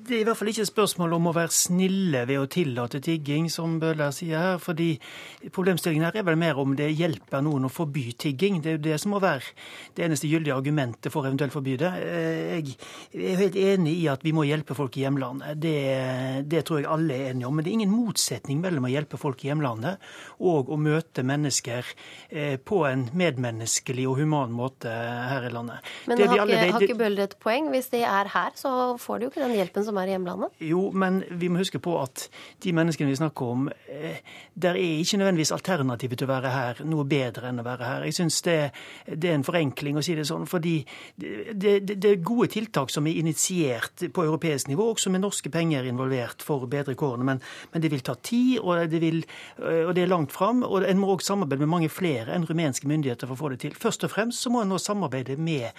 Det 0.08 0.16
er 0.16 0.22
i 0.22 0.26
hvert 0.28 0.40
fall 0.40 0.48
ikke 0.48 0.64
et 0.64 0.70
spørsmål 0.70 1.14
om 1.18 1.26
å 1.28 1.32
være 1.36 1.52
snille 1.52 2.22
ved 2.30 2.40
å 2.40 2.46
tillate 2.48 3.02
tigging, 3.04 3.50
som 3.52 3.74
Bøhler 3.82 4.14
sier 4.16 4.40
her. 4.40 4.60
fordi 4.64 4.94
Problemstillingen 5.52 6.06
her 6.08 6.22
er 6.22 6.24
vel 6.24 6.38
mer 6.40 6.60
om 6.62 6.76
det 6.80 6.88
hjelper 6.96 7.42
noen 7.44 7.68
å 7.68 7.72
forby 7.72 8.14
tigging. 8.16 8.62
Det 8.64 8.70
er 8.70 8.78
jo 8.78 8.84
det 8.86 9.00
som 9.04 9.12
må 9.12 9.20
være 9.20 9.44
det 9.98 10.06
eneste 10.06 10.30
gyldige 10.32 10.56
argumentet 10.56 11.12
for 11.12 11.28
eventuelt 11.28 11.52
å 11.52 11.58
forby 11.58 11.76
det. 11.82 11.92
Eh, 12.00 12.72
jeg 13.12 13.34
er 13.34 13.42
helt 13.42 13.58
enig 13.60 13.98
i 13.98 14.06
at 14.08 14.24
vi 14.24 14.32
må 14.38 14.46
hjelpe 14.48 14.78
folk 14.78 14.96
i 14.96 15.04
hjemlandet. 15.04 15.60
Det, 15.60 15.76
det, 16.48 16.64
tror 16.70 16.80
jeg 16.80 16.90
alle 16.94 17.18
er 17.18 17.34
enige 17.34 17.52
om. 17.52 17.60
Men 17.60 17.68
det 17.68 17.74
er 17.74 17.78
ingen 17.82 17.92
motsetning 17.92 18.64
mellom 18.64 18.88
å 18.88 18.94
hjelpe 18.94 19.20
folk 19.20 19.44
i 19.44 19.52
hjemlandet 19.52 20.08
og 20.40 20.72
å 20.72 20.80
møte 20.80 21.26
mennesker 21.28 21.92
eh, 22.30 22.56
på 22.56 22.84
en 22.88 23.10
medmenneskelig 23.12 24.08
og 24.08 24.22
human 24.24 24.56
måte 24.56 24.88
her 24.88 25.50
i 25.50 25.52
landet. 25.52 25.84
Men 26.08 26.24
har 26.24 26.40
ikke, 26.40 26.64
har 26.78 26.90
ikke 26.90 27.00
Bøhler 27.04 27.28
et 27.28 27.38
poeng? 27.44 27.68
Hvis 27.76 27.92
de 27.92 28.06
er 28.08 28.32
her, 28.32 28.56
så 28.56 28.96
får 29.04 29.20
de 29.20 29.28
jo 29.28 29.36
ikke 29.36 29.44
den 29.44 29.58
hjelpen 29.60 29.84
som 29.84 29.97
er 30.02 30.12
i 30.12 30.14
hjemlandet? 30.16 30.58
Jo, 30.64 30.88
men 30.94 31.22
vi 31.40 31.50
må 31.52 31.62
huske 31.62 31.82
på 31.84 31.96
at 32.02 32.28
de 32.64 32.74
menneskene 32.76 33.10
vi 33.12 33.18
snakker 33.20 33.54
om, 33.54 33.68
eh, 33.90 34.20
der 34.54 34.78
er 34.78 35.02
ikke 35.02 35.20
nødvendigvis 35.22 35.54
alternativet 35.56 36.20
til 36.20 36.28
å 36.28 36.32
være 36.32 36.54
her 36.54 36.82
noe 36.88 37.06
bedre 37.08 37.52
enn 37.52 37.62
å 37.62 37.66
være 37.66 37.90
her. 37.90 38.06
Jeg 38.08 38.18
syns 38.20 38.42
det, 38.46 38.58
det, 39.08 39.32
er 39.32 39.38
en 39.38 39.48
forenkling 39.48 40.00
å 40.00 40.04
si 40.06 40.16
det 40.18 40.28
sånn. 40.30 40.48
Fordi 40.50 40.76
det, 41.18 41.56
det, 41.58 41.96
det, 41.96 42.12
er 42.12 42.24
gode 42.26 42.50
tiltak 42.54 42.94
som 42.94 43.08
er 43.08 43.20
initiert 43.22 44.08
på 44.14 44.26
europeisk 44.26 44.72
nivå, 44.72 44.92
også 44.94 45.14
med 45.14 45.26
norske 45.26 45.52
penger 45.54 45.88
involvert 45.90 46.46
for 46.46 46.66
å 46.66 46.72
bedre 46.72 46.96
kårene. 46.98 47.28
Men, 47.28 47.44
men 47.74 47.84
det 47.84 47.92
vil 47.94 48.06
ta 48.06 48.16
tid, 48.16 48.60
og 48.62 48.88
det, 48.92 49.02
vil, 49.04 49.24
og 49.60 49.94
det 49.98 50.06
er 50.06 50.12
langt 50.12 50.36
fram. 50.36 50.64
Og 50.68 50.86
en 50.88 51.02
må 51.02 51.12
også 51.14 51.34
samarbeide 51.34 51.66
med 51.66 51.74
mange 51.74 51.92
flere 51.92 52.36
enn 52.36 52.48
rumenske 52.48 52.90
myndigheter 52.90 53.30
for 53.30 53.38
å 53.38 53.42
få 53.42 53.54
det 53.54 53.62
til. 53.66 53.78
Først 53.78 54.06
og 54.08 54.14
fremst 54.14 54.44
så 54.44 54.52
må 54.54 54.64
en 54.64 54.72
nå 54.72 54.80
samarbeide 54.82 55.38
med 55.42 55.70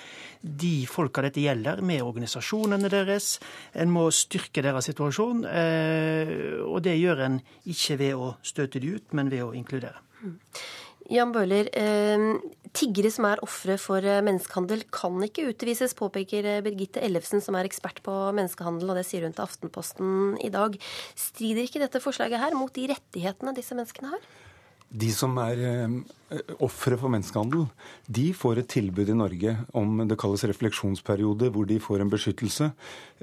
de 0.42 0.86
folka 0.90 1.22
dette 1.24 1.42
gjelder, 1.42 1.82
med 1.84 2.04
organisasjonene 2.04 2.90
deres. 2.92 3.36
En 3.78 3.92
må 3.92 4.07
styrke 4.14 4.62
deres 4.64 4.88
situasjon. 4.90 5.44
Eh, 5.48 6.58
og 6.64 6.82
det 6.86 6.98
gjør 6.98 7.24
en 7.26 7.38
ikke 7.68 7.98
ved 8.00 8.18
å 8.18 8.34
støte 8.46 8.82
de 8.82 8.96
ut, 8.98 9.16
men 9.16 9.32
ved 9.32 9.44
å 9.46 9.54
inkludere. 9.56 10.00
Jan 11.08 11.32
Bøhler, 11.32 11.70
eh, 11.72 12.24
tiggere 12.76 13.10
som 13.14 13.24
er 13.30 13.40
ofre 13.44 13.78
for 13.80 14.04
eh, 14.04 14.20
menneskehandel 14.24 14.84
kan 14.92 15.16
ikke 15.24 15.46
utvises, 15.52 15.96
påpeker 15.96 16.50
Birgitte 16.66 17.00
Ellefsen, 17.04 17.40
som 17.44 17.56
er 17.56 17.68
ekspert 17.68 18.02
på 18.04 18.16
menneskehandel, 18.36 18.90
og 18.90 19.00
det 19.00 19.06
sier 19.08 19.24
hun 19.24 19.36
til 19.36 19.46
Aftenposten 19.46 20.36
i 20.44 20.52
dag. 20.52 20.76
Strider 21.16 21.64
ikke 21.64 21.82
dette 21.84 22.02
forslaget 22.04 22.42
her 22.42 22.58
mot 22.58 22.72
de 22.74 22.90
rettighetene 22.92 23.56
disse 23.56 23.78
menneskene 23.78 24.12
har? 24.12 24.30
De 24.88 25.10
som 25.12 25.34
er 25.40 25.60
ofre 26.60 26.98
for 27.00 27.08
menneskehandel, 27.12 27.64
de 28.04 28.26
får 28.36 28.60
et 28.60 28.68
tilbud 28.68 29.08
i 29.08 29.16
Norge 29.16 29.54
om 29.78 30.02
det 30.08 30.18
kalles 30.20 30.44
refleksjonsperiode, 30.50 31.48
hvor 31.54 31.68
de 31.68 31.78
får 31.80 32.04
en 32.04 32.12
beskyttelse. 32.12 32.70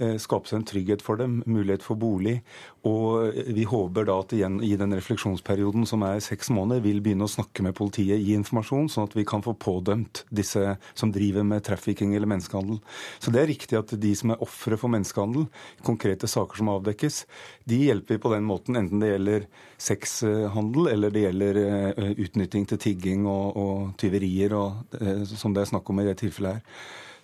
Eh, 0.02 0.16
Skape 0.22 0.50
seg 0.50 0.60
en 0.60 0.68
trygghet 0.72 1.04
for 1.06 1.22
dem, 1.22 1.38
mulighet 1.46 1.86
for 1.86 2.00
bolig. 2.02 2.40
Og 2.86 3.36
vi 3.54 3.66
håper 3.70 4.08
da 4.10 4.18
at 4.22 4.34
igjen 4.34 4.58
i 4.66 4.74
den 4.80 4.96
refleksjonsperioden, 4.98 5.86
som 5.90 6.06
er 6.08 6.24
seks 6.24 6.50
måneder, 6.54 6.82
vil 6.86 7.02
begynne 7.06 7.28
å 7.28 7.32
snakke 7.32 7.66
med 7.66 7.78
politiet, 7.78 8.22
gi 8.22 8.34
informasjon, 8.38 8.90
sånn 8.90 9.10
at 9.10 9.18
vi 9.18 9.26
kan 9.28 9.46
få 9.46 9.54
pådømt 9.54 10.24
disse 10.34 10.76
som 10.98 11.14
driver 11.14 11.46
med 11.46 11.66
trafficking 11.66 12.16
eller 12.18 12.30
menneskehandel. 12.32 12.82
Så 13.22 13.34
det 13.34 13.44
er 13.44 13.52
riktig 13.54 13.80
at 13.80 13.94
de 14.02 14.16
som 14.18 14.34
er 14.34 14.42
ofre 14.46 14.80
for 14.82 14.94
menneskehandel, 14.94 15.46
konkrete 15.86 16.30
saker 16.30 16.62
som 16.62 16.74
avdekkes, 16.74 17.22
de 17.70 17.82
hjelper 17.88 18.18
vi 18.18 18.26
på 18.26 18.34
den 18.34 18.50
måten, 18.50 18.78
enten 18.82 19.02
det 19.02 19.14
gjelder 19.14 19.48
sexhandel 19.82 20.90
eller 20.94 21.14
det 21.14 21.26
gjelder 21.26 21.62
eh, 21.62 22.14
utnytting 22.26 22.66
til 22.70 22.82
tigging 22.82 22.95
tigging 22.96 23.28
og, 23.28 23.58
og 23.58 23.96
tyverier, 24.00 24.56
og, 24.56 24.86
eh, 25.02 25.24
som 25.26 25.54
det 25.54 25.64
er 25.64 25.72
snakk 25.74 25.90
om 25.90 26.00
i 26.00 26.08
det 26.08 26.18
tilfellet 26.22 26.56
her. 26.56 26.62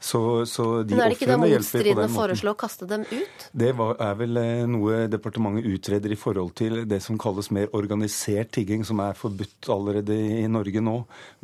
Så, 0.02 0.46
så 0.46 0.64
de 0.84 0.96
Men 0.96 1.04
er 1.04 1.12
det 1.14 1.18
ikke 1.20 1.28
da 1.30 1.36
motstridende 1.38 2.08
å 2.10 2.14
foreslå 2.16 2.56
å 2.56 2.58
kaste 2.58 2.88
dem 2.90 3.04
ut? 3.06 3.44
Det 3.54 3.70
var, 3.78 3.94
er 4.02 4.16
vel 4.18 4.40
eh, 4.42 4.64
noe 4.66 5.04
departementet 5.12 5.68
utreder 5.70 6.16
i 6.16 6.18
forhold 6.18 6.56
til 6.58 6.80
det 6.90 6.98
som 7.06 7.20
kalles 7.22 7.52
mer 7.54 7.70
organisert 7.78 8.50
tigging, 8.58 8.82
som 8.88 8.98
er 9.06 9.14
forbudt 9.20 9.70
allerede 9.70 10.18
i 10.18 10.48
Norge 10.50 10.82
nå. 10.82 10.96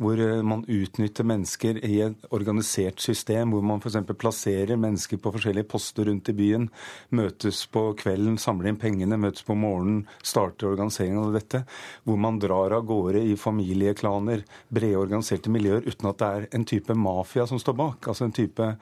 Hvor 0.02 0.22
eh, 0.24 0.42
man 0.42 0.64
utnytter 0.66 1.28
mennesker 1.30 1.78
i 1.86 2.00
et 2.08 2.26
organisert 2.34 2.98
system, 3.04 3.54
hvor 3.54 3.62
man 3.62 3.78
f.eks. 3.78 4.00
plasserer 4.18 4.74
mennesker 4.74 5.22
på 5.22 5.32
forskjellige 5.36 5.70
poster 5.70 6.10
rundt 6.10 6.32
i 6.32 6.36
byen. 6.42 6.66
Møtes 7.14 7.62
på 7.70 7.84
kvelden, 8.02 8.40
samler 8.42 8.72
inn 8.72 8.82
pengene, 8.82 9.20
møtes 9.22 9.46
på 9.46 9.54
morgenen, 9.54 10.02
starter 10.18 10.72
organiseringen 10.72 11.28
av 11.28 11.38
dette. 11.38 11.62
Hvor 12.02 12.18
man 12.26 12.42
drar 12.42 12.74
av 12.74 12.90
gårde 12.90 13.22
i 13.22 13.38
familieklaner, 13.38 14.42
brede 14.66 14.98
organiserte 14.98 15.54
miljøer, 15.54 15.86
uten 15.86 16.10
at 16.10 16.18
det 16.18 16.34
er 16.34 16.50
en 16.58 16.66
type 16.74 16.98
mafia 16.98 17.46
som 17.46 17.62
står 17.62 17.78
bak. 17.78 18.10
altså 18.10 18.26
en 18.26 18.34
type 18.34 18.47
type 18.48 18.72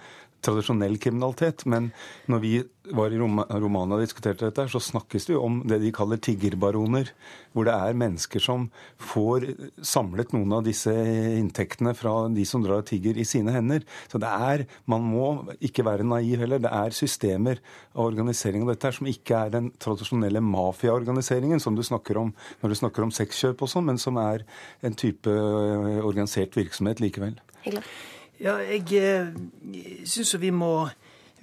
tradisjonell 0.46 0.98
kriminalitet. 1.02 1.64
Men 1.66 1.90
når 2.30 2.42
vi 2.42 2.54
var 2.94 3.10
i 3.10 3.18
Romania 3.18 3.96
og 3.96 4.02
diskuterte 4.04 4.46
dette, 4.46 4.68
så 4.70 4.78
snakkes 4.82 5.26
det 5.26 5.34
jo 5.34 5.42
om 5.42 5.58
det 5.66 5.80
de 5.82 5.92
kaller 5.94 6.20
tiggerbaroner. 6.22 7.10
Hvor 7.56 7.66
det 7.66 7.74
er 7.74 7.98
mennesker 7.98 8.42
som 8.42 8.68
får 9.02 9.48
samlet 9.82 10.34
noen 10.36 10.54
av 10.58 10.64
disse 10.66 10.92
inntektene 10.92 11.96
fra 11.98 12.14
de 12.30 12.46
som 12.46 12.62
drar 12.62 12.84
tigger, 12.86 13.18
i 13.18 13.26
sine 13.26 13.54
hender. 13.54 13.82
Så 14.12 14.20
det 14.22 14.30
er 14.30 14.66
Man 14.86 15.02
må 15.02 15.26
ikke 15.60 15.84
være 15.84 16.06
naiv 16.06 16.38
heller. 16.44 16.62
Det 16.62 16.70
er 16.70 16.94
systemer 16.94 17.60
av 17.94 18.06
organisering 18.06 18.62
av 18.62 18.74
dette 18.74 18.92
som 18.94 19.08
ikke 19.10 19.40
er 19.46 19.54
den 19.56 19.70
tradisjonelle 19.82 20.42
mafiaorganiseringen 20.44 21.60
som 21.60 21.74
du 21.74 21.82
snakker 21.82 22.18
om 22.20 22.34
når 22.62 22.70
du 22.70 22.78
snakker 22.78 23.02
om 23.02 23.14
sexkjøp 23.14 23.62
og 23.62 23.72
sånn, 23.72 23.88
men 23.88 23.98
som 23.98 24.18
er 24.20 24.46
en 24.86 24.94
type 24.94 25.32
organisert 26.06 26.54
virksomhet 26.58 27.02
likevel. 27.02 27.40
Hyggelig. 27.64 27.84
Ja, 28.40 28.58
jeg 28.60 28.92
eh, 29.00 29.32
syns 30.04 30.34
vi 30.40 30.50
må 30.50 30.88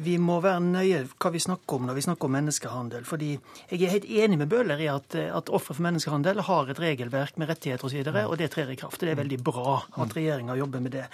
vi 0.01 0.15
må 0.17 0.39
være 0.41 0.61
nøye 0.63 1.01
hva 1.21 1.29
vi 1.33 1.41
snakker 1.41 1.77
om 1.77 1.85
når 1.85 1.97
vi 1.97 2.03
snakker 2.05 2.25
om 2.25 2.33
menneskehandel. 2.33 3.03
fordi 3.05 3.37
Jeg 3.69 3.81
er 3.83 3.91
helt 3.91 4.05
enig 4.05 4.37
med 4.37 4.49
Bøhler 4.49 4.79
i 4.81 4.87
at, 4.89 5.15
at 5.15 5.49
ofre 5.49 5.75
for 5.75 5.83
menneskehandel 5.85 6.41
har 6.41 6.69
et 6.69 6.79
regelverk 6.79 7.37
med 7.37 7.49
rettigheter 7.49 7.85
osv., 7.85 8.01
og, 8.07 8.31
og 8.31 8.37
det 8.37 8.49
trer 8.51 8.71
i 8.73 8.75
kraft. 8.75 9.01
Det 9.01 9.11
er 9.11 9.19
veldig 9.21 9.39
bra 9.43 9.83
at 10.01 10.15
regjeringa 10.15 10.57
jobber 10.57 10.79
med 10.79 10.95
det. 10.97 11.05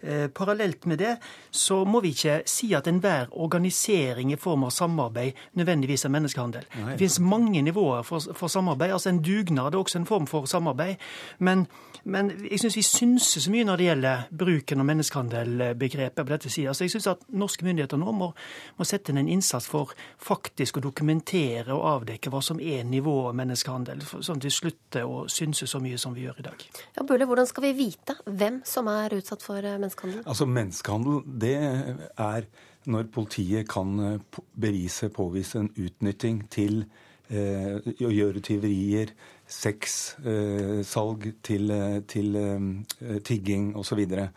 Eh, 0.00 0.26
parallelt 0.32 0.86
med 0.86 0.98
det 0.98 1.16
så 1.50 1.82
må 1.84 2.00
vi 2.00 2.14
ikke 2.16 2.40
si 2.48 2.72
at 2.74 2.88
enhver 2.88 3.28
organisering 3.32 4.32
i 4.32 4.40
form 4.40 4.64
av 4.64 4.72
samarbeid 4.72 5.32
nødvendigvis 5.60 6.06
er 6.06 6.16
menneskehandel. 6.16 6.66
Det 6.72 6.98
finnes 6.98 7.20
mange 7.20 7.62
nivåer 7.62 8.02
for, 8.02 8.32
for, 8.32 8.48
samarbeid. 8.48 8.92
altså 8.92 9.12
En 9.12 9.22
dugnad 9.22 9.74
er 9.74 9.78
også 9.78 9.98
en 9.98 10.08
form 10.08 10.26
for 10.26 10.48
samarbeid. 10.48 10.96
Men, 11.38 11.66
men 12.04 12.30
jeg 12.48 12.58
syns 12.62 12.76
vi 12.76 12.82
synser 12.86 13.44
så 13.44 13.52
mye 13.52 13.66
når 13.66 13.78
det 13.78 13.86
gjelder 13.86 14.22
bruken 14.42 14.82
av 14.82 14.88
menneskehandelbegrepet 14.88 16.18
på 16.18 16.32
dette 16.32 16.50
sida. 16.50 16.74
Så 16.74 16.86
jeg 16.86 16.94
syns 16.94 17.08
at 17.12 17.22
norske 17.30 17.66
myndigheter 17.66 18.00
nå 18.00 18.14
må, 18.16 18.32
må 18.78 18.86
sette 18.88 19.12
inn 19.12 19.20
en 19.22 19.30
innsats 19.30 19.68
for 19.70 19.92
faktisk 20.22 20.80
å 20.80 20.84
dokumentere 20.88 21.74
og 21.76 21.86
avdekke 21.92 22.32
hva 22.32 22.42
som 22.44 22.60
er 22.62 22.82
nivået 22.88 23.38
menneskehandel, 23.38 24.02
sånn 24.02 24.42
at 24.42 24.48
vi 24.48 24.54
slutter 24.54 25.06
å 25.06 25.24
synse 25.30 25.68
så 25.70 25.80
mye 25.82 26.00
som 26.00 26.16
vi 26.16 26.26
gjør 26.26 26.42
i 26.42 26.48
dag. 26.48 26.66
Ja, 26.96 27.06
Bøhler, 27.06 27.28
hvordan 27.30 27.48
skal 27.50 27.68
vi 27.68 27.72
vite 27.84 28.18
hvem 28.26 28.62
som 28.68 28.90
er 28.90 29.14
utsatt 29.18 29.44
for 29.44 29.62
eh, 29.62 29.78
menneskehandel? 29.78 30.26
Altså, 30.26 30.48
Menneskehandel, 30.52 31.22
det 31.42 31.56
er 31.60 32.50
når 32.90 33.08
politiet 33.14 33.68
kan 33.70 33.94
eh, 34.00 34.42
bevise, 34.58 35.10
påvise 35.14 35.62
en 35.62 35.70
utnytting 35.76 36.42
til 36.52 36.82
eh, 37.30 37.78
å 38.02 38.10
gjøre 38.10 38.42
tyverier, 38.44 39.14
sexsalg 39.52 41.26
eh, 41.28 41.32
til, 41.44 41.70
eh, 41.70 42.00
til 42.08 42.36
eh, 42.38 43.18
tigging 43.24 43.72
osv. 43.78 44.04
Der 44.08 44.28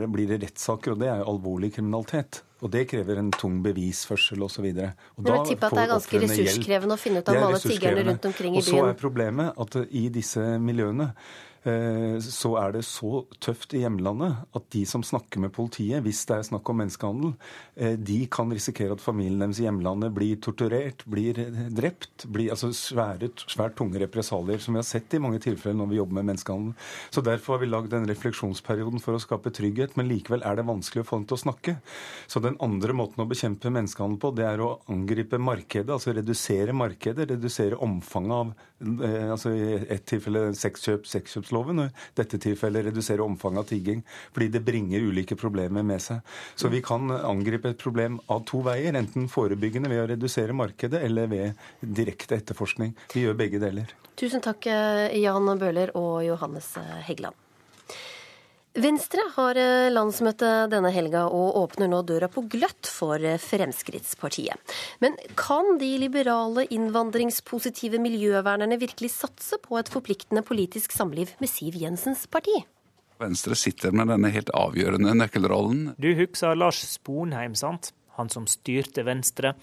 det, 0.00 0.10
blir 0.12 0.28
det 0.30 0.42
rettssaker, 0.46 0.94
og 0.94 1.00
det 1.02 1.08
er 1.12 1.22
jo 1.22 1.30
alvorlig 1.34 1.72
kriminalitet. 1.76 2.42
Og 2.58 2.72
det 2.74 2.88
krever 2.90 3.20
en 3.20 3.30
tung 3.30 3.60
bevisførsel 3.62 4.42
osv. 4.42 4.66
Men 4.72 4.94
jeg 5.30 5.44
tipper 5.52 5.68
at 5.68 5.76
det 5.76 5.82
er 5.84 5.92
ganske 5.92 6.22
ressurskrevende 6.24 6.96
å 6.96 7.00
finne 7.00 7.20
ut 7.22 7.28
av 7.30 7.42
alle 7.48 7.60
tiggerne 7.62 8.06
rundt 8.08 8.24
omkring 8.32 8.56
i 8.56 8.62
byen. 8.62 8.64
Og 8.64 8.70
så 8.72 8.88
er 8.88 8.98
problemet 8.98 9.60
at 9.64 9.78
i 9.86 10.08
disse 10.14 10.42
miljøene 10.62 11.12
så 12.22 12.52
er 12.60 12.76
det 12.76 12.84
så 12.86 13.24
tøft 13.42 13.74
i 13.74 13.82
hjemlandet 13.82 14.36
at 14.56 14.68
de 14.72 14.84
som 14.88 15.02
snakker 15.04 15.42
med 15.42 15.52
politiet, 15.54 16.02
hvis 16.04 16.22
det 16.28 16.36
er 16.36 16.46
snakk 16.46 16.70
om 16.70 16.78
menneskehandel, 16.80 17.34
eh, 17.76 17.96
de 17.98 18.18
kan 18.30 18.50
risikere 18.54 18.94
at 18.94 19.02
familien 19.02 19.42
deres 19.42 19.60
i 19.60 19.66
hjemlandet 19.66 20.14
blir 20.14 20.38
torturert, 20.44 21.04
blir 21.10 21.40
drept. 21.74 22.28
Blir, 22.30 22.52
altså 22.54 22.70
svære, 22.74 23.30
svært 23.50 23.76
tunge 23.78 24.00
represalier, 24.00 24.62
som 24.62 24.76
vi 24.76 24.82
har 24.82 24.88
sett 24.88 25.14
i 25.14 25.22
mange 25.22 25.42
tilfeller 25.42 25.76
når 25.78 25.90
vi 25.90 26.00
jobber 26.00 26.20
med 26.20 26.30
menneskehandel. 26.30 26.88
Så 27.10 27.24
Derfor 27.28 27.56
har 27.56 27.62
vi 27.64 27.68
lagd 27.68 27.90
den 27.92 28.08
refleksjonsperioden 28.08 29.02
for 29.04 29.18
å 29.18 29.22
skape 29.22 29.52
trygghet, 29.52 29.98
men 29.98 30.08
likevel 30.08 30.44
er 30.46 30.56
det 30.56 30.68
vanskelig 30.68 31.04
å 31.04 31.08
få 31.10 31.20
dem 31.20 31.28
til 31.28 31.36
å 31.36 31.42
snakke. 31.42 31.76
Så 32.30 32.40
den 32.44 32.56
andre 32.64 32.96
måten 32.96 33.24
å 33.24 33.28
bekjempe 33.28 33.72
menneskehandel 33.74 34.22
på, 34.22 34.32
det 34.38 34.46
er 34.48 34.62
å 34.64 34.76
angripe 34.88 35.40
markedet, 35.42 35.90
altså 35.92 36.14
redusere 36.16 36.72
markedet, 36.76 37.28
redusere 37.34 37.76
omfanget 37.84 38.36
av 38.38 38.54
eh, 39.04 39.28
altså 39.34 39.52
i 39.52 39.68
ett 39.90 40.06
tilfelle 40.08 40.48
sexkjøp, 40.56 41.04
sexkjøpslov 41.08 41.47
sexkjøpsloven, 41.48 41.80
og 41.80 41.88
i 41.88 42.16
dette 42.18 42.38
tilfellet 42.38 42.86
redusere 42.88 43.24
omfanget 43.24 43.62
av 43.62 43.68
tigging. 43.68 44.02
Fordi 44.32 44.48
det 44.48 44.64
bringer 44.64 45.00
ulike 45.00 45.36
problemer 45.36 45.82
med 45.82 46.00
seg. 46.00 46.20
Så 46.56 46.68
vi 46.68 46.82
kan 46.82 47.10
angripe 47.10 47.70
et 47.70 47.78
problem 47.78 48.20
av 48.28 48.44
to 48.44 48.62
veier. 48.62 48.94
Enten 48.94 49.28
forebyggende 49.28 49.88
ved 49.88 50.04
å 50.04 50.08
redusere 50.12 50.52
markedet, 50.52 51.02
eller 51.02 51.26
ved 51.28 51.54
direkte 51.80 52.36
etterforskning. 52.36 52.94
Vi 53.14 53.24
gjør 53.24 53.36
begge 53.38 53.60
deler. 53.60 53.92
Tusen 54.18 54.42
takk, 54.42 54.66
eh, 54.66 55.16
Jan 55.20 55.58
Bøhler 55.58 55.94
og 55.96 56.24
Johannes 56.26 56.76
eh, 56.76 57.02
Heggeland. 57.06 57.36
Venstre 58.76 59.22
har 59.32 59.56
eh, 59.56 59.88
landsmøte 59.90 60.68
denne 60.70 60.90
helga 60.92 61.24
og 61.32 61.56
åpner 61.56 61.88
nå 61.88 62.02
døra 62.06 62.28
på 62.30 62.44
gløtt 62.52 62.90
for 62.92 63.16
eh, 63.16 63.40
Fremskrittspartiet. 63.40 64.74
Men 65.00 65.16
kan 65.40 65.78
de 65.80 65.94
liberale 66.02 66.66
innvandringspositive 66.74 68.00
miljøvernerne 68.02 68.78
virkelig 68.78 69.14
satse 69.16 69.58
på 69.64 69.80
et 69.80 69.88
forpliktende 69.92 70.44
politisk 70.46 70.92
samliv 70.94 71.32
med 71.40 71.50
Siv 71.50 71.80
Jensens 71.80 72.26
parti? 72.30 72.60
Venstre 73.18 73.56
sitter 73.58 73.96
med 73.96 74.12
denne 74.12 74.30
helt 74.30 74.52
avgjørende 74.54 75.16
nøkkelrollen. 75.16 75.94
Du 75.98 76.12
husker 76.14 76.54
Lars 76.54 76.84
Sponheim, 76.92 77.56
sant? 77.58 77.90
Han 78.20 78.30
som 78.30 78.46
styrte 78.50 79.02
Venstre 79.06 79.56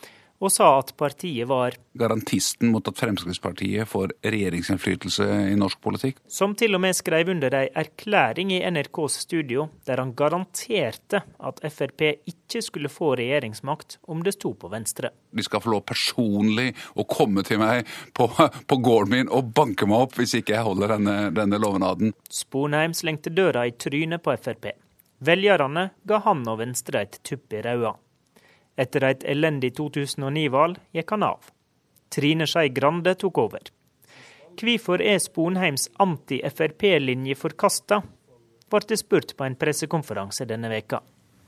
og 0.45 0.53
sa 0.53 0.67
at 0.79 0.93
partiet 0.97 1.47
var 1.49 1.75
Garantisten 1.95 2.69
mot 2.73 2.86
at 2.88 2.97
Fremskrittspartiet 2.99 3.88
får 3.88 4.13
regjeringsinnflytelse 4.25 5.25
i 5.49 5.55
norsk 5.58 5.79
politikk. 5.84 6.19
Som 6.27 6.55
til 6.60 6.75
og 6.75 6.84
med 6.84 6.97
skrev 6.97 7.31
under 7.31 7.55
ei 7.55 7.69
erklæring 7.71 8.51
i 8.51 8.62
NRKs 8.67 9.21
studio, 9.25 9.69
der 9.88 10.01
han 10.03 10.13
garanterte 10.17 11.23
at 11.39 11.63
Frp 11.71 12.03
ikke 12.27 12.62
skulle 12.65 12.91
få 12.91 13.13
regjeringsmakt 13.19 13.99
om 14.12 14.23
det 14.25 14.36
sto 14.36 14.53
på 14.60 14.69
Venstre. 14.73 15.13
De 15.31 15.43
skal 15.45 15.63
få 15.63 15.71
lov 15.71 15.86
personlig 15.88 16.73
å 16.95 17.08
komme 17.08 17.45
til 17.47 17.62
meg 17.63 17.88
på, 18.15 18.27
på 18.69 18.81
gården 18.84 19.15
min 19.15 19.31
og 19.31 19.53
banke 19.55 19.88
meg 19.88 20.08
opp 20.08 20.19
hvis 20.19 20.36
ikke 20.41 20.58
jeg 20.58 20.67
holder 20.67 20.97
denne, 20.97 21.17
denne 21.36 21.62
lovnaden. 21.62 22.15
Sponheim 22.29 22.95
slengte 22.97 23.31
døra 23.31 23.65
i 23.69 23.75
trynet 23.79 24.23
på 24.25 24.36
Frp. 24.36 24.73
Velgerne 25.25 25.89
ga 26.03 26.19
han 26.25 26.43
og 26.51 26.60
Venstre 26.60 27.05
et 27.05 27.21
tupp 27.23 27.53
i 27.55 27.63
ræva. 27.63 27.95
Etter 28.75 29.07
et 29.07 29.23
elendig 29.23 29.73
2009-valg 29.77 30.79
gikk 30.95 31.15
han 31.15 31.23
av. 31.23 31.49
Trine 32.11 32.47
Skei 32.47 32.69
Grande 32.75 33.15
tok 33.19 33.39
over. 33.45 33.71
Hvorfor 34.59 35.01
er 35.03 35.19
Sponheims 35.19 35.89
anti-Frp-linje 35.99 37.35
forkasta, 37.39 38.01
ble 38.71 38.88
det 38.89 38.99
spurt 38.99 39.35
på 39.38 39.45
en 39.45 39.57
pressekonferanse 39.59 40.47
denne 40.47 40.71
veka. 40.71 41.01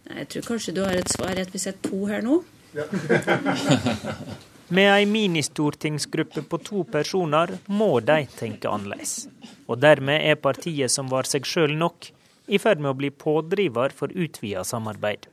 Jeg 0.08 0.28
tror 0.32 0.46
kanskje 0.54 0.74
du 0.76 0.84
har 0.86 0.96
et 0.96 1.12
svar 1.12 1.40
at 1.40 1.52
vi 1.52 1.60
sitter 1.60 1.90
to 1.90 2.06
her 2.08 2.24
nå. 2.24 2.42
Med 4.68 4.90
ei 4.92 5.06
ministortingsgruppe 5.08 6.42
på 6.52 6.58
to 6.60 6.84
personer 6.92 7.54
må 7.72 8.02
de 8.04 8.26
tenke 8.36 8.68
annerledes. 8.68 9.30
Og 9.68 9.80
dermed 9.80 10.20
er 10.20 10.36
partiet 10.44 10.92
som 10.92 11.08
var 11.12 11.28
seg 11.28 11.48
sjøl 11.48 11.76
nok, 11.80 12.10
i 12.52 12.60
ferd 12.60 12.84
med 12.84 12.92
å 12.92 12.98
bli 13.00 13.12
pådriver 13.12 13.96
for 13.96 14.12
utvida 14.12 14.64
samarbeid. 14.68 15.28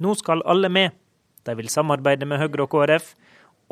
Nå 0.00 0.14
skal 0.16 0.44
alle 0.48 0.72
med. 0.72 0.96
De 1.48 1.56
vil 1.58 1.72
samarbeide 1.72 2.28
med 2.28 2.42
Høyre 2.42 2.66
og 2.66 2.72
KrF, 2.76 3.14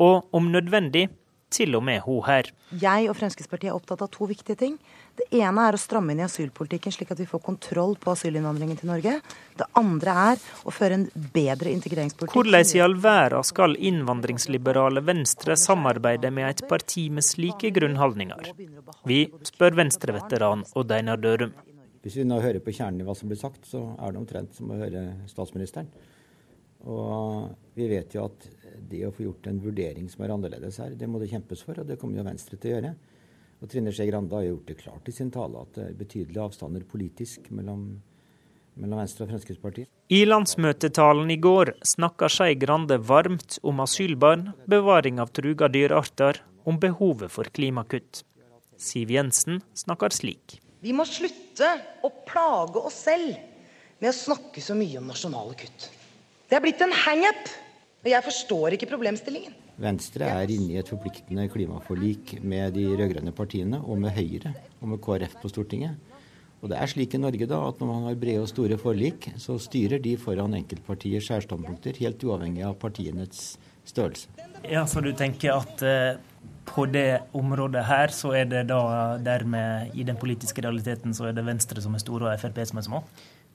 og 0.01 0.27
om 0.35 0.51
nødvendig 0.53 1.07
til 1.53 1.75
og 1.77 1.83
med 1.87 2.01
hun 2.03 2.23
her. 2.27 2.49
Jeg 2.81 3.07
og 3.07 3.15
Fremskrittspartiet 3.15 3.71
er 3.71 3.77
opptatt 3.77 4.01
av 4.03 4.09
to 4.11 4.27
viktige 4.27 4.57
ting. 4.59 4.73
Det 5.17 5.27
ene 5.39 5.63
er 5.63 5.77
å 5.77 5.79
stramme 5.79 6.13
inn 6.13 6.21
i 6.21 6.25
asylpolitikken, 6.25 6.93
slik 6.93 7.13
at 7.13 7.21
vi 7.21 7.27
får 7.29 7.41
kontroll 7.45 7.95
på 8.01 8.11
asylinnvandringen 8.13 8.79
til 8.79 8.91
Norge. 8.91 9.13
Det 9.57 9.67
andre 9.79 10.15
er 10.33 10.43
å 10.67 10.73
føre 10.75 10.99
en 10.99 11.05
bedre 11.33 11.71
integreringspolitikk. 11.73 12.35
Hvordan 12.35 12.73
i 12.75 12.83
all 12.83 12.97
verden 13.03 13.47
skal 13.47 13.77
innvandringsliberale 13.89 15.03
Venstre 15.07 15.55
samarbeide 15.59 16.33
med 16.35 16.49
et 16.49 16.65
parti 16.69 17.07
med 17.13 17.25
slike 17.25 17.71
grunnholdninger? 17.79 18.51
Vi 19.07 19.23
spør 19.47 19.79
Venstre-veteran 19.79 20.67
Odd 20.75 20.93
Einar 20.99 21.23
Dørum. 21.23 21.55
Hvis 22.03 22.19
vi 22.19 22.27
nå 22.27 22.37
hører 22.43 22.61
på 22.63 22.75
kjernen 22.75 23.01
i 23.01 23.07
hva 23.07 23.15
som 23.17 23.31
blir 23.31 23.39
sagt, 23.39 23.65
så 23.67 23.81
er 23.97 24.13
det 24.13 24.19
omtrent 24.19 24.53
som 24.55 24.69
å 24.71 24.77
høre 24.79 25.07
statsministeren. 25.31 25.89
Og 26.85 27.49
vi 27.77 27.87
vet 27.89 28.13
jo 28.15 28.27
at 28.27 28.47
det 28.89 29.03
å 29.07 29.13
få 29.13 29.25
gjort 29.25 29.47
en 29.49 29.61
vurdering 29.61 30.09
som 30.11 30.23
er 30.23 30.33
annerledes 30.35 30.77
her, 30.81 30.93
det 30.97 31.09
må 31.09 31.19
det 31.21 31.31
kjempes 31.31 31.63
for, 31.65 31.79
og 31.81 31.87
det 31.89 31.97
kommer 31.99 32.21
jo 32.21 32.27
Venstre 32.27 32.59
til 32.59 32.71
å 32.71 32.75
gjøre. 32.75 32.91
Og 33.57 33.71
Trine 33.71 33.93
Skei 33.95 34.05
Grande 34.09 34.37
har 34.37 34.45
gjort 34.45 34.67
det 34.69 34.77
klart 34.83 35.09
i 35.09 35.15
sin 35.15 35.31
tale 35.33 35.63
at 35.63 35.73
det 35.73 35.87
er 35.87 35.97
betydelige 35.97 36.43
avstander 36.43 36.85
politisk 36.85 37.49
mellom, 37.57 37.87
mellom 38.77 39.01
Venstre 39.01 39.25
og 39.25 39.31
Fremskrittspartiet. 39.31 39.89
I 40.13 40.21
landsmøtetalen 40.27 41.33
i 41.33 41.39
går 41.41 41.73
snakka 41.95 42.29
Skei 42.31 42.53
Grande 42.61 42.99
varmt 43.01 43.57
om 43.65 43.81
asylbarn, 43.83 44.51
bevaring 44.69 45.19
av 45.23 45.33
truga 45.35 45.71
dyrearter, 45.73 46.43
om 46.67 46.77
behovet 46.79 47.33
for 47.33 47.49
klimakutt. 47.49 48.21
Siv 48.77 49.11
Jensen 49.11 49.63
snakker 49.73 50.13
slik. 50.13 50.59
Vi 50.85 50.93
må 50.93 51.07
slutte 51.09 51.71
å 52.05 52.11
plage 52.27 52.83
oss 52.85 53.01
selv 53.07 53.33
med 53.97 54.11
å 54.11 54.15
snakke 54.15 54.61
så 54.61 54.77
mye 54.77 54.99
om 55.01 55.09
nasjonale 55.09 55.57
kutt. 55.57 55.87
Det 56.47 56.55
er 56.55 56.63
blitt 56.63 56.81
en 56.83 56.93
hangup. 56.95 57.49
Og 58.05 58.11
jeg 58.13 58.23
forstår 58.23 58.75
ikke 58.77 58.87
problemstillingen. 58.87 59.55
Venstre 59.81 60.29
er 60.31 60.51
inne 60.53 60.73
i 60.73 60.77
et 60.79 60.89
forpliktende 60.89 61.47
klimaforlik 61.51 62.37
med 62.39 62.77
de 62.77 62.85
rød-grønne 62.93 63.33
partiene, 63.35 63.81
og 63.83 63.99
med 63.99 64.15
Høyre 64.15 64.53
og 64.79 64.93
med 64.93 65.01
KrF 65.03 65.35
på 65.41 65.51
Stortinget. 65.51 65.97
Og 66.63 66.71
det 66.71 66.79
er 66.79 66.89
slik 66.89 67.13
i 67.13 67.19
Norge 67.21 67.45
da, 67.49 67.59
at 67.67 67.81
når 67.81 67.89
man 67.91 68.07
har 68.07 68.15
brede 68.17 68.45
og 68.45 68.49
store 68.49 68.79
forlik, 68.81 69.27
så 69.37 69.59
styrer 69.61 70.01
de 70.01 70.15
foran 70.17 70.55
enkeltpartiers 70.57 71.27
særstandpunkter, 71.29 71.99
helt 72.01 72.23
uavhengig 72.25 72.63
av 72.65 72.77
partienes 72.81 73.57
størrelse. 73.85 74.31
Ja, 74.65 74.85
Så 74.85 75.03
du 75.03 75.11
tenker 75.13 75.59
at 75.59 75.83
eh, 75.85 76.17
på 76.65 76.87
det 76.89 77.21
området 77.37 77.85
her, 77.85 78.13
så 78.15 78.33
er 78.39 78.49
det 78.49 78.65
da 78.71 78.81
dermed, 79.21 79.93
i 79.93 80.07
den 80.07 80.17
politiske 80.17 80.63
realiteten, 80.65 81.13
så 81.13 81.29
er 81.29 81.37
det 81.37 81.45
Venstre 81.45 81.83
som 81.83 81.93
er 81.93 82.01
store 82.01 82.31
og 82.31 82.41
Frp 82.41 82.63
som 82.65 82.81
er 82.81 82.87
små? 82.87 83.03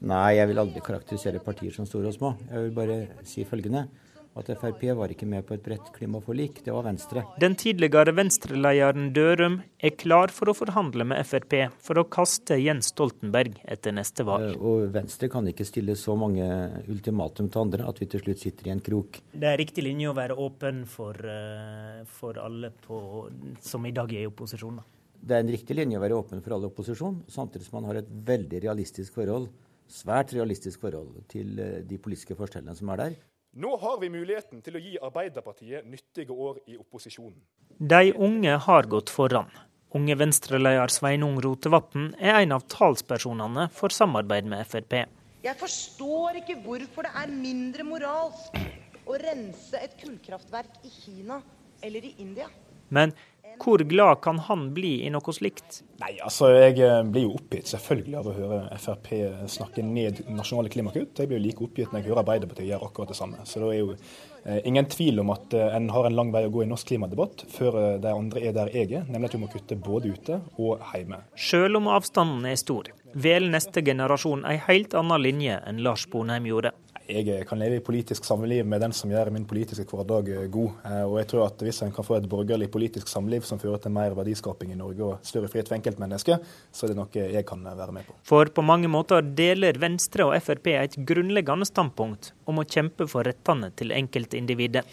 Nei, 0.03 0.39
jeg 0.39 0.49
vil 0.51 0.59
aldri 0.59 0.81
karakterisere 0.83 1.43
partier 1.43 1.75
som 1.75 1.87
store 1.87 2.11
og 2.11 2.17
små. 2.17 2.33
Jeg 2.51 2.65
vil 2.65 2.73
bare 2.75 2.97
si 3.29 3.45
følgende. 3.47 3.87
At 4.33 4.49
Frp 4.57 4.87
var 4.97 5.13
ikke 5.13 5.27
med 5.29 5.45
på 5.45 5.53
et 5.59 5.61
bredt 5.65 5.91
klimaforlik, 5.93 6.63
det 6.65 6.73
var 6.73 6.87
Venstre. 6.87 7.21
Den 7.43 7.53
tidligere 7.61 8.15
Venstre-lederen 8.17 9.11
Dørum 9.13 9.59
er 9.77 9.93
klar 10.01 10.33
for 10.33 10.49
å 10.49 10.55
forhandle 10.57 11.05
med 11.11 11.21
Frp 11.29 11.53
for 11.85 12.01
å 12.01 12.07
kaste 12.09 12.57
Jens 12.57 12.89
Stoltenberg 12.95 13.59
etter 13.69 13.93
neste 13.93 14.25
valg. 14.25 14.55
Eh, 14.55 14.57
og 14.57 14.87
Venstre 14.95 15.29
kan 15.33 15.51
ikke 15.51 15.67
stille 15.69 15.99
så 16.01 16.17
mange 16.17 16.47
ultimatum 16.89 17.51
til 17.53 17.61
andre 17.67 17.91
at 17.91 18.01
vi 18.01 18.09
til 18.09 18.25
slutt 18.25 18.41
sitter 18.41 18.71
i 18.71 18.73
en 18.73 18.81
krok. 18.81 19.21
Det 19.37 19.51
er 19.51 19.61
riktig 19.61 19.85
linje 19.85 20.09
å 20.09 20.17
være 20.17 20.39
åpen 20.41 20.87
for, 20.89 21.13
eh, 21.13 22.01
for 22.09 22.41
alle 22.41 22.73
på, 22.87 23.29
som 23.61 23.85
i 23.85 23.93
dag 23.93 24.17
er 24.17 24.25
i 24.25 24.33
opposisjon? 24.33 24.81
Da. 24.81 24.89
Det 25.23 25.37
er 25.37 25.45
en 25.45 25.53
riktig 25.53 25.77
linje 25.77 26.01
å 26.01 26.07
være 26.07 26.17
åpen 26.17 26.41
for 26.41 26.57
alle 26.57 26.73
opposisjon, 26.73 27.21
samtidig 27.29 27.69
som 27.69 27.83
man 27.83 27.91
har 27.93 28.01
et 28.01 28.09
veldig 28.09 28.65
realistisk 28.65 29.21
forhold 29.21 29.53
svært 29.93 30.33
realistisk 30.37 30.83
forhold 30.83 31.23
til 31.33 31.59
eh, 31.61 31.81
de 31.87 31.99
politiske 32.01 32.37
forskjellene 32.39 32.77
som 32.79 32.93
er 32.95 33.03
der. 33.03 33.19
Nå 33.53 33.75
har 33.83 33.99
vi 34.01 34.09
muligheten 34.09 34.63
til 34.65 34.79
å 34.79 34.81
gi 34.81 34.95
Arbeiderpartiet 35.05 35.85
nyttige 35.85 36.33
år 36.33 36.63
i 36.73 36.79
opposisjonen. 36.81 37.37
De 37.77 38.15
unge 38.17 38.55
har 38.67 38.89
gått 38.89 39.13
foran. 39.13 39.51
Unge 39.93 40.17
Venstre-leder 40.17 40.89
Sveinung 40.89 41.37
Rotevatn 41.45 42.15
er 42.17 42.39
en 42.39 42.55
av 42.57 42.65
talspersonene 42.73 43.67
for 43.77 43.93
samarbeid 43.93 44.49
med 44.49 44.65
Frp. 44.65 45.03
Jeg 45.45 45.59
forstår 45.61 46.39
ikke 46.41 46.57
hvorfor 46.65 47.05
det 47.05 47.13
er 47.19 47.35
mindre 47.35 47.85
moralsk 47.85 48.57
å 49.05 49.19
rense 49.21 49.77
et 49.85 49.99
kullkraftverk 50.01 50.81
i 50.87 50.93
Kina 50.95 51.43
eller 51.85 52.07
i 52.09 52.15
India. 52.25 52.49
Men 52.89 53.13
hvor 53.61 53.83
glad 53.89 54.21
kan 54.25 54.39
han 54.39 54.69
bli 54.75 55.03
i 55.07 55.11
noe 55.13 55.35
slikt? 55.35 55.83
Nei, 56.03 56.17
altså 56.25 56.51
Jeg 56.53 56.79
eh, 56.83 56.99
blir 57.07 57.27
jo 57.27 57.37
oppgitt 57.37 57.71
selvfølgelig 57.71 58.19
av 58.19 58.29
å 58.29 58.35
høre 58.37 58.61
Frp 58.83 59.11
snakke 59.51 59.85
ned 59.87 60.23
nasjonale 60.33 60.73
klimakutt. 60.73 61.19
Jeg 61.19 61.31
blir 61.31 61.41
jo 61.41 61.47
like 61.47 61.65
oppgitt 61.67 61.93
når 61.93 62.03
jeg 62.03 62.11
hører 62.11 62.23
Arbeiderpartiet 62.25 62.71
gjøre 62.71 62.89
akkurat 62.89 63.13
det 63.13 63.19
samme. 63.19 63.45
Så 63.49 63.63
det 63.63 63.71
er 63.75 63.81
jo 63.81 63.95
eh, 63.95 64.61
ingen 64.69 64.89
tvil 64.91 65.23
om 65.23 65.35
at 65.35 65.55
eh, 65.59 65.77
en 65.77 65.91
har 65.95 66.09
en 66.09 66.19
lang 66.19 66.33
vei 66.35 66.45
å 66.49 66.53
gå 66.55 66.65
i 66.65 66.71
norsk 66.71 66.91
klimadebatt 66.93 67.47
før 67.53 67.79
de 68.03 68.13
andre 68.13 68.43
er 68.49 68.57
der 68.57 68.73
jeg 68.75 68.91
er, 68.91 69.07
nemlig 69.09 69.31
at 69.31 69.39
vi 69.39 69.43
må 69.45 69.53
kutte 69.53 69.79
både 69.79 70.15
ute 70.17 70.41
og 70.59 70.83
hjemme. 70.93 71.23
Selv 71.39 71.83
om 71.83 71.91
avstanden 71.93 72.49
er 72.51 72.59
stor, 72.61 72.91
velger 73.13 73.53
neste 73.53 73.85
generasjon 73.85 74.47
en 74.49 74.65
helt 74.69 74.97
annen 74.99 75.23
linje 75.23 75.61
enn 75.69 75.83
Lars 75.87 76.09
Bonheim 76.11 76.49
gjorde. 76.51 76.75
Jeg 77.11 77.47
kan 77.49 77.59
leve 77.59 77.81
i 77.81 77.85
politisk 77.85 78.25
samliv 78.25 78.67
med 78.69 78.83
den 78.85 78.95
som 78.97 79.11
gjør 79.11 79.31
min 79.35 79.47
politiske 79.49 79.85
hverdag 79.91 80.29
god. 80.53 80.83
Og 81.09 81.17
jeg 81.21 81.29
tror 81.33 81.47
at 81.49 81.65
hvis 81.65 81.83
en 81.85 81.95
kan 81.95 82.07
få 82.07 82.19
et 82.19 82.29
borgerlig 82.31 82.69
politisk 82.73 83.11
samliv 83.11 83.47
som 83.49 83.61
fører 83.63 83.83
til 83.83 83.95
mer 83.95 84.15
verdiskaping 84.17 84.73
i 84.73 84.79
Norge 84.79 85.09
og 85.09 85.27
større 85.27 85.51
frihet 85.53 85.71
for 85.71 85.79
enkeltmennesker, 85.79 86.39
så 86.73 86.87
er 86.87 86.93
det 86.93 86.99
noe 87.01 87.27
jeg 87.35 87.47
kan 87.49 87.65
være 87.67 87.97
med 87.97 88.07
på. 88.07 88.17
For 88.29 88.53
på 88.55 88.65
mange 88.67 88.91
måter 88.93 89.25
deler 89.25 89.81
Venstre 89.83 90.29
og 90.29 90.37
Frp 90.43 90.73
et 90.77 90.97
grunnleggende 91.09 91.69
standpunkt 91.69 92.33
om 92.47 92.63
å 92.63 92.69
kjempe 92.69 93.09
for 93.11 93.27
rettene 93.27 93.73
til 93.77 93.95
enkeltindividet. 93.97 94.87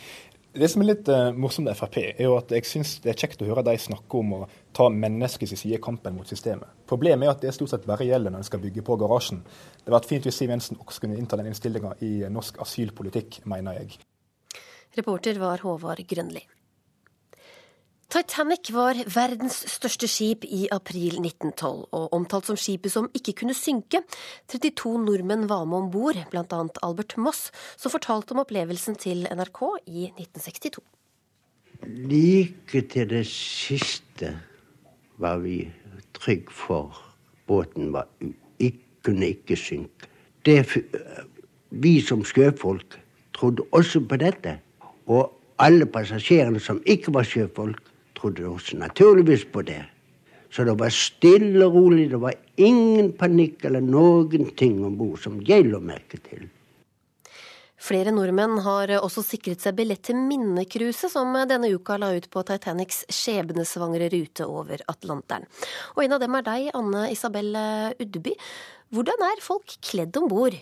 Det 0.50 0.66
som 0.72 0.82
er 0.82 0.90
litt 0.96 1.10
uh, 1.14 1.30
morsomt 1.38 1.68
med 1.70 1.78
Frp, 1.78 2.00
er 2.18 2.26
jo 2.26 2.34
at 2.40 2.50
jeg 2.50 2.66
syns 2.66 2.96
det 3.04 3.14
er 3.14 3.20
kjekt 3.22 3.44
å 3.46 3.48
høre 3.52 3.62
de 3.68 3.76
snakke 3.80 4.18
om 4.18 4.34
å 4.40 4.46
ta 4.76 4.90
menneskets 4.94 5.56
side 5.56 5.78
i 5.78 5.82
kampen 5.82 6.16
mot 6.18 6.28
systemet. 6.28 6.68
Problemet 6.90 7.28
er 7.28 7.34
at 7.34 7.42
det 7.44 7.54
stort 7.56 7.74
sett 7.74 7.88
bare 7.90 8.08
gjelder 8.08 8.34
når 8.34 8.44
en 8.44 8.50
skal 8.50 8.62
bygge 8.64 8.86
på 8.86 8.98
garasjen. 9.02 9.42
Det 9.42 9.88
hadde 9.88 9.98
vært 9.98 10.12
fint 10.12 10.30
hvis 10.30 10.40
Siv 10.42 10.54
Jensen 10.54 10.80
også 10.80 11.06
kunne 11.06 11.18
innta 11.20 11.40
den 11.40 11.50
innstillinga 11.52 11.96
i 12.06 12.14
norsk 12.32 12.62
asylpolitikk, 12.64 13.42
mener 13.50 13.82
jeg. 13.82 14.00
Reporter 14.98 15.38
var 15.42 15.62
Håvard 15.66 16.02
Grønli. 16.10 16.46
Titanic 18.10 18.72
var 18.74 18.98
verdens 19.14 19.60
største 19.70 20.08
skip 20.10 20.46
i 20.50 20.64
april 20.74 21.20
1912, 21.20 21.84
og 21.94 22.16
omtalt 22.18 22.48
som 22.50 22.58
skipet 22.58 22.90
som 22.90 23.06
ikke 23.14 23.36
kunne 23.44 23.54
synke. 23.54 24.02
32 24.50 24.96
nordmenn 25.04 25.46
var 25.52 25.68
med 25.70 25.84
om 25.84 25.92
bord, 25.94 26.18
bl.a. 26.32 26.62
Albert 26.82 27.20
Moss, 27.22 27.52
som 27.78 27.94
fortalte 27.94 28.34
om 28.34 28.42
opplevelsen 28.42 28.98
til 28.98 29.28
NRK 29.30 29.62
i 29.86 30.08
1962. 30.16 30.82
Like 31.86 32.82
til 32.90 33.14
det 33.14 33.28
siste 33.30 34.34
var 35.20 35.42
vi 35.44 35.62
trygge 36.16 36.52
for 36.52 36.96
båten 37.48 37.94
var, 37.94 38.08
kunne 39.04 39.28
ikke 39.34 39.56
synke. 39.56 40.10
Det, 40.46 40.64
vi 41.70 42.00
som 42.02 42.24
sjøfolk 42.26 43.00
trodde 43.36 43.64
også 43.72 44.02
på 44.08 44.20
dette. 44.20 44.58
Og 45.08 45.32
alle 45.60 45.86
passasjerene 45.86 46.60
som 46.60 46.82
ikke 46.86 47.14
var 47.14 47.28
sjøfolk, 47.28 47.82
trodde 48.20 48.48
også 48.48 48.78
naturligvis 48.78 49.46
på 49.46 49.62
det. 49.62 49.82
Så 50.52 50.66
det 50.66 50.76
var 50.80 50.90
stille 50.90 51.66
og 51.66 51.74
rolig. 51.74 52.10
Det 52.12 52.22
var 52.22 52.34
ingen 52.58 53.12
panikk 53.14 53.66
eller 53.66 53.84
noen 53.86 54.50
ting 54.58 54.82
om 54.86 54.98
bord 54.98 55.20
som 55.24 55.40
jeg 55.48 55.70
la 55.70 55.80
merke 55.80 56.20
til. 56.26 56.48
Flere 57.80 58.12
nordmenn 58.12 58.58
har 58.66 58.92
også 59.00 59.24
sikret 59.24 59.64
seg 59.64 59.78
billett 59.78 60.04
til 60.10 60.20
minnekruset 60.20 61.14
som 61.14 61.32
denne 61.48 61.72
uka 61.72 61.96
la 62.02 62.12
ut 62.18 62.28
på 62.32 62.44
Titanics 62.48 63.06
skjebnesvangre 63.14 64.10
rute 64.12 64.48
over 64.48 64.84
Atlanteren. 64.92 65.48
Og 65.96 66.04
en 66.04 66.18
av 66.18 66.24
dem 66.24 66.36
er 66.36 66.48
deg, 66.50 66.72
Anne 66.76 67.06
Isabel 67.14 67.56
Udby. 67.96 68.36
Hvordan 68.92 69.24
er 69.30 69.46
folk 69.46 69.80
kledd 69.86 70.18
om 70.20 70.28
bord? 70.32 70.58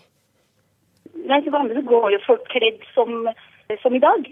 Nei, 1.26 1.40
til 1.42 1.52
vanlig 1.52 1.82
går 1.88 2.12
jo 2.14 2.24
folk 2.26 2.46
kledd 2.52 2.82
som, 2.94 3.26
som 3.82 3.96
i 3.96 4.02
dag. 4.04 4.30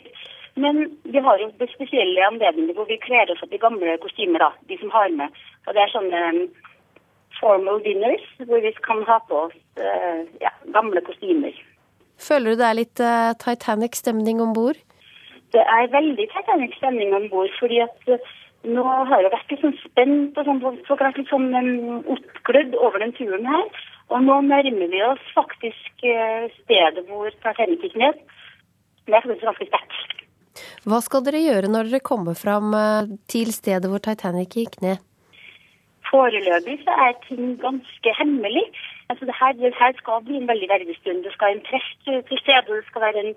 Men 0.56 0.86
vi 1.04 1.20
har 1.20 1.40
jo 1.40 1.50
spesielle 1.74 2.28
anledninger 2.30 2.76
hvor 2.76 2.88
vi 2.88 2.96
kler 3.02 3.28
oss 3.32 3.42
opp 3.44 3.52
i 3.52 3.60
gamle 3.60 3.98
kostymer, 4.00 4.40
da, 4.40 4.50
de 4.70 4.78
som 4.80 4.92
har 4.94 5.12
med. 5.12 5.34
Og 5.66 5.76
det 5.76 5.82
er 5.82 5.92
sånne 5.92 6.22
um, 6.32 6.42
formal 7.36 7.82
dinners 7.84 8.24
hvor 8.40 8.62
vi 8.64 8.72
kan 8.86 9.02
ha 9.08 9.18
på 9.28 9.42
oss 9.48 9.56
uh, 9.80 10.22
ja, 10.40 10.52
gamle 10.76 11.02
kostymer. 11.04 11.56
Føler 12.20 12.54
du 12.54 12.60
det 12.60 12.66
er 12.68 12.78
litt 12.80 13.02
uh, 13.02 13.36
Titanic-stemning 13.42 14.40
om 14.42 14.54
bord? 14.56 14.78
Det 15.54 15.62
er 15.62 15.92
veldig 15.92 16.26
Titanic-stemning 16.32 17.14
om 17.16 17.28
bord, 17.32 17.52
fordi 17.60 17.82
at 17.84 18.10
uh, 18.10 18.34
nå 18.66 18.84
har 18.84 19.22
jeg 19.22 19.34
vært 19.34 19.52
litt 19.52 19.64
sånn 19.64 19.76
spent 19.82 20.40
og 20.40 20.48
sånn, 20.48 20.62
vært 20.88 21.20
litt 21.20 21.30
sånn 21.30 21.52
um, 21.54 22.02
oppglødd 22.16 22.74
over 22.80 23.04
den 23.04 23.14
turen 23.18 23.46
her. 23.46 23.68
Og 24.10 24.22
nå 24.22 24.40
nærmer 24.46 24.90
vi 24.92 25.02
oss 25.06 25.32
faktisk 25.36 26.06
uh, 26.06 26.46
stedet 26.62 27.06
hvor 27.10 27.30
Titanic 27.42 27.84
gikk 27.84 27.98
ned. 28.00 28.22
Det 29.06 29.14
er 29.14 29.22
faktisk 29.22 29.46
ganske 29.46 29.70
sterkt. 29.70 30.16
Hva 30.86 31.00
skal 31.04 31.24
dere 31.26 31.42
gjøre 31.42 31.70
når 31.70 31.90
dere 31.90 32.04
kommer 32.06 32.36
fram 32.38 32.74
eh, 32.76 33.12
til 33.30 33.52
stedet 33.54 33.90
hvor 33.90 34.02
Titanic 34.02 34.54
gikk 34.56 34.78
ned? 34.84 35.02
Foreløpig 36.06 36.78
så 36.84 36.94
er 37.06 37.16
ting 37.26 37.56
ganske 37.62 38.14
hemmelig. 38.20 38.64
Altså 39.10 39.24
det, 39.28 39.34
her, 39.40 39.52
det 39.52 39.74
her 39.80 39.92
skal 40.00 40.24
bli 40.26 40.36
en 40.40 40.48
veldig 40.50 40.68
verdig 40.74 40.96
stund. 41.00 41.22
Det 41.24 41.32
skal 41.34 41.54
en 41.54 41.66
prest 41.68 41.98
til 42.06 42.38
stede, 42.42 42.78
det 42.78 42.88
skal 42.88 43.04
være 43.06 43.22
en, 43.24 43.34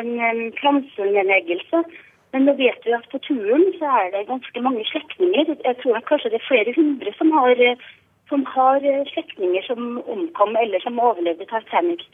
en, 0.00 0.10
en 0.30 0.42
kransenedleggelse. 0.60 1.82
Men 2.32 2.44
nå 2.44 2.52
vet 2.58 2.84
vi 2.84 2.92
at 2.92 3.08
på 3.12 3.18
turen 3.24 3.64
så 3.80 3.92
er 4.00 4.10
det 4.12 4.26
ganske 4.28 4.60
mange 4.66 4.84
slektninger. 4.90 5.54
Jeg 5.64 5.76
tror 5.82 6.02
kanskje 6.10 6.32
det 6.34 6.40
er 6.40 6.48
flere 6.50 6.74
hundre 6.76 7.14
som 7.20 7.32
har, 7.38 7.62
som 8.28 8.44
har 8.54 8.84
slektninger 9.14 9.64
som 9.70 10.02
omkom 10.14 10.56
eller 10.60 10.84
som 10.84 11.00
overlevde 11.00 11.48
Titanic. 11.48 12.04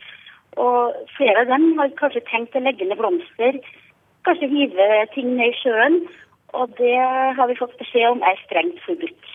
Og 0.57 0.95
flere 1.16 1.42
av 1.42 1.51
dem 1.51 1.72
har 1.80 1.97
kanskje 1.99 2.22
tenkt 2.30 2.55
å 2.55 2.62
legge 2.62 2.86
ned 2.86 3.01
blomster 3.01 3.59
kanskje 4.24 4.51
hive 4.51 4.88
ting 5.14 5.34
ned 5.36 5.53
i 5.53 5.59
sjøen. 5.61 6.03
Og 6.55 6.74
det 6.78 6.97
har 7.38 7.49
vi 7.51 7.59
fått 7.59 7.74
beskjed 7.80 8.12
om 8.12 8.22
er 8.22 8.38
strengt 8.45 8.78
forbudt. 8.86 9.32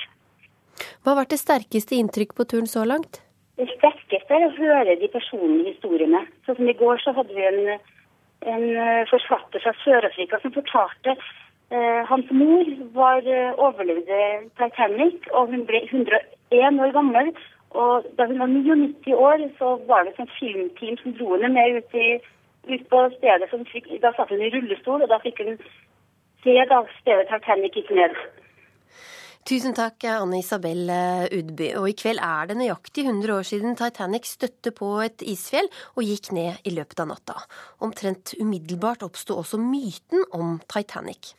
Hva 1.03 1.14
har 1.14 1.22
vært 1.22 1.34
det 1.34 1.41
sterkeste 1.41 1.97
inntrykk 1.99 2.36
på 2.38 2.47
turen 2.47 2.70
så 2.70 2.86
langt? 2.88 3.22
Det 3.60 3.68
sterkeste 3.74 4.36
er 4.36 4.45
å 4.47 4.55
høre 4.55 4.95
de 5.01 5.07
personlige 5.12 5.74
historiene. 5.74 6.24
Sånn 6.47 6.55
som 6.62 6.70
I 6.72 6.78
går 6.80 7.01
så 7.03 7.12
hadde 7.18 7.36
vi 7.36 7.43
en, 7.43 7.60
en 8.47 8.66
eh, 8.72 9.03
forfatter 9.12 9.60
fra 9.66 9.74
Sør-Afrika 9.82 10.39
som 10.39 10.53
fortalte 10.55 11.18
eh, 11.18 12.01
hans 12.07 12.32
mor 12.32 12.72
var 12.95 13.28
eh, 13.28 13.60
overlevde 13.60 14.22
Titanic, 14.62 15.28
og 15.34 15.51
hun 15.51 15.68
ble 15.68 15.84
101 15.89 16.80
år 16.86 16.95
gammel. 16.95 17.34
Og 17.76 18.07
da 18.18 18.30
hun 18.32 18.39
var 18.39 18.53
99 18.55 19.20
år, 19.28 19.43
så 19.60 19.76
var 19.91 20.07
det 20.07 20.16
et 20.16 20.38
filmteam 20.39 20.95
som 21.03 21.20
dro 21.20 21.34
henne 21.36 21.51
med 21.57 21.82
ut 21.82 21.99
i 21.99 22.10
ut 22.70 22.89
på 22.89 23.05
stedet. 23.18 23.51
Fikk, 23.74 23.91
da 24.03 24.14
satt 24.16 24.32
hun 24.32 24.41
i 24.45 24.51
rullestol, 24.53 25.03
og 25.03 25.12
da 25.12 25.20
fikk 25.24 25.43
hun 25.43 25.60
se 26.43 26.55
da 26.72 26.84
stedet 27.01 27.28
Titanic 27.28 27.76
gikk 27.76 27.91
ned. 27.97 28.16
Tusen 29.50 29.74
takk, 29.74 30.04
Anne 30.06 30.43
Isabel 30.43 30.91
Udby. 31.34 31.72
Og 31.80 31.88
i 31.89 31.95
kveld 31.97 32.20
er 32.22 32.52
det 32.52 32.58
nøyaktig 32.60 33.08
100 33.08 33.32
år 33.34 33.47
siden 33.50 33.74
Titanic 33.80 34.28
støtte 34.30 34.70
på 34.78 34.91
et 35.02 35.24
isfjell 35.26 35.66
og 35.95 36.06
gikk 36.06 36.30
ned 36.38 36.60
i 36.70 36.74
løpet 36.76 37.02
av 37.02 37.08
natta. 37.10 37.34
Omtrent 37.82 38.36
umiddelbart 38.38 39.02
oppsto 39.08 39.39
også 39.41 39.58
myten 39.58 40.22
om 40.38 40.60
Titanic. 40.70 41.34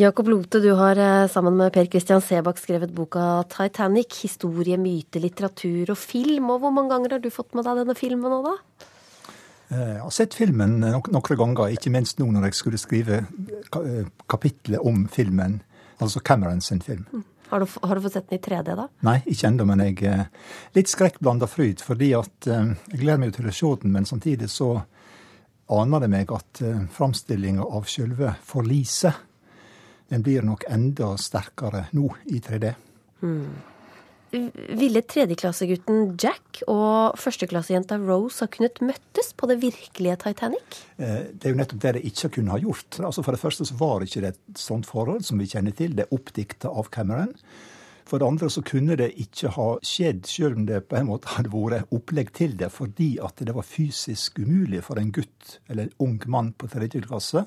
Jakob 0.00 0.32
Lote, 0.32 0.62
du 0.64 0.70
har 0.80 0.96
eh, 0.96 1.28
sammen 1.28 1.60
med 1.60 1.74
Per 1.76 1.92
Christian 1.92 2.24
Sebakk 2.24 2.58
skrevet 2.58 2.96
boka 2.96 3.44
'Titanic'. 3.44 4.22
Historie, 4.24 4.80
myte, 4.80 5.20
litteratur 5.20 5.92
og 5.92 6.00
film. 6.00 6.48
Og 6.50 6.64
hvor 6.64 6.72
mange 6.72 6.94
ganger 6.94 7.18
har 7.18 7.20
du 7.20 7.28
fått 7.28 7.52
med 7.52 7.68
deg 7.68 7.84
denne 7.84 8.00
filmen 8.00 8.32
nå, 8.32 8.40
da? 8.48 8.56
Eh, 9.76 9.92
jeg 9.92 10.02
har 10.08 10.16
sett 10.22 10.34
filmen 10.34 10.80
noen 10.80 11.12
ganger, 11.12 11.68
ikke 11.68 11.92
minst 11.92 12.18
nå 12.18 12.32
når 12.32 12.48
jeg 12.48 12.62
skulle 12.64 12.80
skrive 12.80 13.26
eh, 13.28 14.04
kapitlet 14.24 14.80
om 14.80 15.04
filmen, 15.12 15.60
altså 15.98 16.20
Cameron 16.20 16.60
sin 16.60 16.82
film. 16.84 17.06
Mm. 17.12 17.24
Har 17.48 17.62
du, 17.62 17.66
har 17.82 17.94
du 17.94 18.02
fått 18.02 18.16
sett 18.16 18.30
den 18.30 18.40
i 18.40 18.42
3D, 18.42 18.74
da? 18.74 18.88
Nei, 19.06 19.20
ikke 19.30 19.46
ennå, 19.46 19.64
men 19.68 19.82
jeg 19.84 20.00
er 20.10 20.24
litt 20.74 20.90
skrekkblanda 20.90 21.46
fryd. 21.46 21.82
Fordi 21.84 22.08
at 22.18 22.48
jeg 22.50 22.98
gleder 22.98 23.20
meg 23.22 23.36
til 23.36 23.46
å 23.46 23.54
se 23.54 23.70
den, 23.84 23.92
men 23.94 24.08
samtidig 24.08 24.48
så 24.50 24.72
aner 25.70 26.02
det 26.02 26.08
meg 26.10 26.32
at 26.34 26.62
framstillinga 26.94 27.62
av 27.62 27.86
sjølve 27.90 28.32
forliset, 28.46 29.22
den 30.10 30.26
blir 30.26 30.42
nok 30.46 30.66
enda 30.70 31.12
sterkere 31.22 31.86
nå 31.94 32.10
i 32.34 32.42
3D. 32.42 32.74
Mm. 33.22 33.46
Ville 34.76 35.02
tredjeklassegutten 35.06 36.16
Jack 36.20 36.62
og 36.70 37.16
førsteklassejenta 37.20 37.98
Rose 38.02 38.44
ha 38.44 38.50
kunnet 38.52 38.80
møttes 38.84 39.32
på 39.36 39.48
det 39.50 39.58
virkelige 39.62 40.18
Titanic? 40.24 40.82
Eh, 40.98 41.30
det 41.32 41.48
er 41.48 41.54
jo 41.54 41.60
nettopp 41.60 41.84
det 41.84 41.94
de 41.98 42.04
ikke 42.10 42.32
kunne 42.38 42.54
ha 42.54 42.60
gjort. 42.62 43.00
Altså 43.00 43.24
For 43.24 43.36
det 43.36 43.42
første 43.42 43.68
så 43.68 43.78
var 43.80 44.04
ikke 44.04 44.24
det 44.24 44.34
et 44.34 44.60
sånt 44.60 44.88
forhold 44.88 45.24
som 45.26 45.40
vi 45.40 45.48
kjenner 45.50 45.76
til. 45.76 45.96
Det 45.96 46.06
er 46.06 46.14
oppdikta 46.16 46.72
av 46.72 46.90
Cameron. 46.94 47.32
For 48.06 48.22
det 48.22 48.28
andre 48.28 48.48
så 48.52 48.62
kunne 48.62 48.94
det 48.98 49.08
ikke 49.18 49.50
ha 49.56 49.66
skjedd, 49.82 50.28
selv 50.30 50.60
om 50.60 50.66
det 50.68 50.84
på 50.86 50.98
en 50.98 51.08
måte 51.08 51.32
hadde 51.34 51.50
vært 51.50 51.90
opplegg 51.94 52.30
til 52.38 52.54
det, 52.58 52.70
fordi 52.70 53.16
at 53.18 53.42
det 53.42 53.54
var 53.56 53.66
fysisk 53.66 54.38
umulig 54.38 54.84
for 54.86 55.00
en 55.02 55.10
gutt 55.14 55.56
eller 55.66 55.88
en 55.88 55.96
ung 56.06 56.20
mann 56.30 56.52
på 56.54 56.70
tredje 56.70 57.02
klasse 57.02 57.42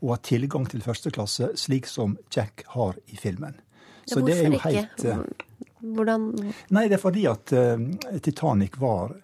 å 0.00 0.14
ha 0.14 0.16
tilgang 0.24 0.64
til 0.70 0.80
første 0.84 1.12
klasse, 1.12 1.50
slik 1.60 1.88
som 1.90 2.16
Jack 2.32 2.64
har 2.72 2.96
i 3.12 3.20
filmen. 3.20 3.60
Så 4.08 4.22
ja, 4.22 4.26
det 4.26 4.38
er 4.38 4.48
jo 4.48 4.62
helt 4.64 5.04
ikke? 5.04 5.49
Eh, 5.80 5.88
hvordan 5.96 6.28
Nei, 6.68 6.88
det 6.88 6.98
er 6.98 7.02
fordi 7.02 7.26
at 7.30 7.54
uh, 7.56 7.78
Titanic 8.22 8.78
var 8.80 9.14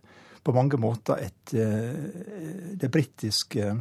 på 0.46 0.54
mange 0.54 0.78
måter 0.78 1.20
et 1.26 1.54
uh, 1.58 2.72
Det 2.78 2.90
britiske 2.92 3.74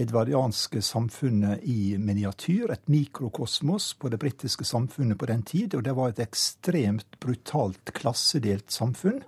edvardianske 0.00 0.80
samfunnet 0.82 1.64
i 1.68 1.98
miniatyr. 2.00 2.70
Et 2.72 2.88
mikrokosmos 2.88 3.92
på 4.00 4.08
det 4.08 4.20
britiske 4.22 4.64
samfunnet 4.64 5.18
på 5.18 5.28
den 5.28 5.42
tid. 5.42 5.74
Og 5.76 5.84
det 5.84 5.92
var 5.92 6.08
et 6.08 6.22
ekstremt 6.24 7.18
brutalt 7.20 7.92
klassedelt 7.92 8.72
samfunn. 8.72 9.20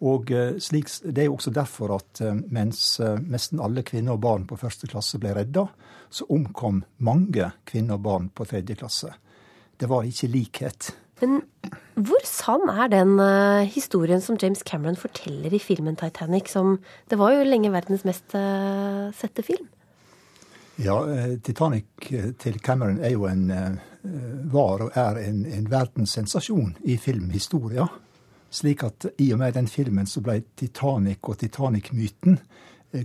Og 0.00 0.30
slik, 0.62 0.88
Det 1.02 1.18
er 1.18 1.26
jo 1.26 1.34
også 1.34 1.50
derfor 1.52 1.96
at 1.98 2.22
mens 2.48 3.00
nesten 3.02 3.60
alle 3.60 3.82
kvinner 3.82 4.14
og 4.14 4.22
barn 4.24 4.46
på 4.46 4.56
første 4.56 4.88
klasse 4.88 5.18
ble 5.20 5.34
redda, 5.34 5.66
så 6.08 6.24
omkom 6.30 6.84
mange 7.04 7.50
kvinner 7.68 7.98
og 7.98 8.06
barn 8.06 8.30
på 8.30 8.46
tredje 8.48 8.78
klasse. 8.78 9.12
Det 9.76 9.90
var 9.90 10.08
ikke 10.08 10.32
likhet 10.32 10.92
Men 11.20 11.40
hvor 11.98 12.22
sann 12.26 12.68
er 12.70 12.90
den 12.92 13.16
uh, 13.18 13.66
historien 13.66 14.22
som 14.22 14.38
James 14.40 14.62
Cameron 14.66 14.96
forteller 14.96 15.54
i 15.54 15.58
filmen 15.58 15.96
'Titanic', 15.96 16.52
som 16.52 16.78
Det 17.10 17.18
var 17.18 17.32
jo 17.34 17.44
lenge 17.44 17.72
verdens 17.72 18.04
mest 18.04 18.34
uh, 18.34 19.10
sette 19.12 19.42
film? 19.42 19.66
Ja, 20.78 21.02
Titanic 21.42 21.84
til 22.38 22.60
Cameron 22.62 23.00
er 23.02 23.10
jo 23.10 23.26
en 23.26 23.50
var 24.52 24.84
og 24.84 24.92
er 24.94 25.18
en, 25.26 25.40
en 25.46 25.70
verdenssensasjon 25.70 26.76
i 26.84 26.96
filmhistoria. 26.96 27.86
Slik 28.50 28.84
at 28.86 29.06
i 29.18 29.32
og 29.32 29.38
med 29.38 29.52
den 29.52 29.68
filmen 29.68 30.06
så 30.06 30.22
ble 30.24 30.38
Titanic 30.56 31.18
og 31.22 31.38
Titanic-myten 31.38 32.38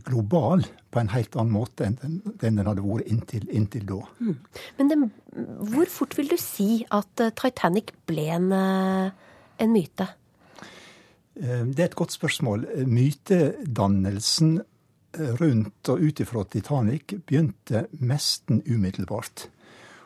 global 0.05 0.63
på 0.93 1.01
en 1.01 1.11
helt 1.11 1.35
annen 1.35 1.53
måte 1.53 1.87
enn 1.87 1.97
den, 2.01 2.19
den 2.39 2.59
hadde 2.63 2.85
vært 2.85 3.09
inntil, 3.11 3.47
inntil 3.51 3.85
da. 3.89 3.99
Mm. 4.19 4.35
Men 4.79 4.91
den, 4.91 5.05
hvor 5.73 5.89
fort 5.91 6.17
vil 6.17 6.31
du 6.31 6.37
si 6.39 6.83
at 6.93 7.23
uh, 7.23 7.31
Titanic 7.35 7.91
ble 8.07 8.27
en, 8.37 8.51
uh, 8.51 9.39
en 9.59 9.73
myte? 9.73 10.07
Det 11.33 11.81
er 11.81 11.87
et 11.87 11.97
godt 11.97 12.13
spørsmål. 12.13 12.67
Mytedannelsen 12.85 14.59
rundt 15.39 15.89
og 15.89 16.01
ut 16.01 16.19
ifra 16.21 16.43
Titanic 16.45 17.15
begynte 17.25 17.87
nesten 18.05 18.61
umiddelbart. 18.69 19.47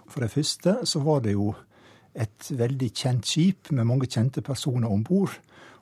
For 0.08 0.24
det 0.24 0.32
første 0.32 0.78
så 0.88 1.02
var 1.04 1.20
det 1.26 1.36
jo 1.36 1.52
et 2.18 2.50
veldig 2.50 2.90
kjent 2.96 3.28
skip 3.28 3.72
med 3.76 3.88
mange 3.88 4.10
kjente 4.10 4.42
personer 4.42 4.90
om 4.92 5.04
bord. 5.06 5.36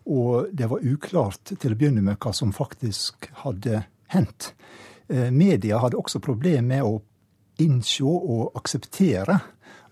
Og 0.05 0.51
det 0.53 0.69
var 0.69 0.85
uklart 0.85 1.55
til 1.55 1.73
å 1.73 1.77
begynne 1.77 2.03
med 2.05 2.19
hva 2.21 2.33
som 2.35 2.53
faktisk 2.53 3.29
hadde 3.41 3.83
hendt. 4.13 4.53
Eh, 5.07 5.31
media 5.31 5.79
hadde 5.81 5.97
også 5.97 6.21
problemer 6.21 6.65
med 6.65 6.85
å 6.85 6.99
innse 7.63 8.03
og 8.05 8.57
akseptere 8.59 9.39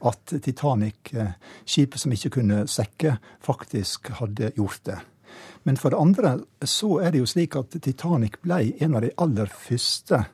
at 0.03 0.33
Titanic, 0.43 1.13
eh, 1.13 1.33
skipet 1.65 1.99
som 1.99 2.11
ikke 2.11 2.33
kunne 2.39 2.63
sekke, 2.67 3.17
faktisk 3.41 4.11
hadde 4.19 4.51
gjort 4.57 4.83
det. 4.83 4.99
Men 5.63 5.77
for 5.77 5.89
det 5.89 5.99
andre 5.99 6.33
så 6.67 6.99
er 7.01 7.11
det 7.11 7.23
jo 7.23 7.29
slik 7.29 7.55
at 7.55 7.71
Titanic 7.81 8.41
ble 8.43 8.73
en 8.83 8.95
av 8.95 9.01
de 9.05 9.13
aller 9.17 9.47
første 9.47 10.25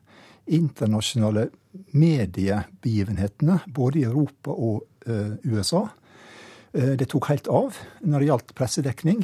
internasjonale 0.50 1.50
mediebegivenhetene, 1.94 3.60
både 3.68 4.00
i 4.00 4.08
Europa 4.10 4.50
og 4.52 4.82
uh, 5.08 5.38
USA. 5.46 5.86
Uh, 6.74 6.96
det 6.98 7.12
tok 7.12 7.30
helt 7.30 7.48
av 7.48 7.78
når 8.02 8.20
det 8.20 8.30
gjaldt 8.32 8.56
pressedekning, 8.58 9.22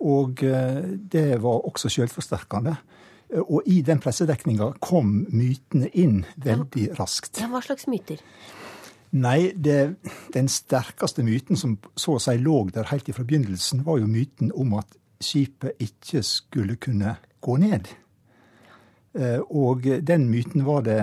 og 0.00 0.42
uh, 0.46 0.80
det 1.12 1.42
var 1.42 1.66
også 1.68 1.92
selvforsterkende. 1.92 2.76
Og 3.46 3.62
i 3.70 3.78
den 3.86 4.00
pressedekninga 4.02 4.72
kom 4.82 5.20
mytene 5.30 5.86
inn 5.94 6.24
veldig 6.34 6.88
raskt. 6.98 7.38
Ja, 7.38 7.46
Hva 7.52 7.60
slags 7.62 7.86
myter? 7.86 8.18
Nei, 9.10 9.52
det, 9.54 10.00
den 10.34 10.50
sterkeste 10.50 11.22
myten 11.26 11.58
som 11.58 11.76
så 11.94 12.16
å 12.16 12.22
si 12.22 12.34
lå 12.42 12.64
der 12.74 12.90
helt 12.90 13.10
fra 13.14 13.26
begynnelsen, 13.26 13.84
var 13.86 14.00
jo 14.02 14.10
myten 14.10 14.50
om 14.50 14.74
at 14.78 14.98
skipet 15.22 15.78
ikke 15.82 16.24
skulle 16.26 16.74
kunne 16.82 17.16
gå 17.42 17.56
ned. 17.62 17.90
Eh, 19.18 19.40
og 19.50 19.86
den 20.06 20.28
myten 20.30 20.66
var 20.66 20.86
det 20.86 21.00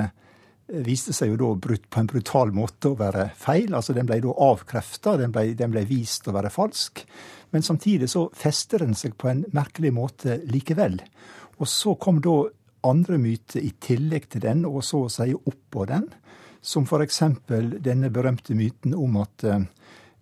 viste 0.68 1.14
seg 1.16 1.32
jo 1.32 1.40
da 1.40 1.50
brutt 1.64 1.88
på 1.92 2.02
en 2.02 2.10
brutal 2.10 2.52
måte 2.56 2.92
å 2.92 3.00
være 3.00 3.30
feil. 3.40 3.74
altså 3.76 3.96
Den 3.96 4.08
ble 4.08 4.20
da 4.24 4.34
avkrefta, 4.50 5.16
den, 5.20 5.32
den, 5.32 5.72
ble 5.72 5.86
vist 5.88 6.28
å 6.28 6.36
være 6.36 6.52
falsk. 6.52 7.06
Men 7.52 7.64
samtidig 7.64 8.10
så 8.12 8.28
fester 8.36 8.84
den 8.84 8.96
seg 8.98 9.16
på 9.18 9.30
en 9.32 9.46
merkelig 9.56 9.94
måte 9.96 10.42
likevel. 10.52 11.00
Og 11.58 11.70
så 11.72 11.96
kom 12.00 12.20
da 12.22 12.44
andre 12.88 13.18
myter 13.22 13.64
i 13.64 13.74
tillegg 13.82 14.30
til 14.32 14.44
den, 14.44 14.66
og 14.68 14.84
så 14.86 15.06
å 15.06 15.12
si 15.12 15.34
oppå 15.36 15.88
den. 15.90 16.08
Som 16.62 16.88
f.eks. 16.88 17.22
denne 17.48 18.12
berømte 18.14 18.56
myten 18.58 18.96
om 18.98 19.20
at 19.22 19.46
uh, 19.48 19.62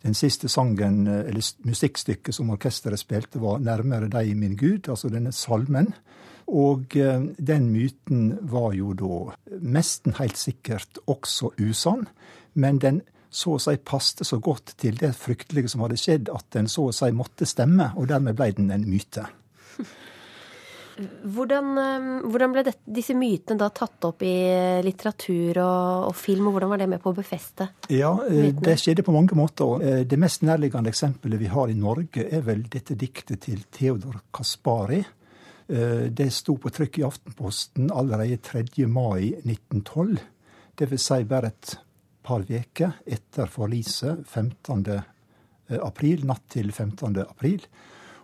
den 0.06 0.18
siste 0.18 0.50
sangen, 0.52 1.08
eh, 1.10 1.24
eller 1.32 1.48
musikkstykket 1.66 2.36
som 2.36 2.52
orkesteret 2.54 3.02
spilte, 3.02 3.42
var 3.42 3.60
'Nærmere 3.60 4.10
deg, 4.12 4.36
min 4.38 4.58
Gud', 4.58 4.90
altså 4.90 5.10
denne 5.10 5.32
salmen. 5.32 5.94
Og 6.48 6.94
uh, 6.96 7.26
den 7.48 7.72
myten 7.74 8.38
var 8.42 8.74
jo 8.74 8.94
da 8.94 9.34
nesten 9.62 10.14
helt 10.20 10.38
sikkert 10.38 11.00
også 11.08 11.56
usann, 11.58 12.08
men 12.54 12.78
den 12.80 13.02
så 13.36 13.56
å 13.56 13.62
si 13.62 13.76
passte 13.84 14.28
så 14.28 14.40
godt 14.44 14.78
til 14.82 14.98
det 15.00 15.12
fryktelige 15.20 15.74
som 15.74 15.84
hadde 15.84 16.00
skjedd, 16.00 16.32
at 16.32 16.48
den 16.56 16.70
så 16.72 16.90
å 16.90 16.96
si 16.96 17.12
måtte 17.16 17.48
stemme, 17.50 17.92
og 18.00 18.08
dermed 18.12 18.38
ble 18.38 18.54
den 18.56 18.72
en 18.72 18.88
myte. 18.88 19.26
Hvordan, 20.96 21.74
eh, 21.78 22.04
hvordan 22.24 22.54
ble 22.56 22.62
dette, 22.64 22.80
disse 22.88 23.12
mytene 23.20 23.60
da 23.60 23.68
tatt 23.76 24.06
opp 24.08 24.24
i 24.24 24.36
litteratur 24.86 25.58
og, 25.60 26.06
og, 26.08 26.16
film, 26.16 26.48
og 26.48 26.56
hvordan 26.56 26.72
var 26.72 26.80
det 26.80 26.88
med 26.94 27.02
på 27.04 27.12
å 27.12 27.18
befeste 27.18 27.68
Ja, 27.92 28.14
eh, 28.24 28.46
mytene? 28.46 28.64
Det 28.70 28.78
skjedde 28.80 29.04
på 29.04 29.16
mange 29.16 29.36
måter. 29.36 29.84
Eh, 29.84 30.04
det 30.08 30.20
mest 30.22 30.46
nærliggende 30.48 30.94
eksempelet 30.94 31.42
vi 31.42 31.52
har 31.52 31.72
i 31.72 31.76
Norge, 31.76 32.24
er 32.24 32.46
vel 32.48 32.64
dette 32.72 32.96
diktet 32.96 33.44
til 33.44 33.66
Theodor 33.72 34.22
Kaspari. 34.34 35.04
Det 35.66 36.28
sto 36.30 36.54
på 36.62 36.70
trykk 36.70 37.00
i 37.00 37.04
Aftenposten 37.08 37.88
allerede 37.90 38.38
3. 38.38 38.86
mai 38.86 39.32
1912. 39.42 40.20
Det 40.78 40.88
vil 40.92 41.02
si 41.02 41.24
bare 41.26 41.50
et 41.50 41.72
par 42.26 42.46
uker 42.50 43.00
etter 43.06 43.52
forliset 43.52 44.26
15. 44.26 44.86
april, 45.82 46.26
natt 46.26 46.46
til 46.50 46.72
15. 46.72 47.22
april. 47.22 47.66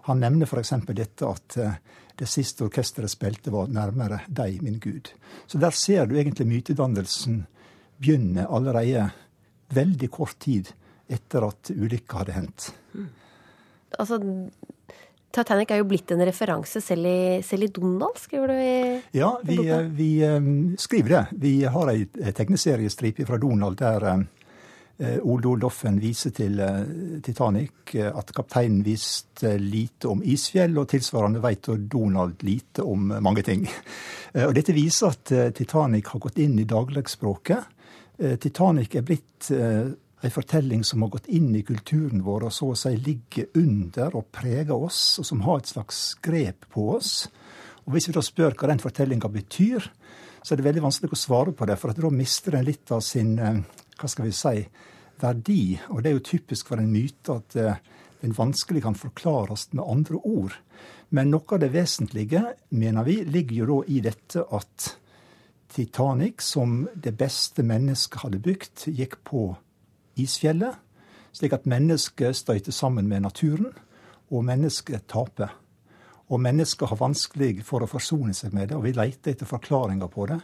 Han 0.10 0.22
nevner 0.24 0.50
f.eks. 0.50 0.74
dette 0.90 1.30
at 1.30 1.58
det 2.22 2.30
siste 2.30 2.66
orkesteret 2.66 3.10
spilte, 3.10 3.54
var 3.54 3.70
'Nærmere 3.70 4.24
deg, 4.30 4.62
min 4.62 4.80
Gud'. 4.80 5.14
Så 5.48 5.58
der 5.58 5.72
ser 5.72 6.06
du 6.06 6.16
egentlig 6.16 6.48
mytedannelsen 6.48 7.46
begynne 8.02 8.48
allerede 8.50 9.10
veldig 9.74 10.10
kort 10.12 10.40
tid 10.40 10.74
etter 11.10 11.48
at 11.48 11.72
ulykka 11.74 12.22
hadde 12.22 12.36
hendt. 12.36 12.70
Altså, 14.00 14.20
Titanic 15.32 15.72
er 15.72 15.80
jo 15.82 15.88
blitt 15.90 16.12
en 16.12 16.24
referanse 16.28 16.82
selv 16.84 17.08
i, 17.08 17.40
selv 17.46 17.68
i 17.68 17.72
Donald, 17.74 18.20
skriver 18.20 18.52
du 18.52 18.60
i 18.60 18.76
Ja, 19.16 19.32
vi, 19.48 19.58
vi 19.96 20.12
um, 20.28 20.52
skriver 20.80 21.16
det. 21.16 21.24
Vi 21.46 21.54
har 21.72 21.92
ei 21.94 22.06
tegneseriestripe 22.36 23.26
fra 23.30 23.40
Donald 23.42 23.80
der 23.80 24.08
um, 24.12 24.28
Eh, 25.02 25.18
Ole 25.24 25.48
Oldoffen 25.50 25.98
viser 25.98 26.30
til 26.36 26.60
eh, 26.62 26.82
Titanic 27.26 27.96
eh, 27.98 28.12
at 28.14 28.30
kapteinen 28.38 28.84
visste 28.86 29.56
lite 29.58 30.12
om 30.12 30.22
isfjell, 30.22 30.76
og 30.78 30.92
tilsvarende 30.92 31.42
vet 31.42 31.72
Donald 31.90 32.44
lite 32.46 32.86
om 32.86 33.10
mange 33.18 33.42
ting. 33.48 33.66
Og 34.46 34.54
dette 34.56 34.72
viser 34.72 35.10
at 35.12 35.32
Titanic 35.58 36.08
har 36.14 36.22
gått 36.24 36.38
inn 36.40 36.54
i 36.62 36.64
dagligspråket. 36.64 37.66
Titanic 38.40 38.94
er 38.96 39.04
blitt 39.04 39.50
en 40.22 40.34
fortelling 40.34 40.84
som 40.86 41.02
har 41.02 41.12
gått 41.16 41.30
inn 41.34 41.50
i 41.58 41.64
kulturen 41.66 42.22
vår 42.26 42.46
og 42.48 42.54
så 42.54 42.72
å 42.72 42.78
si 42.78 42.94
ligger 42.98 43.58
under 43.58 44.16
og 44.20 44.30
preger 44.34 44.76
oss, 44.76 45.18
og 45.20 45.26
som 45.26 45.42
har 45.48 45.62
et 45.62 45.72
slags 45.72 46.02
grep 46.22 46.68
på 46.74 46.92
oss. 46.96 47.26
Og 47.86 47.96
Hvis 47.96 48.10
vi 48.10 48.14
da 48.14 48.22
spør 48.22 48.54
hva 48.54 48.70
den 48.70 48.84
fortellinga 48.84 49.32
betyr, 49.34 49.88
så 50.42 50.54
er 50.54 50.62
det 50.62 50.68
veldig 50.68 50.84
vanskelig 50.86 51.16
å 51.16 51.22
svare 51.22 51.54
på 51.58 51.66
det, 51.70 51.78
for 51.82 51.94
da 51.94 52.14
mister 52.14 52.58
den 52.58 52.68
litt 52.70 52.92
av 52.94 53.02
sin 53.06 53.36
hva 54.02 54.10
skal 54.10 54.28
vi 54.28 54.36
si, 54.36 54.62
verdi. 55.22 55.64
Og 55.90 56.02
det 56.02 56.12
er 56.12 56.18
jo 56.18 56.30
typisk 56.32 56.72
for 56.72 56.82
en 56.82 56.92
myte 56.92 57.38
at 57.38 57.58
eh, 57.60 57.82
den 58.22 58.34
vanskelig 58.38 58.84
kan 58.86 58.98
forklares 58.98 59.70
med 59.74 59.86
andre 59.86 60.22
ord. 60.22 60.56
Men 61.14 61.32
noe 61.34 61.46
av 61.56 61.62
det 61.62 61.72
vesentlige, 61.74 62.44
mener 62.70 63.06
vi, 63.06 63.22
ligger 63.26 63.56
jo 63.60 63.70
da 63.72 63.80
i 63.92 64.00
dette 64.06 64.46
at 64.58 64.92
Titanic, 65.72 66.42
som 66.44 66.86
det 66.96 67.14
beste 67.20 67.64
mennesket 67.64 68.24
hadde 68.24 68.42
bygd, 68.44 68.88
gikk 68.92 69.20
på 69.28 69.52
isfjellet. 70.20 70.76
Slik 71.32 71.54
at 71.56 71.68
mennesket 71.70 72.36
støyter 72.36 72.76
sammen 72.76 73.08
med 73.08 73.24
naturen, 73.24 73.72
og 74.32 74.46
mennesket 74.48 75.08
taper. 75.08 75.54
Og 76.32 76.40
mennesket 76.40 76.88
har 76.88 77.00
vanskelig 77.00 77.64
for 77.68 77.84
å 77.84 77.90
forsone 77.92 78.34
seg 78.36 78.54
med 78.56 78.70
det, 78.72 78.78
og 78.78 78.86
vi 78.86 78.96
leter 78.96 79.34
etter 79.34 79.48
forklaringer 79.48 80.12
på 80.12 80.28
det. 80.32 80.40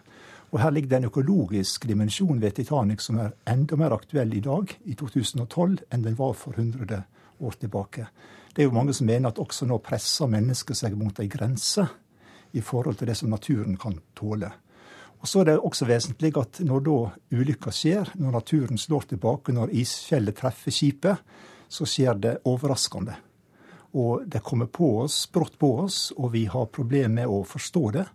Og 0.51 0.61
her 0.63 0.71
ligger 0.71 0.89
det 0.89 0.97
en 1.01 1.09
økologisk 1.09 1.87
dimensjon 1.87 2.39
ved 2.41 2.55
Titanic 2.55 3.03
som 3.03 3.19
er 3.19 3.35
enda 3.47 3.75
mer 3.79 3.95
aktuell 3.95 4.33
i 4.35 4.43
dag, 4.43 4.71
i 4.87 4.95
2012, 4.95 5.83
enn 5.91 6.03
den 6.03 6.15
var 6.19 6.35
for 6.39 6.55
100 6.55 7.03
år 7.43 7.57
tilbake. 7.59 8.07
Det 8.55 8.63
er 8.63 8.69
jo 8.69 8.75
mange 8.75 8.95
som 8.95 9.07
mener 9.07 9.29
at 9.29 9.39
også 9.39 9.67
nå 9.67 9.79
presser 9.83 10.31
mennesket 10.31 10.79
seg 10.79 10.95
mot 10.97 11.19
ei 11.19 11.27
grense 11.31 11.83
i 12.55 12.63
forhold 12.63 12.97
til 12.97 13.11
det 13.11 13.17
som 13.19 13.29
naturen 13.29 13.75
kan 13.79 13.99
tåle. 14.15 14.49
Og 15.17 15.29
så 15.29 15.41
er 15.41 15.49
det 15.49 15.57
også 15.57 15.87
vesentlig 15.89 16.33
at 16.37 16.59
når 16.65 16.83
da 16.85 16.97
ulykka 17.33 17.73
skjer, 17.73 18.11
når 18.21 18.35
naturen 18.37 18.77
slår 18.77 19.07
tilbake, 19.13 19.55
når 19.55 19.73
isfjellet 19.73 20.37
treffer 20.37 20.73
skipet, 20.73 21.23
så 21.67 21.87
skjer 21.89 22.19
det 22.21 22.35
overraskende. 22.47 23.17
Og 23.97 24.27
det 24.29 24.43
kommer 24.45 24.69
på 24.69 24.91
oss, 25.01 25.23
brått 25.33 25.57
på 25.59 25.71
oss, 25.83 26.11
og 26.17 26.31
vi 26.35 26.45
har 26.51 26.69
problemer 26.69 27.23
med 27.23 27.33
å 27.33 27.41
forstå 27.47 27.83
det 27.97 28.05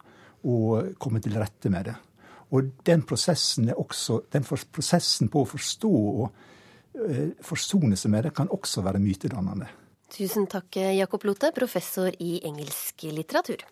og 0.48 0.94
komme 1.02 1.20
til 1.22 1.36
rette 1.38 1.70
med 1.72 1.90
det. 1.90 1.98
Og 2.52 2.72
den 2.84 3.04
prosessen, 3.08 3.70
også, 3.72 4.22
den 4.32 4.44
prosessen 4.44 5.30
på 5.32 5.42
å 5.42 5.48
forstå 5.48 5.92
og 5.92 6.24
uh, 6.28 7.28
forsone 7.42 7.96
seg 7.96 8.12
med 8.12 8.28
det, 8.28 8.34
kan 8.36 8.50
også 8.52 8.84
være 8.84 9.00
mytedannende. 9.02 9.70
Tusen 10.12 10.44
takk, 10.50 10.76
Jakob 10.92 11.24
Lote, 11.24 11.48
professor 11.56 12.12
i 12.20 12.34
engelsk 12.44 13.06
litteratur. 13.08 13.64